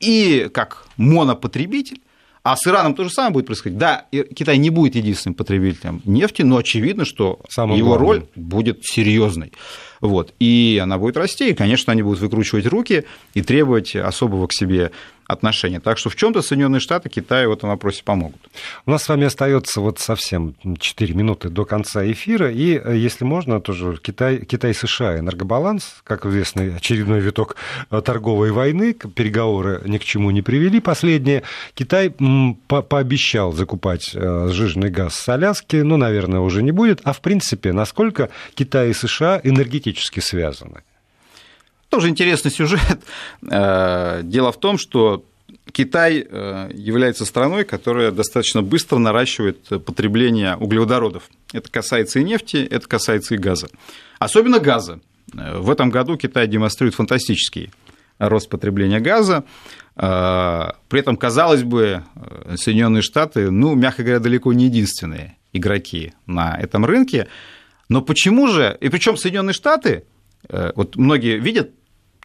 и 0.01 0.48
как 0.53 0.86
монопотребитель, 0.96 2.01
а 2.42 2.57
с 2.57 2.66
Ираном 2.66 2.94
то 2.94 3.05
же 3.05 3.11
самое 3.11 3.34
будет 3.34 3.46
происходить. 3.46 3.78
Да, 3.78 4.07
Китай 4.11 4.57
не 4.57 4.70
будет 4.70 4.94
единственным 4.94 5.34
потребителем 5.34 6.01
нефти, 6.07 6.40
но 6.42 6.57
очевидно, 6.57 7.05
что 7.05 7.40
Самое 7.51 7.78
его 7.78 7.90
главное. 7.90 8.07
роль 8.09 8.26
будет 8.34 8.82
серьезной. 8.82 9.53
Вот. 10.01 10.32
И 10.40 10.80
она 10.82 10.96
будет 10.96 11.18
расти, 11.18 11.51
и, 11.51 11.55
конечно, 11.55 11.92
они 11.92 12.03
будут 12.03 12.20
выкручивать 12.20 12.64
руки 12.64 13.05
и 13.34 13.42
требовать 13.42 13.94
особого 13.94 14.46
к 14.46 14.55
себе 14.55 14.90
отношения. 15.31 15.81
Так 15.81 15.99
что 15.99 16.11
в 16.11 16.16
чем-то 16.16 16.43
Соединенные 16.43 16.81
Штаты 16.81 17.09
Китаю 17.09 17.51
в 17.51 17.53
этом 17.53 17.70
вопросе 17.70 18.03
помогут. 18.05 18.41
У 18.87 18.91
нас 18.91 19.05
с 19.05 19.09
вами 19.09 19.26
остается 19.26 19.81
вот 19.81 19.99
совсем 19.99 20.55
4 20.78 21.14
минуты 21.14 21.49
до 21.49 21.64
конца 21.64 22.05
эфира, 22.11 22.51
и, 22.51 22.81
э, 22.83 22.97
если 22.97 23.24
можно, 23.24 23.61
тоже 23.61 23.99
Китай, 24.03 24.45
Китай-США 24.45 25.18
энергобаланс, 25.18 26.03
как 26.05 26.26
известно, 26.26 26.62
очередной 26.76 27.20
виток 27.20 27.57
э, 27.91 28.01
торговой 28.05 28.51
войны, 28.51 28.93
переговоры 28.93 29.83
ни 29.85 29.99
к 29.99 30.05
чему 30.05 30.31
не 30.31 30.43
привели 30.43 30.81
последние. 30.81 31.43
Китай 31.74 32.11
по 32.68 32.83
пообещал 32.83 33.53
закупать 33.53 34.11
э, 34.14 34.49
сжиженный 34.51 34.91
газ 34.91 35.14
с 35.14 35.28
Аляски, 35.28 35.76
ну, 35.76 35.97
наверное, 35.97 36.41
уже 36.41 36.62
не 36.62 36.72
будет. 36.72 37.01
А 37.05 37.12
в 37.12 37.20
принципе, 37.20 37.72
насколько 37.72 38.31
Китай 38.55 38.91
и 38.91 38.93
США 38.93 39.41
энергетически 39.43 40.20
связаны? 40.20 40.83
Тоже 41.91 42.09
интересный 42.09 42.51
сюжет. 42.51 42.80
Э, 43.51 44.20
дело 44.22 44.53
в 44.53 44.61
том, 44.61 44.78
что 44.78 45.24
Китай 45.72 46.24
э, 46.28 46.70
является 46.72 47.24
страной, 47.24 47.64
которая 47.64 48.12
достаточно 48.12 48.62
быстро 48.62 48.99
наращивает 48.99 49.64
потребление 49.84 50.57
углеводородов. 50.57 51.24
Это 51.53 51.68
касается 51.70 52.20
и 52.20 52.24
нефти, 52.24 52.59
это 52.59 52.86
касается 52.86 53.34
и 53.34 53.38
газа. 53.38 53.68
Особенно 54.18 54.61
газа. 54.61 55.01
Э, 55.36 55.59
в 55.59 55.70
этом 55.70 55.91
году 55.91 56.16
Китай 56.16 56.47
демонстрирует 56.47 56.95
фантастический 56.95 57.72
рост 58.18 58.49
потребления 58.51 59.01
газа. 59.01 59.45
При 59.97 61.01
этом, 61.01 61.16
казалось 61.16 61.62
бы, 61.62 62.05
Соединенные 62.57 63.03
Штаты, 63.03 63.51
ну, 63.51 63.74
мягко 63.74 64.03
говоря, 64.03 64.20
далеко 64.20 64.53
не 64.53 64.66
единственные 64.66 65.38
игроки 65.55 66.12
на 66.26 66.55
этом 66.59 66.84
рынке. 66.84 67.28
Но 67.88 68.03
почему 68.03 68.49
же, 68.49 68.76
и 68.78 68.91
причем 68.91 69.16
Соединенные 69.16 69.55
Штаты, 69.55 70.05
вот 70.49 70.97
многие 70.97 71.38
видят 71.38 71.70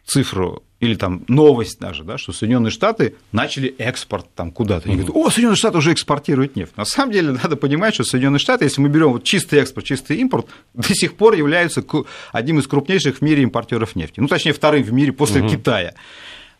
цифру 0.06 0.62
или 0.78 0.94
там 0.94 1.24
новость 1.26 1.80
даже, 1.80 2.04
да, 2.04 2.18
что 2.18 2.32
Соединенные 2.32 2.70
Штаты 2.70 3.16
начали 3.32 3.74
экспорт 3.78 4.26
там 4.34 4.52
куда-то. 4.52 4.88
Они 4.88 4.96
говорят, 4.96 5.16
о, 5.16 5.30
Соединенные 5.30 5.56
Штаты 5.56 5.78
уже 5.78 5.92
экспортируют 5.92 6.54
нефть. 6.54 6.76
На 6.76 6.84
самом 6.84 7.12
деле 7.12 7.32
надо 7.42 7.56
понимать, 7.56 7.94
что 7.94 8.04
Соединенные 8.04 8.38
Штаты, 8.38 8.64
если 8.66 8.80
мы 8.80 8.88
берем 8.88 9.12
вот 9.12 9.24
чистый 9.24 9.58
экспорт, 9.58 9.86
чистый 9.86 10.18
импорт, 10.18 10.46
до 10.74 10.94
сих 10.94 11.16
пор 11.16 11.34
являются 11.34 11.84
одним 12.32 12.58
из 12.58 12.66
крупнейших 12.66 13.18
в 13.18 13.22
мире 13.22 13.42
импортеров 13.42 13.96
нефти. 13.96 14.20
Ну, 14.20 14.28
точнее, 14.28 14.52
вторым 14.52 14.82
в 14.82 14.92
мире 14.92 15.12
после 15.12 15.42
угу. 15.42 15.50
Китая. 15.50 15.94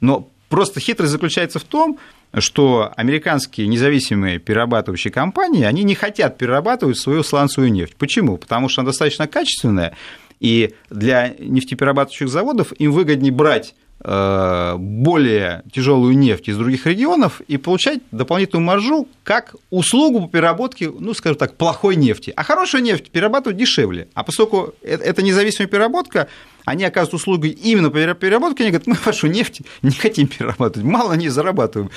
Но 0.00 0.28
просто 0.48 0.80
хитрость 0.80 1.12
заключается 1.12 1.58
в 1.58 1.64
том, 1.64 1.98
что 2.34 2.92
американские 2.96 3.66
независимые 3.66 4.38
перерабатывающие 4.38 5.12
компании, 5.12 5.64
они 5.64 5.84
не 5.84 5.94
хотят 5.94 6.38
перерабатывать 6.38 6.98
свою 6.98 7.22
сланцевую 7.22 7.72
нефть. 7.72 7.96
Почему? 7.96 8.36
Потому 8.36 8.68
что 8.68 8.80
она 8.80 8.90
достаточно 8.90 9.26
качественная, 9.26 9.96
и 10.40 10.74
для 10.90 11.34
нефтеперерабатывающих 11.38 12.28
заводов 12.28 12.72
им 12.78 12.92
выгоднее 12.92 13.32
брать 13.32 13.74
э, 14.00 14.76
более 14.78 15.62
тяжелую 15.72 16.16
нефть 16.16 16.48
из 16.48 16.56
других 16.56 16.86
регионов 16.86 17.40
и 17.48 17.56
получать 17.56 18.00
дополнительную 18.10 18.66
маржу 18.66 19.08
как 19.24 19.56
услугу 19.70 20.22
по 20.22 20.28
переработке, 20.28 20.90
ну, 20.90 21.14
скажем 21.14 21.38
так, 21.38 21.56
плохой 21.56 21.96
нефти. 21.96 22.32
А 22.36 22.42
хорошую 22.42 22.82
нефть 22.82 23.10
перерабатывать 23.10 23.56
дешевле. 23.56 24.08
А 24.14 24.24
поскольку 24.24 24.74
это 24.82 25.22
независимая 25.22 25.68
переработка, 25.68 26.28
они 26.64 26.84
оказывают 26.84 27.14
услугу 27.14 27.46
именно 27.46 27.90
по 27.90 28.14
переработке, 28.14 28.64
они 28.64 28.72
говорят, 28.72 28.86
мы 28.86 28.96
вашу 29.04 29.26
нефть 29.28 29.62
не 29.82 29.92
хотим 29.92 30.28
перерабатывать, 30.28 30.86
мало 30.86 31.14
не 31.14 31.28
зарабатываем. 31.28 31.90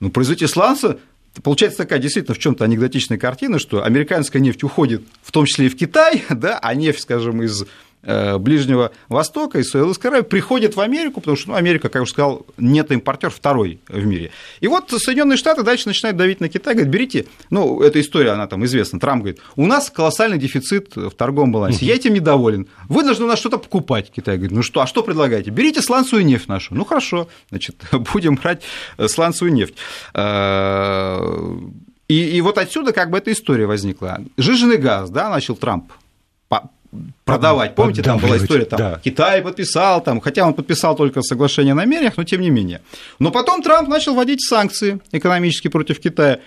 Ну, 0.00 0.10
производитель 0.10 0.48
сланца 0.48 0.98
Получается 1.42 1.78
такая 1.78 1.98
действительно 1.98 2.34
в 2.34 2.38
чем-то 2.38 2.64
анекдотичная 2.64 3.18
картина, 3.18 3.58
что 3.58 3.84
американская 3.84 4.40
нефть 4.40 4.64
уходит 4.64 5.02
в 5.22 5.32
том 5.32 5.44
числе 5.44 5.66
и 5.66 5.68
в 5.68 5.76
Китай, 5.76 6.24
да, 6.30 6.58
а 6.58 6.74
нефть, 6.74 7.02
скажем, 7.02 7.42
из 7.42 7.64
Ближнего 8.06 8.92
Востока, 9.08 9.58
из 9.58 9.70
Саудовской 9.70 10.10
Аравии, 10.10 10.24
приходят 10.24 10.76
в 10.76 10.80
Америку, 10.80 11.20
потому 11.20 11.36
что 11.36 11.50
ну, 11.50 11.54
Америка, 11.56 11.88
как 11.88 11.96
я 11.96 12.02
уже 12.02 12.12
сказал, 12.12 12.46
нет 12.56 12.92
импортер 12.92 13.30
второй 13.30 13.80
в 13.88 14.06
мире. 14.06 14.30
И 14.60 14.68
вот 14.68 14.90
Соединенные 14.90 15.36
Штаты 15.36 15.62
дальше 15.62 15.88
начинают 15.88 16.16
давить 16.16 16.40
на 16.40 16.48
Китай, 16.48 16.74
говорят, 16.74 16.92
берите, 16.92 17.26
ну, 17.50 17.82
эта 17.82 18.00
история, 18.00 18.30
она 18.30 18.46
там 18.46 18.64
известна, 18.64 19.00
Трамп 19.00 19.22
говорит, 19.22 19.40
у 19.56 19.66
нас 19.66 19.90
колоссальный 19.90 20.38
дефицит 20.38 20.94
в 20.96 21.10
торговом 21.10 21.52
балансе, 21.52 21.84
я 21.84 21.94
этим 21.94 22.14
недоволен, 22.14 22.68
вы 22.88 23.02
должны 23.02 23.24
у 23.24 23.28
нас 23.28 23.38
что-то 23.38 23.58
покупать. 23.58 24.12
Китай 24.14 24.36
говорит, 24.36 24.52
ну 24.52 24.62
что, 24.62 24.80
а 24.80 24.86
что 24.86 25.02
предлагаете? 25.02 25.50
Берите 25.50 25.82
сланцевую 25.82 26.24
нефть 26.24 26.48
нашу. 26.48 26.74
Ну, 26.74 26.84
хорошо, 26.84 27.28
значит, 27.50 27.76
будем 28.12 28.36
брать 28.36 28.62
сланцевую 29.06 29.52
нефть. 29.52 29.74
Э, 30.14 31.18
и, 32.08 32.36
и 32.36 32.40
вот 32.40 32.58
отсюда 32.58 32.92
как 32.92 33.10
бы 33.10 33.18
эта 33.18 33.32
история 33.32 33.66
возникла. 33.66 34.20
Жиженый 34.36 34.76
газ, 34.76 35.10
да, 35.10 35.28
начал 35.28 35.56
Трамп 35.56 35.92
продавать. 37.24 37.74
Помните, 37.74 38.02
там 38.02 38.18
была 38.18 38.36
история, 38.36 38.64
там, 38.64 38.78
да. 38.78 39.00
Китай 39.04 39.42
подписал, 39.42 40.02
там, 40.02 40.20
хотя 40.20 40.46
он 40.46 40.54
подписал 40.54 40.96
только 40.96 41.22
соглашение 41.22 41.72
о 41.72 41.76
намерениях, 41.76 42.16
но 42.16 42.24
тем 42.24 42.40
не 42.40 42.50
менее. 42.50 42.80
Но 43.18 43.30
потом 43.30 43.62
Трамп 43.62 43.88
начал 43.88 44.14
вводить 44.14 44.42
санкции 44.42 45.00
экономические 45.12 45.70
против 45.70 46.00
Китая. 46.00 46.38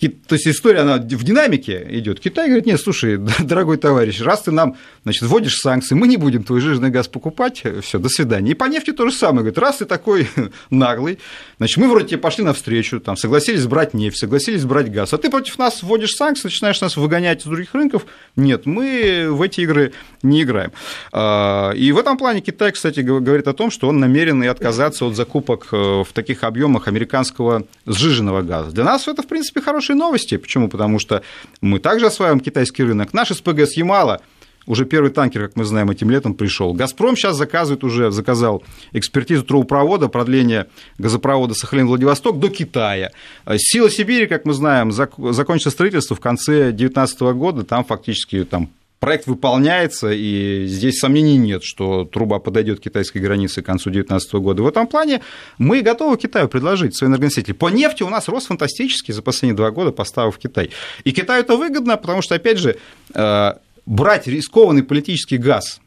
То 0.00 0.34
есть 0.34 0.48
история, 0.48 0.80
она 0.80 0.96
в 0.96 1.24
динамике 1.24 1.86
идет. 1.90 2.20
Китай 2.20 2.46
говорит, 2.46 2.64
нет, 2.64 2.80
слушай, 2.80 3.18
дорогой 3.38 3.76
товарищ, 3.76 4.20
раз 4.22 4.42
ты 4.42 4.50
нам, 4.50 4.76
значит, 5.02 5.22
вводишь 5.22 5.56
санкции, 5.56 5.94
мы 5.94 6.08
не 6.08 6.16
будем 6.16 6.42
твой 6.42 6.60
жирный 6.60 6.88
газ 6.88 7.06
покупать, 7.06 7.62
все, 7.82 7.98
до 7.98 8.08
свидания. 8.08 8.52
И 8.52 8.54
по 8.54 8.64
нефти 8.64 8.92
то 8.92 9.08
же 9.08 9.14
самое, 9.14 9.40
говорит, 9.40 9.58
раз 9.58 9.78
ты 9.78 9.84
такой 9.84 10.28
наглый, 10.70 11.18
значит, 11.58 11.76
мы 11.76 11.88
вроде 11.88 12.08
тебе 12.08 12.18
пошли 12.18 12.44
навстречу, 12.44 12.98
там, 12.98 13.16
согласились 13.16 13.66
брать 13.66 13.92
нефть, 13.92 14.18
согласились 14.18 14.64
брать 14.64 14.90
газ, 14.90 15.12
а 15.12 15.18
ты 15.18 15.28
против 15.28 15.58
нас 15.58 15.82
вводишь 15.82 16.14
санкции, 16.14 16.44
начинаешь 16.44 16.80
нас 16.80 16.96
выгонять 16.96 17.42
из 17.42 17.44
других 17.44 17.74
рынков, 17.74 18.06
нет, 18.36 18.64
мы 18.64 19.28
в 19.30 19.42
эти 19.42 19.60
игры 19.60 19.92
не 20.22 20.42
играем. 20.42 20.72
А, 21.12 21.72
и 21.72 21.92
в 21.92 21.98
этом 21.98 22.16
плане 22.16 22.40
Китай, 22.40 22.72
кстати, 22.72 23.00
говорит 23.00 23.48
о 23.48 23.52
том, 23.52 23.70
что 23.70 23.88
он 23.88 24.00
намерен 24.00 24.42
и 24.42 24.46
отказаться 24.46 25.04
от 25.04 25.14
закупок 25.14 25.68
э, 25.72 25.76
в 25.76 26.08
таких 26.14 26.42
объемах 26.42 26.88
американского 26.88 27.66
сжиженного 27.86 28.42
газа. 28.42 28.70
Для 28.70 28.84
нас 28.84 29.06
это, 29.06 29.22
в 29.22 29.26
принципе, 29.26 29.60
хороший 29.60 29.89
хорошие 29.90 29.96
новости. 29.96 30.36
Почему? 30.36 30.68
Потому 30.68 30.98
что 30.98 31.22
мы 31.60 31.78
также 31.78 32.06
осваиваем 32.06 32.40
китайский 32.40 32.84
рынок. 32.84 33.12
Наш 33.12 33.30
СПГ 33.30 33.60
с 33.60 33.76
Ямала 33.76 34.20
уже 34.66 34.84
первый 34.84 35.10
танкер, 35.10 35.48
как 35.48 35.56
мы 35.56 35.64
знаем, 35.64 35.90
этим 35.90 36.10
летом 36.10 36.34
пришел. 36.34 36.74
«Газпром» 36.74 37.16
сейчас 37.16 37.36
заказывает 37.36 37.82
уже, 37.82 38.10
заказал 38.10 38.62
экспертизу 38.92 39.42
трубопровода, 39.42 40.08
продление 40.08 40.66
газопровода 40.98 41.54
Сахалин-Владивосток 41.54 42.38
до 42.38 42.48
Китая. 42.50 43.10
«Сила 43.56 43.90
Сибири», 43.90 44.26
как 44.26 44.44
мы 44.44 44.52
знаем, 44.52 44.92
закончится 44.92 45.70
строительство 45.70 46.14
в 46.14 46.20
конце 46.20 46.70
2019 46.70 47.20
года. 47.20 47.64
Там 47.64 47.84
фактически 47.84 48.44
там, 48.44 48.68
Проект 49.00 49.26
выполняется, 49.26 50.10
и 50.10 50.66
здесь 50.66 50.98
сомнений 50.98 51.38
нет, 51.38 51.64
что 51.64 52.04
труба 52.04 52.38
подойдет 52.38 52.80
к 52.80 52.82
китайской 52.82 53.16
границе 53.16 53.62
к 53.62 53.66
концу 53.66 53.88
2019 53.88 54.32
года. 54.34 54.62
В 54.62 54.68
этом 54.68 54.86
плане 54.86 55.22
мы 55.56 55.80
готовы 55.80 56.18
Китаю 56.18 56.48
предложить 56.48 56.94
свои 56.94 57.08
энергоносители. 57.08 57.54
По 57.54 57.68
нефти 57.68 58.02
у 58.02 58.10
нас 58.10 58.28
рост 58.28 58.48
фантастический 58.48 59.14
за 59.14 59.22
последние 59.22 59.56
два 59.56 59.70
года 59.70 59.90
поставок 59.90 60.34
в 60.34 60.38
Китай. 60.38 60.70
И 61.04 61.12
Китаю 61.12 61.40
это 61.40 61.56
выгодно, 61.56 61.96
потому 61.96 62.20
что, 62.20 62.34
опять 62.34 62.58
же, 62.58 62.76
э, 63.14 63.52
брать 63.86 64.26
рискованный 64.26 64.82
политический 64.82 65.38
газ 65.38 65.80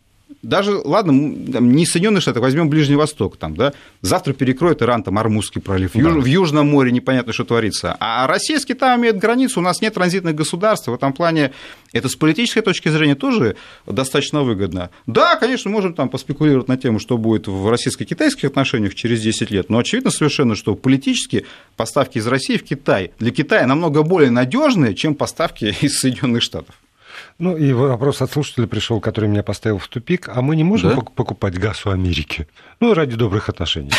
даже, 0.43 0.77
ладно, 0.77 1.11
не 1.11 1.85
Соединенные 1.85 2.21
Штаты, 2.21 2.41
возьмем 2.41 2.69
Ближний 2.69 2.97
Восток, 2.97 3.37
там, 3.37 3.55
да, 3.55 3.73
завтра 4.01 4.33
перекроет 4.33 4.81
Иран, 4.81 5.01
там, 5.01 5.17
Армузский 5.17 5.61
пролив, 5.61 5.91
да. 5.93 6.09
в 6.09 6.25
Южном 6.25 6.69
море 6.69 6.91
непонятно, 6.91 7.31
что 7.31 7.45
творится. 7.45 7.95
А 7.99 8.27
Россия 8.27 8.59
с 8.59 8.65
Китаем 8.65 9.01
имеет 9.01 9.17
границу, 9.17 9.61
у 9.61 9.63
нас 9.63 9.81
нет 9.81 9.93
транзитных 9.93 10.35
государств, 10.35 10.87
в 10.87 10.93
этом 10.93 11.13
плане 11.13 11.53
это 11.93 12.09
с 12.09 12.15
политической 12.15 12.61
точки 12.61 12.89
зрения 12.89 13.15
тоже 13.15 13.55
достаточно 13.87 14.43
выгодно. 14.43 14.89
Да, 15.07 15.37
конечно, 15.37 15.71
можем 15.71 15.93
там 15.93 16.09
поспекулировать 16.09 16.67
на 16.67 16.75
тему, 16.75 16.99
что 16.99 17.17
будет 17.17 17.47
в 17.47 17.69
российско-китайских 17.69 18.49
отношениях 18.49 18.95
через 18.95 19.21
10 19.21 19.49
лет, 19.49 19.69
но 19.69 19.77
очевидно 19.77 20.11
совершенно, 20.11 20.55
что 20.55 20.75
политически 20.75 21.45
поставки 21.77 22.17
из 22.17 22.27
России 22.27 22.57
в 22.57 22.63
Китай 22.63 23.11
для 23.17 23.31
Китая 23.31 23.65
намного 23.65 24.03
более 24.03 24.29
надежные, 24.29 24.93
чем 24.93 25.15
поставки 25.15 25.73
из 25.81 25.99
Соединенных 25.99 26.43
Штатов. 26.43 26.75
Ну 27.43 27.57
и 27.57 27.73
вопрос 27.73 28.21
от 28.21 28.31
слушателя 28.31 28.67
пришел, 28.67 29.01
который 29.01 29.27
меня 29.27 29.43
поставил 29.43 29.77
в 29.77 29.89
тупик. 29.89 30.29
А 30.33 30.41
мы 30.41 30.55
не 30.55 30.63
можем 30.63 30.95
да? 30.95 31.01
покупать 31.01 31.59
газ 31.59 31.85
у 31.85 31.89
Америки? 31.89 32.47
Ну, 32.79 32.93
ради 32.93 33.17
добрых 33.17 33.49
отношений. 33.49 33.91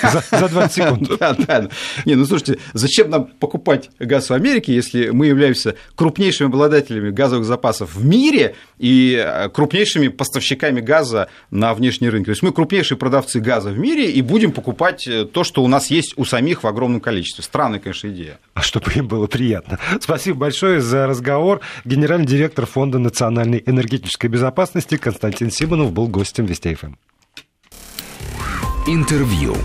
За, 0.00 0.22
за 0.30 0.48
20 0.48 0.72
секунд. 0.74 1.10
Да, 1.18 1.34
да. 1.34 1.68
Не, 2.04 2.14
ну 2.14 2.24
слушайте, 2.24 2.60
зачем 2.72 3.10
нам 3.10 3.24
покупать 3.24 3.90
газ 3.98 4.30
в 4.30 4.32
Америке, 4.32 4.72
если 4.72 5.08
мы 5.08 5.26
являемся 5.26 5.74
крупнейшими 5.96 6.48
обладателями 6.48 7.10
газовых 7.10 7.44
запасов 7.44 7.96
в 7.96 8.04
мире 8.04 8.54
и 8.78 9.20
э, 9.20 9.48
крупнейшими 9.48 10.06
поставщиками 10.06 10.80
газа 10.80 11.28
на 11.50 11.74
внешний 11.74 12.08
рынок? 12.08 12.26
То 12.26 12.30
есть 12.30 12.42
мы 12.44 12.52
крупнейшие 12.52 12.96
продавцы 12.96 13.40
газа 13.40 13.70
в 13.70 13.78
мире 13.78 14.08
и 14.08 14.22
будем 14.22 14.52
покупать 14.52 15.08
э, 15.08 15.24
то, 15.24 15.42
что 15.42 15.64
у 15.64 15.66
нас 15.66 15.90
есть 15.90 16.14
у 16.16 16.24
самих 16.24 16.62
в 16.62 16.68
огромном 16.68 17.00
количестве. 17.00 17.42
Странная, 17.42 17.80
конечно, 17.80 18.06
идея. 18.06 18.38
А 18.54 18.62
чтобы 18.62 18.92
им 18.92 19.08
было 19.08 19.26
приятно. 19.26 19.80
Спасибо 20.00 20.38
большое 20.38 20.80
за 20.80 21.08
разговор. 21.08 21.60
Генеральный 21.84 22.26
директор 22.26 22.66
Фонда 22.84 22.98
национальной 22.98 23.62
энергетической 23.64 24.26
безопасности 24.26 24.98
Константин 24.98 25.50
Симонов 25.50 25.94
был 25.94 26.06
гостем 26.06 26.44
Вести 26.44 26.74
ФМ. 26.74 26.96
Интервью. 28.86 29.56